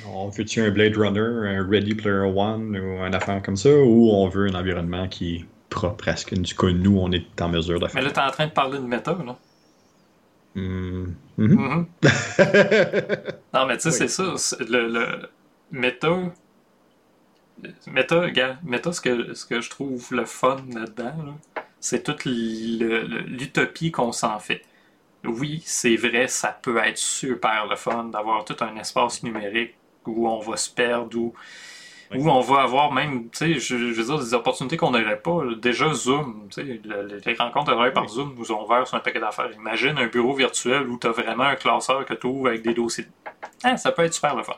On 0.08 0.28
veut-tu 0.30 0.62
un 0.62 0.70
Blade 0.72 0.98
Runner, 0.98 1.20
un 1.58 1.68
Ready 1.68 1.96
Player 1.96 2.18
One 2.36 2.76
ou 2.78 3.04
une 3.06 3.16
affaire 3.16 3.42
comme 3.42 3.56
ça, 3.56 3.70
ou 3.70 4.10
on 4.12 4.28
veut 4.28 4.48
un 4.48 4.56
environnement 4.56 5.08
qui 5.08 5.36
est 5.38 5.46
propre 5.70 6.10
à 6.10 6.16
ce 6.18 6.26
que 6.26 6.36
du 6.36 6.54
coup, 6.56 6.70
nous, 6.72 6.98
on 7.00 7.12
est 7.12 7.42
en 7.42 7.48
mesure 7.50 7.80
de 7.80 7.86
Mais 7.86 7.90
faire. 7.90 8.02
là, 8.02 8.12
tu 8.12 8.20
es 8.20 8.24
en 8.24 8.32
train 8.32 8.48
de 8.48 8.52
parler 8.52 8.80
de 8.80 8.84
méta, 8.84 9.18
là. 9.26 9.36
Hmm. 10.56 11.14
Mhm. 11.38 11.88
Non, 13.54 13.66
mais 13.68 13.78
tu 13.78 13.90
sais, 13.92 14.02
Oui. 14.04 14.08
c'est 14.08 14.08
ça. 14.10 14.56
Le, 14.68 14.88
le 14.90 15.30
méta. 15.72 16.10
Méta, 17.88 18.30
gars, 18.32 18.58
méta, 18.64 18.92
ce 18.92 19.00
que, 19.02 19.34
ce 19.36 19.46
que 19.46 19.62
je 19.62 19.70
trouve 19.70 20.06
le 20.12 20.26
fun 20.26 20.58
là-dedans, 20.74 21.14
là, 21.26 21.62
c'est 21.80 22.04
toute 22.04 22.26
l'utopie 22.26 23.92
qu'on 23.92 24.12
s'en 24.12 24.40
fait. 24.40 24.62
Oui, 25.24 25.62
c'est 25.66 25.96
vrai, 25.96 26.28
ça 26.28 26.50
peut 26.62 26.78
être 26.78 26.98
super 26.98 27.68
le 27.68 27.76
fun 27.76 28.06
d'avoir 28.06 28.44
tout 28.44 28.56
un 28.62 28.76
espace 28.78 29.22
numérique 29.24 29.76
où 30.08 30.28
on 30.28 30.40
va 30.40 30.58
se 30.58 30.70
perdre, 30.70 31.16
où, 31.16 31.34
Oui. 32.12 32.18
où 32.20 32.30
on 32.30 32.42
va 32.42 32.64
avoir 32.64 32.92
même, 32.92 33.30
tu 33.30 33.38
sais, 33.38 33.54
je, 33.54 33.78
je 33.78 34.02
veux 34.02 34.04
dire, 34.04 34.18
des 34.20 34.34
opportunités 34.34 34.78
qu'on 34.78 34.90
n'aurait 34.92 35.22
pas. 35.22 35.42
Déjà, 35.58 35.94
Zoom, 35.94 36.48
tu 36.50 36.56
sais, 36.66 36.82
le- 36.84 37.22
les 37.24 37.34
rencontres 37.36 37.72
à 37.72 37.92
par 37.92 38.08
Zoom 38.10 38.34
nous 38.36 38.52
ont 38.52 38.66
ouvert 38.66 38.88
sur 38.88 38.98
un 38.98 39.00
paquet 39.00 39.20
d'affaires. 39.20 39.52
Imagine 39.54 39.98
un 40.00 40.08
bureau 40.08 40.34
virtuel 40.34 40.88
où 40.90 40.98
tu 40.98 41.06
as 41.08 41.12
vraiment 41.12 41.44
un 41.44 41.56
classeur 41.56 42.04
que 42.06 42.16
tu 42.16 42.26
ouvres 42.28 42.48
avec 42.48 42.64
des 42.64 42.74
dossiers. 42.74 43.06
Ah, 43.64 43.78
ça 43.78 43.92
peut 43.92 44.04
être 44.04 44.14
super 44.16 44.36
le 44.36 44.44
fun. 44.44 44.56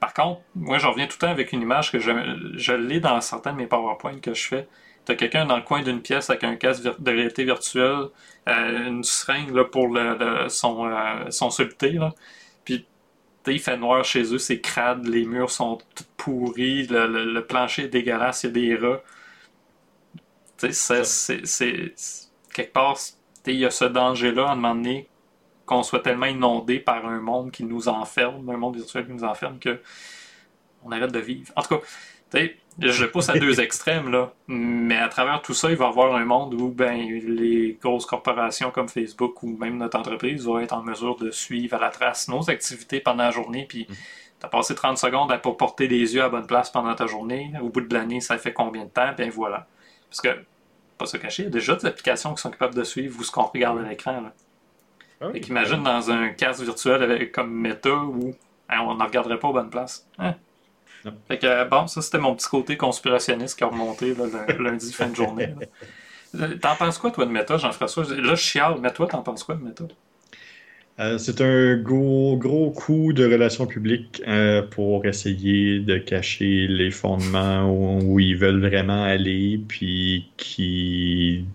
Par 0.00 0.14
contre, 0.14 0.40
moi, 0.54 0.78
j'en 0.78 0.90
reviens 0.92 1.06
tout 1.06 1.16
le 1.20 1.26
temps 1.26 1.30
avec 1.30 1.52
une 1.52 1.62
image 1.62 1.92
que 1.92 1.98
je, 1.98 2.10
je 2.54 2.72
l'ai 2.72 3.00
dans 3.00 3.20
certains 3.20 3.52
de 3.52 3.58
mes 3.58 3.66
PowerPoint 3.66 4.18
que 4.18 4.34
je 4.34 4.46
fais. 4.48 4.68
Tu 5.06 5.12
as 5.12 5.14
quelqu'un 5.14 5.46
dans 5.46 5.56
le 5.56 5.62
coin 5.62 5.82
d'une 5.82 6.00
pièce 6.00 6.30
avec 6.30 6.44
un 6.44 6.56
casque 6.56 6.82
de 6.98 7.10
réalité 7.10 7.44
virtuelle, 7.44 8.06
une 8.50 9.04
seringue 9.04 9.54
là, 9.54 9.64
pour 9.64 9.88
le, 9.88 10.16
le- 10.18 10.48
son, 10.48 10.86
euh, 10.86 11.30
son 11.30 11.50
soluté, 11.50 11.92
là. 11.92 12.14
Puis, 12.64 12.86
il 13.48 13.60
fait 13.60 13.76
noir 13.78 14.04
chez 14.04 14.22
eux, 14.34 14.38
c'est 14.38 14.60
crade, 14.60 15.06
les 15.06 15.26
murs 15.26 15.50
sont 15.50 15.78
tout 15.96 16.04
pourris, 16.16 16.86
le, 16.88 17.06
le- 17.08 17.32
le 17.32 17.46
plancher 17.46 17.84
est 17.84 17.88
dégueulasse, 17.88 18.44
il 18.44 18.46
y 18.48 18.50
a 18.50 18.52
des 18.78 18.86
rats. 18.86 19.02
Tu 20.58 20.72
sais, 20.72 21.04
c'est- 21.04 21.94
quelque 22.52 22.72
part, 22.72 22.98
il 23.46 23.54
y 23.54 23.64
a 23.64 23.70
ce 23.70 23.84
danger-là 23.86 24.48
à 24.48 24.52
un 24.52 24.54
moment 24.56 24.74
donné 24.74 25.08
qu'on 25.66 25.82
soit 25.82 26.00
tellement 26.00 26.26
inondé 26.26 26.80
par 26.80 27.06
un 27.06 27.20
monde 27.20 27.52
qui 27.52 27.64
nous 27.64 27.88
enferme, 27.88 28.48
un 28.50 28.56
monde 28.56 28.76
virtuel 28.76 29.06
qui 29.06 29.12
nous 29.12 29.24
enferme, 29.24 29.58
que 29.58 29.80
on 30.82 30.92
arrête 30.92 31.12
de 31.12 31.18
vivre. 31.18 31.52
En 31.56 31.62
tout 31.62 31.76
cas, 31.76 31.80
tu 32.30 32.38
sais, 32.38 32.56
je 32.78 33.04
le 33.04 33.10
pousse 33.10 33.28
à 33.28 33.38
deux 33.38 33.60
extrêmes, 33.62 34.10
là, 34.10 34.32
mais 34.48 34.96
à 34.96 35.08
travers 35.08 35.42
tout 35.42 35.54
ça, 35.54 35.70
il 35.70 35.76
va 35.76 35.86
y 35.86 35.88
avoir 35.88 36.14
un 36.14 36.24
monde 36.24 36.54
où 36.54 36.68
ben, 36.68 36.96
les 36.96 37.78
grosses 37.80 38.06
corporations 38.06 38.70
comme 38.70 38.88
Facebook 38.88 39.42
ou 39.42 39.56
même 39.56 39.76
notre 39.78 39.98
entreprise 39.98 40.44
vont 40.44 40.58
être 40.58 40.72
en 40.72 40.82
mesure 40.82 41.16
de 41.16 41.30
suivre 41.30 41.76
à 41.76 41.80
la 41.80 41.90
trace 41.90 42.28
nos 42.28 42.48
activités 42.48 43.00
pendant 43.00 43.24
la 43.24 43.30
journée, 43.30 43.66
puis 43.68 43.86
tu 43.86 44.46
as 44.46 44.48
passé 44.48 44.74
30 44.74 44.98
secondes 44.98 45.30
à 45.32 45.38
pas 45.38 45.52
porter 45.52 45.88
les 45.88 46.14
yeux 46.14 46.20
à 46.20 46.24
la 46.24 46.30
bonne 46.30 46.46
place 46.46 46.70
pendant 46.70 46.94
ta 46.94 47.06
journée, 47.06 47.52
au 47.60 47.68
bout 47.68 47.82
de 47.82 47.94
l'année, 47.94 48.20
ça 48.20 48.38
fait 48.38 48.52
combien 48.52 48.84
de 48.84 48.90
temps, 48.90 49.12
bien 49.16 49.30
voilà. 49.30 49.66
Parce 50.08 50.20
que, 50.20 50.42
pas 50.98 51.06
se 51.06 51.16
cacher, 51.16 51.42
il 51.42 51.46
y 51.46 51.48
a 51.48 51.52
déjà 51.52 51.76
des 51.76 51.86
applications 51.86 52.34
qui 52.34 52.42
sont 52.42 52.50
capables 52.50 52.74
de 52.74 52.84
suivre 52.84 53.18
où 53.18 53.22
ce 53.22 53.30
qu'on 53.30 53.44
regarde 53.44 53.78
à 53.78 53.88
l'écran. 53.88 54.20
là. 54.20 54.32
Ah. 55.20 55.30
Fait 55.32 55.40
qu'imagine 55.40 55.82
dans 55.82 56.10
un 56.10 56.30
casque 56.30 56.62
virtuel 56.62 57.02
avec, 57.02 57.32
comme 57.32 57.52
Meta 57.52 57.94
où 57.94 58.34
hein, 58.68 58.78
on 58.86 58.94
ne 58.94 59.02
regarderait 59.02 59.38
pas 59.38 59.48
aux 59.48 59.52
bonnes 59.52 59.70
places. 59.70 60.08
Hein? 60.18 60.34
Fait 61.28 61.38
que 61.38 61.46
euh, 61.46 61.64
bon, 61.64 61.86
ça 61.86 62.02
c'était 62.02 62.18
mon 62.18 62.34
petit 62.34 62.48
côté 62.48 62.76
conspirationniste 62.76 63.56
qui 63.56 63.64
a 63.64 63.68
remonté 63.68 64.14
là, 64.14 64.26
lundi 64.58 64.92
fin 64.92 65.08
de 65.08 65.16
journée. 65.16 65.54
Euh, 66.34 66.56
T'en 66.60 66.76
penses 66.76 66.98
quoi 66.98 67.10
toi 67.10 67.26
de 67.26 67.30
Meta, 67.30 67.56
Jean-François? 67.56 68.04
Là 68.04 68.34
je 68.34 68.40
chiale, 68.40 68.76
mais 68.80 68.92
toi 68.92 69.06
t'en 69.06 69.22
penses 69.22 69.44
quoi 69.44 69.54
de 69.56 69.62
Meta? 69.62 69.84
Euh, 70.98 71.16
c'est 71.18 71.40
un 71.40 71.76
gros, 71.78 72.36
gros 72.36 72.70
coup 72.72 73.12
de 73.14 73.24
relations 73.24 73.66
publiques 73.66 74.22
euh, 74.28 74.62
pour 74.62 75.06
essayer 75.06 75.80
de 75.80 75.96
cacher 75.96 76.66
les 76.68 76.90
fondements 76.90 77.70
où, 77.70 78.14
où 78.14 78.20
ils 78.20 78.36
veulent 78.36 78.60
vraiment 78.60 79.02
aller, 79.04 79.58
puis 79.66 80.30
qui 80.36 81.46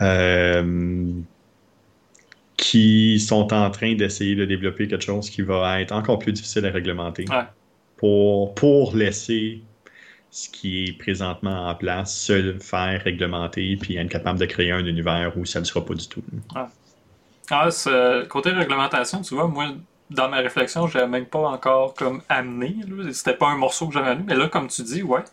euh, 0.00 1.22
qui 2.56 3.20
sont 3.20 3.52
en 3.54 3.70
train 3.70 3.94
d'essayer 3.94 4.34
de 4.34 4.44
développer 4.44 4.88
quelque 4.88 5.04
chose 5.04 5.30
qui 5.30 5.42
va 5.42 5.80
être 5.80 5.92
encore 5.92 6.18
plus 6.18 6.32
difficile 6.32 6.66
à 6.66 6.70
réglementer 6.70 7.24
Ouais. 7.30 7.44
Pour, 7.98 8.54
pour 8.54 8.96
laisser 8.96 9.60
ce 10.30 10.48
qui 10.48 10.84
est 10.84 10.98
présentement 10.98 11.68
en 11.68 11.74
place 11.74 12.14
se 12.14 12.54
faire 12.58 13.02
réglementer 13.02 13.76
puis 13.80 13.96
être 13.96 14.08
capable 14.08 14.38
de 14.38 14.46
créer 14.46 14.70
un 14.70 14.84
univers 14.84 15.36
où 15.36 15.44
ça 15.44 15.60
ne 15.60 15.64
sera 15.64 15.84
pas 15.84 15.94
du 15.94 16.06
tout. 16.06 16.22
Ah, 17.50 17.70
ce 17.70 18.24
côté 18.26 18.50
réglementation, 18.50 19.22
tu 19.22 19.34
vois, 19.34 19.48
moi, 19.48 19.68
dans 20.10 20.28
ma 20.28 20.38
réflexion, 20.38 20.86
je 20.86 20.98
même 20.98 21.26
pas 21.26 21.40
encore 21.40 21.94
comme 21.94 22.22
amené. 22.28 22.76
C'était 23.12 23.34
pas 23.34 23.48
un 23.48 23.56
morceau 23.56 23.88
que 23.88 23.94
j'avais 23.94 24.10
amené, 24.10 24.24
mais 24.26 24.34
là, 24.34 24.48
comme 24.48 24.68
tu 24.68 24.82
dis, 24.82 25.02
ouais. 25.02 25.24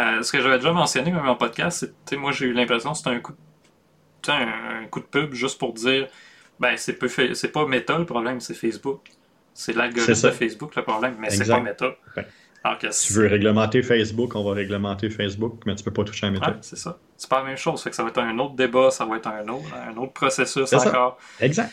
Euh, 0.00 0.22
ce 0.22 0.32
que 0.32 0.40
j'avais 0.40 0.56
déjà 0.56 0.72
mentionné 0.72 1.10
même 1.10 1.28
en 1.28 1.34
podcast, 1.34 1.92
c'est, 2.06 2.16
moi, 2.16 2.32
j'ai 2.32 2.46
eu 2.46 2.52
l'impression 2.54 2.92
que 2.92 2.98
c'était 2.98 3.10
un 3.10 3.20
coup, 3.20 3.32
de, 3.32 4.30
un, 4.30 4.86
coup 4.86 5.00
de 5.00 5.04
pub 5.04 5.34
juste 5.34 5.58
pour 5.58 5.74
dire, 5.74 6.08
ben, 6.58 6.76
c'est, 6.78 6.94
pas 7.52 7.66
Meta 7.66 7.98
le 7.98 8.06
problème, 8.06 8.40
c'est 8.40 8.54
Facebook. 8.54 9.10
C'est 9.54 9.74
l'algorithme 9.74 10.12
de 10.12 10.30
Facebook 10.30 10.76
le 10.76 10.82
problème, 10.82 11.16
mais 11.18 11.30
c'est 11.30 11.48
pas 11.48 11.60
Meta. 11.60 11.94
Ouais. 12.16 12.26
Alors 12.64 12.78
que 12.78 12.90
Si 12.90 13.08
tu 13.08 13.14
veux 13.14 13.26
réglementer 13.26 13.82
Facebook, 13.82 14.36
on 14.36 14.44
va 14.44 14.54
réglementer 14.54 15.10
Facebook, 15.10 15.62
mais 15.66 15.74
tu 15.74 15.82
peux 15.82 15.90
pas 15.90 16.04
toucher 16.04 16.26
à 16.26 16.30
Meta. 16.30 16.50
Ouais, 16.50 16.56
c'est 16.60 16.78
ça. 16.78 16.98
C'est 17.16 17.28
pas 17.28 17.40
la 17.40 17.46
même 17.46 17.56
chose. 17.56 17.82
Fait 17.82 17.90
que 17.90 17.96
ça 17.96 18.02
va 18.02 18.10
être 18.10 18.20
un 18.20 18.38
autre 18.38 18.54
débat, 18.54 18.90
ça 18.90 19.04
va 19.04 19.16
être 19.16 19.26
un 19.26 19.46
autre, 19.48 19.66
un 19.74 19.96
autre 19.96 20.12
processus 20.12 20.66
ça. 20.66 20.78
encore. 20.78 21.18
Exact. 21.40 21.72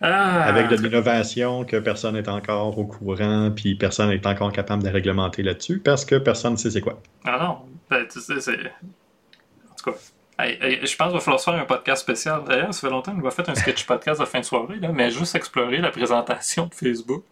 Ah! 0.00 0.44
Avec 0.44 0.68
de 0.68 0.76
l'innovation 0.76 1.64
que 1.64 1.76
personne 1.76 2.14
n'est 2.14 2.28
encore 2.28 2.78
au 2.78 2.86
courant, 2.86 3.50
puis 3.54 3.74
personne 3.74 4.10
n'est 4.10 4.26
encore 4.26 4.52
capable 4.52 4.82
de 4.82 4.88
réglementer 4.88 5.42
là-dessus, 5.42 5.80
parce 5.80 6.04
que 6.04 6.16
personne 6.16 6.52
ne 6.52 6.56
sait 6.56 6.70
c'est 6.70 6.80
quoi. 6.80 7.00
Ah 7.24 7.38
non, 7.40 7.58
ben, 7.90 8.06
tu 8.06 8.20
sais, 8.20 8.40
c'est. 8.40 8.58
En 8.58 9.74
tout 9.76 9.90
cas, 9.90 9.96
hey, 10.38 10.58
hey, 10.60 10.86
je 10.86 10.96
pense 10.96 11.08
qu'il 11.08 11.14
va 11.16 11.20
falloir 11.20 11.40
faire 11.42 11.54
un 11.54 11.64
podcast 11.64 12.02
spécial. 12.02 12.42
D'ailleurs, 12.46 12.72
ça 12.74 12.80
fait 12.80 12.90
longtemps 12.90 13.12
qu'on 13.14 13.20
va 13.22 13.30
faire 13.30 13.48
un 13.48 13.54
sketch 13.54 13.84
podcast 13.86 14.20
de 14.20 14.26
fin 14.26 14.40
de 14.40 14.44
soirée, 14.44 14.76
là, 14.76 14.90
mais 14.92 15.10
juste 15.10 15.34
explorer 15.34 15.78
la 15.78 15.90
présentation 15.90 16.66
de 16.66 16.74
Facebook. 16.74 17.24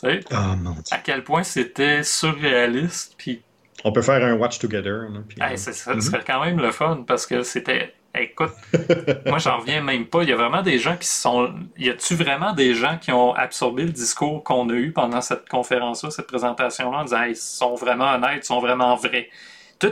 Tu 0.00 0.10
sais, 0.10 0.20
Oh 0.32 0.36
mon 0.58 0.70
dieu. 0.72 0.82
à 0.90 0.98
quel 0.98 1.22
point 1.24 1.42
c'était 1.44 2.02
surréaliste, 2.02 3.14
puis 3.16 3.42
On 3.84 3.92
peut 3.92 4.02
faire 4.02 4.24
un 4.24 4.34
Watch 4.34 4.58
Together. 4.58 5.08
là, 5.10 5.20
puis, 5.28 5.38
hey, 5.40 5.52
Mhm. 5.56 6.00
serait 6.00 6.24
quand 6.26 6.42
même 6.44 6.58
le 6.60 6.70
fun 6.72 7.04
parce 7.06 7.26
que 7.26 7.42
c'était. 7.42 7.94
Écoute, 8.16 8.52
moi 9.26 9.38
j'en 9.38 9.58
reviens 9.58 9.80
même 9.82 10.06
pas. 10.06 10.22
Il 10.22 10.28
y 10.28 10.32
a 10.32 10.36
vraiment 10.36 10.62
des 10.62 10.78
gens 10.78 10.96
qui 10.96 11.08
sont. 11.08 11.52
Y 11.76 11.90
a-tu 11.90 12.14
vraiment 12.14 12.52
des 12.52 12.72
gens 12.74 12.96
qui 12.96 13.10
ont 13.10 13.34
absorbé 13.34 13.82
le 13.82 13.90
discours 13.90 14.44
qu'on 14.44 14.68
a 14.70 14.72
eu 14.72 14.92
pendant 14.92 15.20
cette 15.20 15.48
conférence-là, 15.48 16.10
cette 16.12 16.28
présentation-là, 16.28 16.98
en 16.98 17.04
disant 17.04 17.22
Hey, 17.22 17.32
ils 17.32 17.36
sont 17.36 17.74
vraiment 17.74 18.12
honnêtes, 18.14 18.44
ils 18.44 18.46
sont 18.46 18.60
vraiment 18.60 18.94
vrais? 18.94 19.28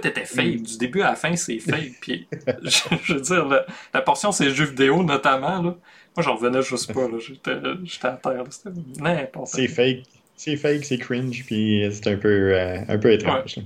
Tout 0.01 0.07
était 0.07 0.25
fake. 0.25 0.61
Mm. 0.61 0.63
Du 0.63 0.79
début 0.79 1.03
à 1.03 1.11
la 1.11 1.17
fin, 1.17 1.35
c'est 1.37 1.59
fake. 1.59 1.93
Puis, 2.01 2.29
je, 2.63 2.79
je 3.05 3.15
veux 3.15 3.21
dire, 3.21 3.47
la, 3.47 3.67
la 3.93 4.01
portion, 4.03 4.33
c'est 4.33 4.51
jeux 4.51 4.67
vidéo 4.67 5.03
notamment. 5.03 5.63
Là. 5.63 5.75
Moi, 6.17 6.23
j'en 6.25 6.37
revenais 6.37 6.63
juste 6.63 6.93
pas. 6.93 7.03
là. 7.09 7.19
J'étais 7.19 7.53
j'étais 7.85 8.07
à 8.09 8.13
terre. 8.13 8.45
C'était 8.51 8.71
n'importe 9.01 9.49
C'est 9.49 9.69
fake. 9.69 10.03
C'est 10.37 10.57
fake, 10.57 10.85
c'est 10.85 10.99
cringe, 10.99 11.45
puis 11.47 11.87
c'est 11.93 12.09
un 12.13 12.17
peu, 12.17 12.29
euh, 12.55 12.79
un 12.89 12.99
peu 12.99 13.13
étrange. 13.13 13.57
là. 13.57 13.63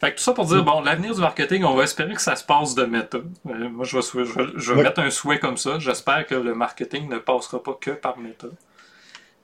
Fait 0.00 0.12
que 0.12 0.16
tout 0.16 0.22
ça 0.22 0.32
pour 0.32 0.44
dire, 0.46 0.62
bon, 0.64 0.80
l'avenir 0.82 1.14
du 1.14 1.20
marketing, 1.20 1.64
on 1.64 1.74
va 1.74 1.82
espérer 1.82 2.14
que 2.14 2.20
ça 2.22 2.36
se 2.36 2.44
passe 2.44 2.74
de 2.74 2.84
méta. 2.84 3.18
Euh, 3.18 3.68
moi, 3.68 3.84
je 3.84 3.96
vais, 3.96 4.02
je 4.02 4.18
vais, 4.38 4.44
je 4.56 4.70
vais 4.72 4.78
Ouais. 4.78 4.84
mettre 4.84 5.00
un 5.00 5.10
souhait 5.10 5.38
comme 5.40 5.56
ça. 5.56 5.78
J'espère 5.78 6.26
que 6.26 6.34
le 6.36 6.54
marketing 6.54 7.08
ne 7.08 7.18
passera 7.18 7.62
pas 7.62 7.76
que 7.80 7.90
par 7.90 8.16
méta. 8.18 8.46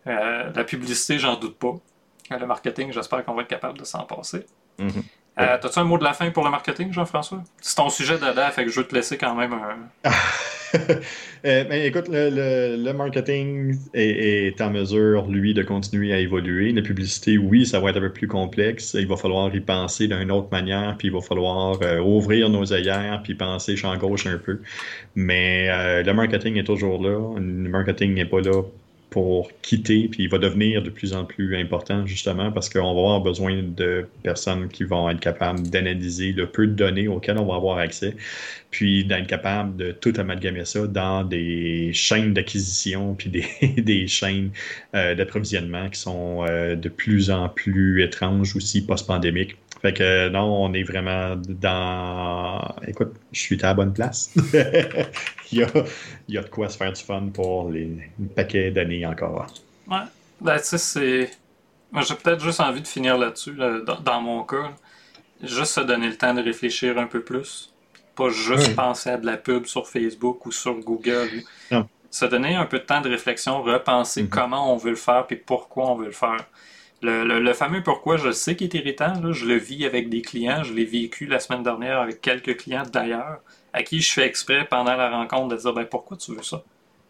Euh, 0.07 0.51
la 0.55 0.65
publicité, 0.65 1.19
j'en 1.19 1.35
doute 1.39 1.59
pas. 1.59 1.75
Le 2.31 2.47
marketing, 2.47 2.93
j'espère 2.93 3.25
qu'on 3.25 3.35
va 3.35 3.43
être 3.43 3.49
capable 3.49 3.79
de 3.79 3.85
s'en 3.85 4.05
passer. 4.05 4.47
Mhm. 4.79 5.03
Euh, 5.39 5.59
T'as-tu 5.61 5.79
un 5.79 5.85
mot 5.85 5.99
de 5.99 6.05
la 6.05 6.15
fin 6.15 6.31
pour 6.31 6.45
le 6.45 6.51
marketing, 6.51 6.93
Jean-François? 6.93 7.43
C'est 7.61 7.77
ton 7.77 7.91
sujet 7.91 8.17
d'Ada, 8.19 8.51
fait 8.51 8.65
que 8.65 8.71
je 8.71 8.81
veux 8.81 8.87
te 8.87 8.95
laisser 8.95 9.19
quand 9.19 9.35
même 9.35 9.53
un. 9.53 10.11
Euh, 11.45 11.65
mais 11.69 11.87
écoute, 11.87 12.07
le, 12.11 12.93
marketing 12.93 13.79
est, 13.95 14.61
en 14.61 14.71
mesure, 14.71 15.27
lui, 15.29 15.55
de 15.55 15.63
continuer 15.63 16.13
à 16.13 16.19
évoluer. 16.19 16.73
La 16.73 16.83
publicité, 16.83 17.39
oui, 17.39 17.65
ça 17.65 17.79
va 17.79 17.91
être 17.91 17.99
un 17.99 18.01
peu 18.01 18.13
plus 18.13 18.27
complexe. 18.27 18.95
Il 18.99 19.07
va 19.07 19.17
falloir 19.17 19.55
y 19.55 19.61
penser 19.61 20.09
d'une 20.09 20.33
autre 20.33 20.49
manière, 20.51 20.97
puis 20.99 21.07
il 21.07 21.15
va 21.15 21.21
falloir 21.21 21.81
euh, 21.83 22.01
ouvrir 22.01 22.51
nos 22.51 22.73
œillères, 22.73 23.21
puis 23.23 23.37
penser 23.37 23.77
champ 23.77 23.97
gauche 23.97 24.27
un 24.27 24.39
peu. 24.39 24.61
Mais 25.15 25.69
le 26.03 26.13
marketing 26.13 26.57
est 26.57 26.65
toujours 26.65 27.01
là. 27.01 27.39
Le 27.39 27.69
marketing 27.69 28.15
n'est 28.15 28.27
pas 28.27 28.41
là 28.41 28.63
pour 29.11 29.51
quitter, 29.63 30.09
puis 30.09 30.25
il 30.25 30.29
va 30.29 30.39
devenir 30.39 30.83
de 30.83 30.91
plus 30.91 31.15
en 31.15 31.25
plus 31.25 31.57
important 31.57 32.05
justement 32.07 32.51
parce 32.51 32.69
qu'on 32.69 32.83
va 32.83 33.01
avoir 33.01 33.21
besoin 33.21 33.63
de 33.63 34.07
personnes 34.23 34.69
qui 34.69 34.85
vont 34.85 35.09
être 35.09 35.21
capables 35.21 35.69
d'analyser 35.69 36.33
le 36.33 36.47
peu 36.47 36.67
de 36.67 36.73
données 36.73 37.09
auxquelles 37.09 37.39
on 37.39 37.47
va 37.47 37.55
avoir 37.55 37.79
accès, 37.79 38.17
puis 38.71 39.05
d'être 39.05 39.27
capable 39.27 39.77
de 39.77 39.93
tout 39.93 40.13
amalgamer 40.17 40.65
ça 40.65 40.87
dans 40.87 41.25
des 41.25 41.93
chaînes 41.93 42.35
d'acquisition, 42.35 43.15
puis 43.19 43.31
des, 43.31 44.07
chaînes 44.07 44.51
euh, 44.95 45.15
d'approvisionnement 45.15 45.89
qui 45.89 46.01
sont 46.01 46.45
euh, 46.45 46.75
de 46.75 46.89
plus 46.89 47.31
en 47.31 47.49
plus 47.49 48.03
étranges 48.03 48.57
aussi 48.57 48.85
post-pandémiques. 48.85 49.57
Fait 49.83 49.93
que 49.93 50.29
non, 50.29 50.65
on 50.65 50.73
est 50.73 50.83
vraiment 50.83 51.37
dans. 51.37 52.75
Écoute, 52.87 53.15
je 53.33 53.41
suis 53.41 53.63
à 53.63 53.69
la 53.69 53.75
bonne 53.75 53.93
place. 53.93 54.31
il, 55.53 55.59
y 55.59 55.63
a, 55.63 55.69
il, 56.29 56.35
y 56.35 56.39
a, 56.39 56.43
de 56.43 56.49
quoi 56.49 56.69
se 56.69 56.77
faire 56.77 56.93
du 56.93 57.03
fun 57.03 57.29
pour 57.33 57.71
les 57.71 58.11
paquets 58.35 58.71
d'années 58.71 59.05
encore. 59.05 59.47
Ouais. 59.89 59.99
Ben, 60.41 60.57
tu 60.59 60.65
sais, 60.65 60.79
c'est. 60.79 61.31
Moi, 61.93 62.03
j'ai 62.03 62.15
peut-être 62.15 62.43
juste 62.43 62.61
envie 62.61 62.81
de 62.81 62.87
finir 62.87 63.17
là-dessus, 63.19 63.57
dans, 64.05 64.21
mon 64.21 64.43
cas. 64.45 64.73
Juste 65.43 65.73
se 65.73 65.81
donner 65.81 66.09
le 66.09 66.17
temps 66.17 66.35
de 66.35 66.43
réfléchir 66.43 66.99
un 66.99 67.07
peu 67.07 67.21
plus. 67.21 67.73
Pas 68.15 68.31
juste 68.31 68.75
penser 68.75 69.11
à 69.11 69.19
de 69.19 69.27
la 69.27 69.37
pub 69.37 69.67
sur 69.67 69.87
Facebook 69.87 70.47
ou 70.47 70.53
sur 70.53 70.75
Google. 70.79 71.43
Se 72.11 72.25
donner 72.25 72.55
un 72.55 72.65
peu 72.65 72.79
de 72.79 72.85
temps 72.85 73.03
de 73.03 73.11
réflexion, 73.11 73.63
repenser 73.63 74.23
mm-hmm. 74.23 74.29
comment 74.29 74.73
on 74.73 74.79
veut 74.79 74.91
le 74.91 74.97
faire 74.97 75.27
et 75.29 75.37
pourquoi 75.37 75.91
on 75.91 75.97
veut 75.97 76.07
le 76.07 76.13
faire. 76.13 76.47
Le, 77.03 77.53
fameux 77.53 77.83
pourquoi, 77.83 78.17
je 78.17 78.33
sais 78.33 78.57
qu'il 78.57 78.75
est 78.75 78.79
irritant. 78.79 79.33
je 79.33 79.45
le 79.47 79.57
vis 79.57 79.85
avec 79.85 80.09
des 80.09 80.23
clients. 80.23 80.63
Je 80.63 80.73
l'ai 80.73 80.85
vécu 80.85 81.27
la 81.27 81.41
semaine 81.41 81.63
dernière 81.63 82.01
avec 82.01 82.21
quelques 82.21 82.57
clients 82.57 82.85
d'ailleurs, 82.91 83.41
à 83.73 83.83
qui 83.83 84.01
je 84.01 84.13
fais 84.13 84.27
exprès 84.27 84.67
pendant 84.69 84.97
la 84.97 85.11
rencontre 85.11 85.49
de 85.49 85.57
dire 85.57 85.73
ben, 85.73 85.85
pourquoi 85.85 86.17
tu 86.17 86.35
veux 86.35 86.43
ça? 86.43 86.63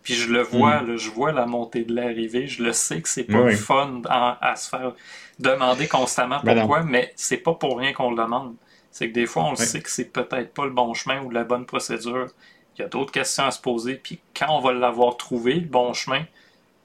Puis 0.03 0.15
je 0.15 0.33
le 0.33 0.43
vois, 0.43 0.83
mm. 0.83 0.97
je 0.97 1.11
vois 1.11 1.33
la 1.33 1.47
montée 1.47 1.85
de 1.85 1.95
l'arrivée. 1.95 2.47
Je 2.47 2.63
le 2.63 2.73
sais 2.73 3.01
que 3.01 3.09
c'est 3.09 3.25
pas 3.25 3.51
fun 3.53 4.03
à, 4.09 4.55
se 4.57 4.69
faire 4.69 4.93
demander 5.39 5.89
constamment 5.89 6.41
ben 6.45 6.59
pourquoi, 6.59 6.83
mais 6.83 7.13
c'est 7.17 7.39
pas 7.39 7.55
pour 7.55 7.79
rien 7.79 7.93
qu'on 7.93 8.11
le 8.11 8.17
demande. 8.17 8.55
C'est 8.93 9.09
que 9.09 9.15
des 9.15 9.27
fois, 9.27 9.45
on 9.45 9.51
le 9.51 9.57
sait 9.57 9.81
que 9.81 9.91
c'est 9.91 10.13
peut-être 10.13 10.55
pas 10.55 10.65
le 10.65 10.71
bon 10.71 10.95
chemin 10.95 11.21
ou 11.23 11.31
la 11.31 11.45
bonne 11.45 11.67
procédure. 11.67 12.29
Il 12.77 12.83
y 12.83 12.85
a 12.85 12.89
d'autres 12.89 13.13
questions 13.13 13.45
à 13.45 13.51
se 13.51 13.61
poser. 13.61 13.97
Puis 13.97 14.21
quand 14.35 14.47
on 14.51 14.61
va 14.61 14.73
l'avoir 14.73 15.17
trouvé, 15.17 15.55
le 15.55 15.67
bon 15.67 15.93
chemin, 15.93 16.25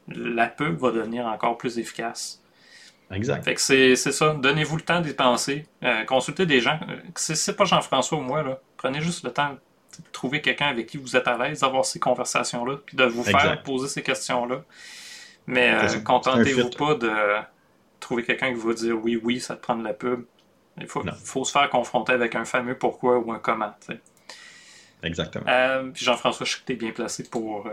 la 0.07 0.47
pub 0.47 0.79
va 0.79 0.91
devenir 0.91 1.27
encore 1.27 1.57
plus 1.57 1.77
efficace. 1.77 2.40
Exact. 3.11 3.43
Fait 3.43 3.55
que 3.55 3.61
c'est 3.61 3.95
ça. 3.95 4.33
Donnez-vous 4.33 4.77
le 4.77 4.83
temps 4.83 5.01
d'y 5.01 5.13
penser. 5.13 5.65
Euh, 5.83 6.03
consultez 6.05 6.45
des 6.45 6.61
gens. 6.61 6.79
Euh, 6.89 6.95
c'est 7.15 7.55
pas 7.55 7.65
Jean-François 7.65 8.17
ou 8.17 8.21
moi, 8.21 8.43
là. 8.43 8.59
Prenez 8.77 9.01
juste 9.01 9.23
le 9.23 9.31
temps 9.31 9.51
de 9.51 10.03
trouver 10.11 10.41
quelqu'un 10.41 10.67
avec 10.67 10.87
qui 10.87 10.97
vous 10.97 11.15
êtes 11.15 11.27
à 11.27 11.37
l'aise 11.37 11.59
d'avoir 11.59 11.85
ces 11.85 11.99
conversations-là, 11.99 12.77
puis 12.85 12.95
de 12.95 13.03
vous 13.03 13.23
faire 13.23 13.61
poser 13.63 13.87
ces 13.87 14.01
questions-là. 14.01 14.63
Mais 15.47 15.73
euh, 15.73 15.99
contentez-vous 15.99 16.69
pas 16.69 16.95
de 16.95 17.11
trouver 17.99 18.23
quelqu'un 18.23 18.53
qui 18.53 18.59
va 18.59 18.73
dire 18.73 18.95
oui, 19.03 19.19
oui, 19.21 19.39
ça 19.39 19.55
te 19.55 19.61
prend 19.61 19.75
de 19.75 19.83
la 19.83 19.93
pub. 19.93 20.23
Il 20.79 20.87
faut, 20.87 21.03
faut 21.23 21.43
se 21.43 21.51
faire 21.51 21.69
confronter 21.69 22.13
avec 22.13 22.35
un 22.35 22.45
fameux 22.45 22.77
pourquoi 22.77 23.19
ou 23.19 23.31
un 23.33 23.39
comment. 23.39 23.73
Exactement. 25.03 25.45
puis 25.93 26.05
Jean-François, 26.05 26.45
je 26.45 26.53
sais 26.53 26.59
que 26.59 26.65
tu 26.65 26.73
es 26.73 26.75
bien 26.75 26.91
placé 26.91 27.23
pour 27.23 27.67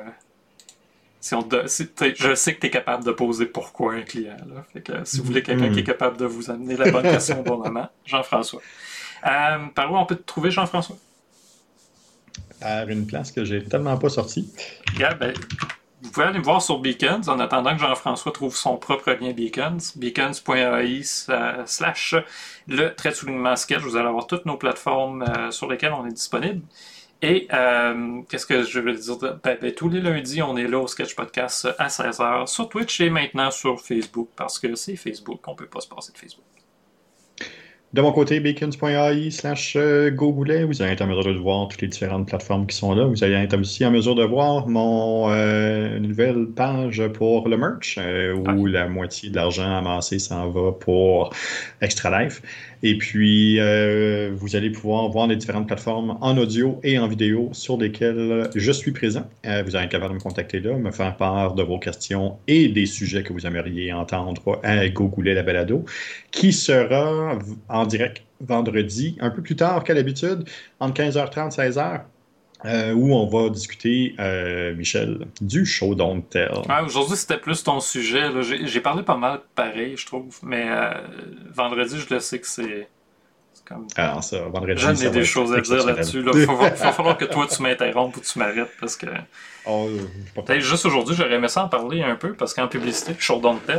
si 1.20 1.34
on 1.34 1.46
je 1.50 2.34
sais 2.34 2.54
que 2.54 2.60
tu 2.60 2.66
es 2.66 2.70
capable 2.70 3.04
de 3.04 3.12
poser 3.12 3.46
pourquoi 3.46 3.94
un 3.94 4.02
client. 4.02 4.36
si 5.04 5.18
vous 5.18 5.24
voulez 5.24 5.42
quelqu'un 5.42 5.70
qui 5.72 5.80
est 5.80 5.82
mm. 5.82 5.86
capable 5.86 6.16
de 6.16 6.26
vous 6.26 6.50
amener 6.50 6.76
la 6.76 6.90
bonne 6.90 7.02
question 7.02 7.40
au 7.40 7.42
bon 7.42 7.58
moment, 7.58 7.88
Jean-François. 8.04 8.62
Euh, 9.26 9.66
par 9.74 9.92
où 9.92 9.96
on 9.96 10.06
peut 10.06 10.16
te 10.16 10.22
trouver, 10.22 10.50
Jean-François? 10.50 10.96
Par 12.60 12.88
une 12.88 13.06
place 13.06 13.32
que 13.32 13.44
j'ai 13.44 13.64
tellement 13.64 13.96
pas 13.96 14.08
sortie. 14.08 14.52
Ben, 14.98 15.32
vous 16.00 16.10
pouvez 16.10 16.26
aller 16.26 16.38
me 16.38 16.44
voir 16.44 16.62
sur 16.62 16.78
Beacons 16.78 17.22
en 17.26 17.40
attendant 17.40 17.74
que 17.74 17.80
Jean-François 17.80 18.30
trouve 18.30 18.54
son 18.54 18.76
propre 18.76 19.10
lien 19.10 19.32
Beacons. 19.32 19.78
Beacons.ai 19.96 21.02
slash 21.02 22.14
le 22.68 22.94
trait 22.94 23.10
de 23.10 23.14
soulignement 23.14 23.56
sketch. 23.56 23.80
Vous 23.80 23.96
allez 23.96 24.06
avoir 24.06 24.28
toutes 24.28 24.46
nos 24.46 24.56
plateformes 24.56 25.22
euh, 25.22 25.50
sur 25.50 25.68
lesquelles 25.68 25.92
on 25.92 26.06
est 26.06 26.12
disponible. 26.12 26.62
Et 27.20 27.48
euh, 27.52 28.22
qu'est-ce 28.28 28.46
que 28.46 28.62
je 28.62 28.78
veux 28.78 28.94
dire? 28.94 29.16
Ben, 29.42 29.58
ben, 29.60 29.72
tous 29.72 29.88
les 29.88 30.00
lundis, 30.00 30.40
on 30.40 30.56
est 30.56 30.68
là 30.68 30.78
au 30.78 30.86
Sketch 30.86 31.16
Podcast 31.16 31.68
à 31.78 31.88
16h 31.88 32.46
sur 32.46 32.68
Twitch 32.68 33.00
et 33.00 33.10
maintenant 33.10 33.50
sur 33.50 33.80
Facebook 33.80 34.28
parce 34.36 34.58
que 34.58 34.74
c'est 34.76 34.94
Facebook, 34.94 35.40
on 35.48 35.52
ne 35.52 35.56
peut 35.56 35.66
pas 35.66 35.80
se 35.80 35.88
passer 35.88 36.12
de 36.12 36.18
Facebook. 36.18 36.44
De 37.94 38.02
mon 38.02 38.12
côté, 38.12 38.38
beacons.ai 38.38 39.30
slash 39.30 39.74
euh, 39.74 40.10
gogoulet, 40.10 40.64
vous 40.64 40.82
allez 40.82 40.92
être 40.92 41.00
en 41.00 41.06
mesure 41.06 41.24
de 41.24 41.38
voir 41.38 41.68
toutes 41.68 41.80
les 41.80 41.88
différentes 41.88 42.28
plateformes 42.28 42.66
qui 42.66 42.76
sont 42.76 42.94
là. 42.94 43.06
Vous 43.06 43.24
allez 43.24 43.32
être 43.32 43.58
aussi 43.58 43.84
en 43.86 43.90
mesure 43.90 44.14
de 44.14 44.24
voir 44.24 44.68
mon 44.68 45.30
euh, 45.30 45.98
nouvelle 45.98 46.48
page 46.54 47.02
pour 47.14 47.48
le 47.48 47.56
merch, 47.56 47.96
euh, 47.98 48.34
où 48.34 48.66
la 48.66 48.88
moitié 48.88 49.30
de 49.30 49.36
l'argent 49.36 49.74
amassé 49.74 50.18
s'en 50.18 50.50
va 50.50 50.72
pour 50.72 51.32
Extra 51.80 52.22
Life. 52.22 52.42
Et 52.82 52.96
puis, 52.96 53.58
euh, 53.60 54.30
vous 54.34 54.56
allez 54.56 54.70
pouvoir 54.70 55.08
voir 55.08 55.26
les 55.26 55.36
différentes 55.36 55.66
plateformes 55.66 56.16
en 56.20 56.36
audio 56.38 56.78
et 56.82 56.98
en 56.98 57.08
vidéo 57.08 57.50
sur 57.52 57.76
lesquelles 57.76 58.50
je 58.54 58.72
suis 58.72 58.92
présent. 58.92 59.28
Euh, 59.46 59.62
vous 59.64 59.76
allez 59.76 59.88
capable 59.88 60.12
de 60.12 60.18
me 60.18 60.22
contacter 60.22 60.60
là, 60.60 60.76
me 60.76 60.90
faire 60.90 61.16
part 61.16 61.54
de 61.54 61.62
vos 61.62 61.78
questions 61.78 62.38
et 62.46 62.68
des 62.68 62.86
sujets 62.86 63.22
que 63.22 63.32
vous 63.32 63.46
aimeriez 63.46 63.92
entendre 63.92 64.60
à 64.62 64.88
Gogoulet 64.88 65.34
la 65.34 65.42
balado, 65.42 65.84
qui 66.30 66.52
sera 66.52 67.38
en 67.68 67.86
direct 67.86 68.22
vendredi, 68.40 69.16
un 69.20 69.30
peu 69.30 69.42
plus 69.42 69.56
tard 69.56 69.82
qu'à 69.82 69.94
l'habitude, 69.94 70.44
entre 70.80 71.02
15h30 71.02 71.48
et 71.48 71.70
16h. 71.70 72.02
Euh, 72.64 72.92
où 72.92 73.14
on 73.14 73.26
va 73.26 73.50
discuter, 73.50 74.16
euh, 74.18 74.74
Michel, 74.74 75.28
du 75.40 75.64
show 75.64 75.94
Don't 75.94 76.22
Tell. 76.22 76.50
Aujourd'hui, 76.84 77.16
c'était 77.16 77.36
plus 77.36 77.62
ton 77.62 77.78
sujet. 77.78 78.30
J'ai 78.64 78.80
parlé 78.80 79.04
pas 79.04 79.16
mal 79.16 79.40
pareil, 79.54 79.96
je 79.96 80.04
trouve, 80.04 80.36
mais 80.42 80.66
euh, 80.68 80.92
vendredi, 81.54 81.96
je 81.98 82.12
le 82.12 82.20
sais 82.20 82.40
que 82.40 82.48
c'est. 82.48 82.88
Comme... 83.64 83.86
Alors, 83.96 84.24
ça, 84.24 84.40
vendredi. 84.48 84.80
J'en 84.80 84.94
ai 84.94 85.10
des 85.10 85.24
choses 85.24 85.52
à 85.52 85.60
dire 85.60 85.86
là-dessus. 85.86 86.24
Il 86.24 86.46
va, 86.46 86.70
falloir 86.92 87.16
que 87.16 87.26
toi, 87.26 87.46
tu 87.46 87.62
m'interrompes 87.62 88.16
ou 88.16 88.20
tu 88.20 88.38
m'arrêtes 88.38 88.72
parce 88.80 88.96
que. 88.96 89.06
Oh, 89.66 89.88
Peut-être 90.34 90.60
juste 90.60 90.86
aujourd'hui, 90.86 91.14
j'aurais 91.14 91.34
aimé 91.34 91.48
ça 91.48 91.64
en 91.64 91.68
parler 91.68 92.02
un 92.02 92.16
peu 92.16 92.32
parce 92.32 92.54
qu'en 92.54 92.66
publicité, 92.66 93.14
show 93.18 93.38
Don't 93.38 93.60
Tell. 93.66 93.78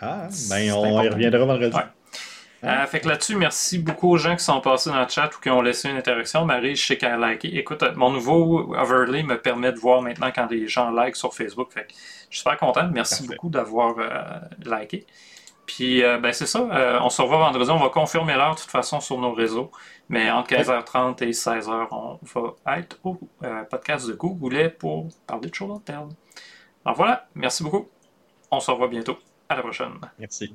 ah, 0.00 0.28
ben 0.50 0.72
on 0.72 1.02
y 1.02 1.08
reviendra 1.08 1.44
vendredi. 1.46 1.76
Euh, 2.62 2.86
fait 2.86 3.00
que 3.00 3.08
là-dessus, 3.08 3.36
merci 3.36 3.78
beaucoup 3.78 4.10
aux 4.10 4.18
gens 4.18 4.36
qui 4.36 4.44
sont 4.44 4.60
passés 4.60 4.90
dans 4.90 5.00
le 5.00 5.08
chat 5.08 5.30
ou 5.34 5.40
qui 5.40 5.48
ont 5.48 5.62
laissé 5.62 5.88
une 5.88 5.96
interaction. 5.96 6.44
Marie, 6.44 6.76
je 6.76 6.86
sais 6.86 6.98
qu'elle 6.98 7.22
a 7.22 7.32
liké. 7.32 7.56
Écoute, 7.56 7.82
mon 7.96 8.10
nouveau 8.10 8.74
overlay 8.74 9.22
me 9.22 9.40
permet 9.40 9.72
de 9.72 9.78
voir 9.78 10.02
maintenant 10.02 10.30
quand 10.34 10.50
les 10.50 10.68
gens 10.68 10.90
like 10.90 11.16
sur 11.16 11.34
Facebook. 11.34 11.72
Fait 11.72 11.86
que 11.86 11.92
je 11.92 12.36
suis 12.36 12.38
super 12.38 12.58
content. 12.58 12.88
Merci 12.92 13.26
beaucoup 13.26 13.48
d'avoir 13.48 13.94
euh, 13.98 14.78
liké. 14.78 15.06
Puis, 15.64 16.02
euh, 16.02 16.18
ben 16.18 16.32
c'est 16.32 16.46
ça. 16.46 17.00
on 17.02 17.08
se 17.08 17.22
revoit 17.22 17.38
vendredi. 17.38 17.70
On 17.70 17.78
va 17.78 17.88
confirmer 17.88 18.34
l'heure 18.34 18.56
de 18.56 18.60
toute 18.60 18.70
façon 18.70 19.00
sur 19.00 19.18
nos 19.18 19.32
réseaux. 19.32 19.70
Mais 20.10 20.30
entre 20.30 20.54
15h30 20.54 21.22
et 21.24 21.30
16h, 21.30 21.86
on 21.92 22.18
va 22.22 22.78
être 22.78 22.98
au 23.04 23.18
podcast 23.70 24.06
de 24.06 24.12
Google 24.12 24.74
pour 24.78 25.08
parler 25.26 25.48
de 25.48 25.54
choses. 25.54 25.80
Alors 25.88 26.96
voilà. 26.96 27.26
Merci 27.34 27.62
beaucoup. 27.62 27.88
On 28.50 28.60
se 28.60 28.70
revoit 28.70 28.88
bientôt. 28.88 29.16
À 29.48 29.56
la 29.56 29.62
prochaine. 29.62 29.92
Merci. 30.18 30.52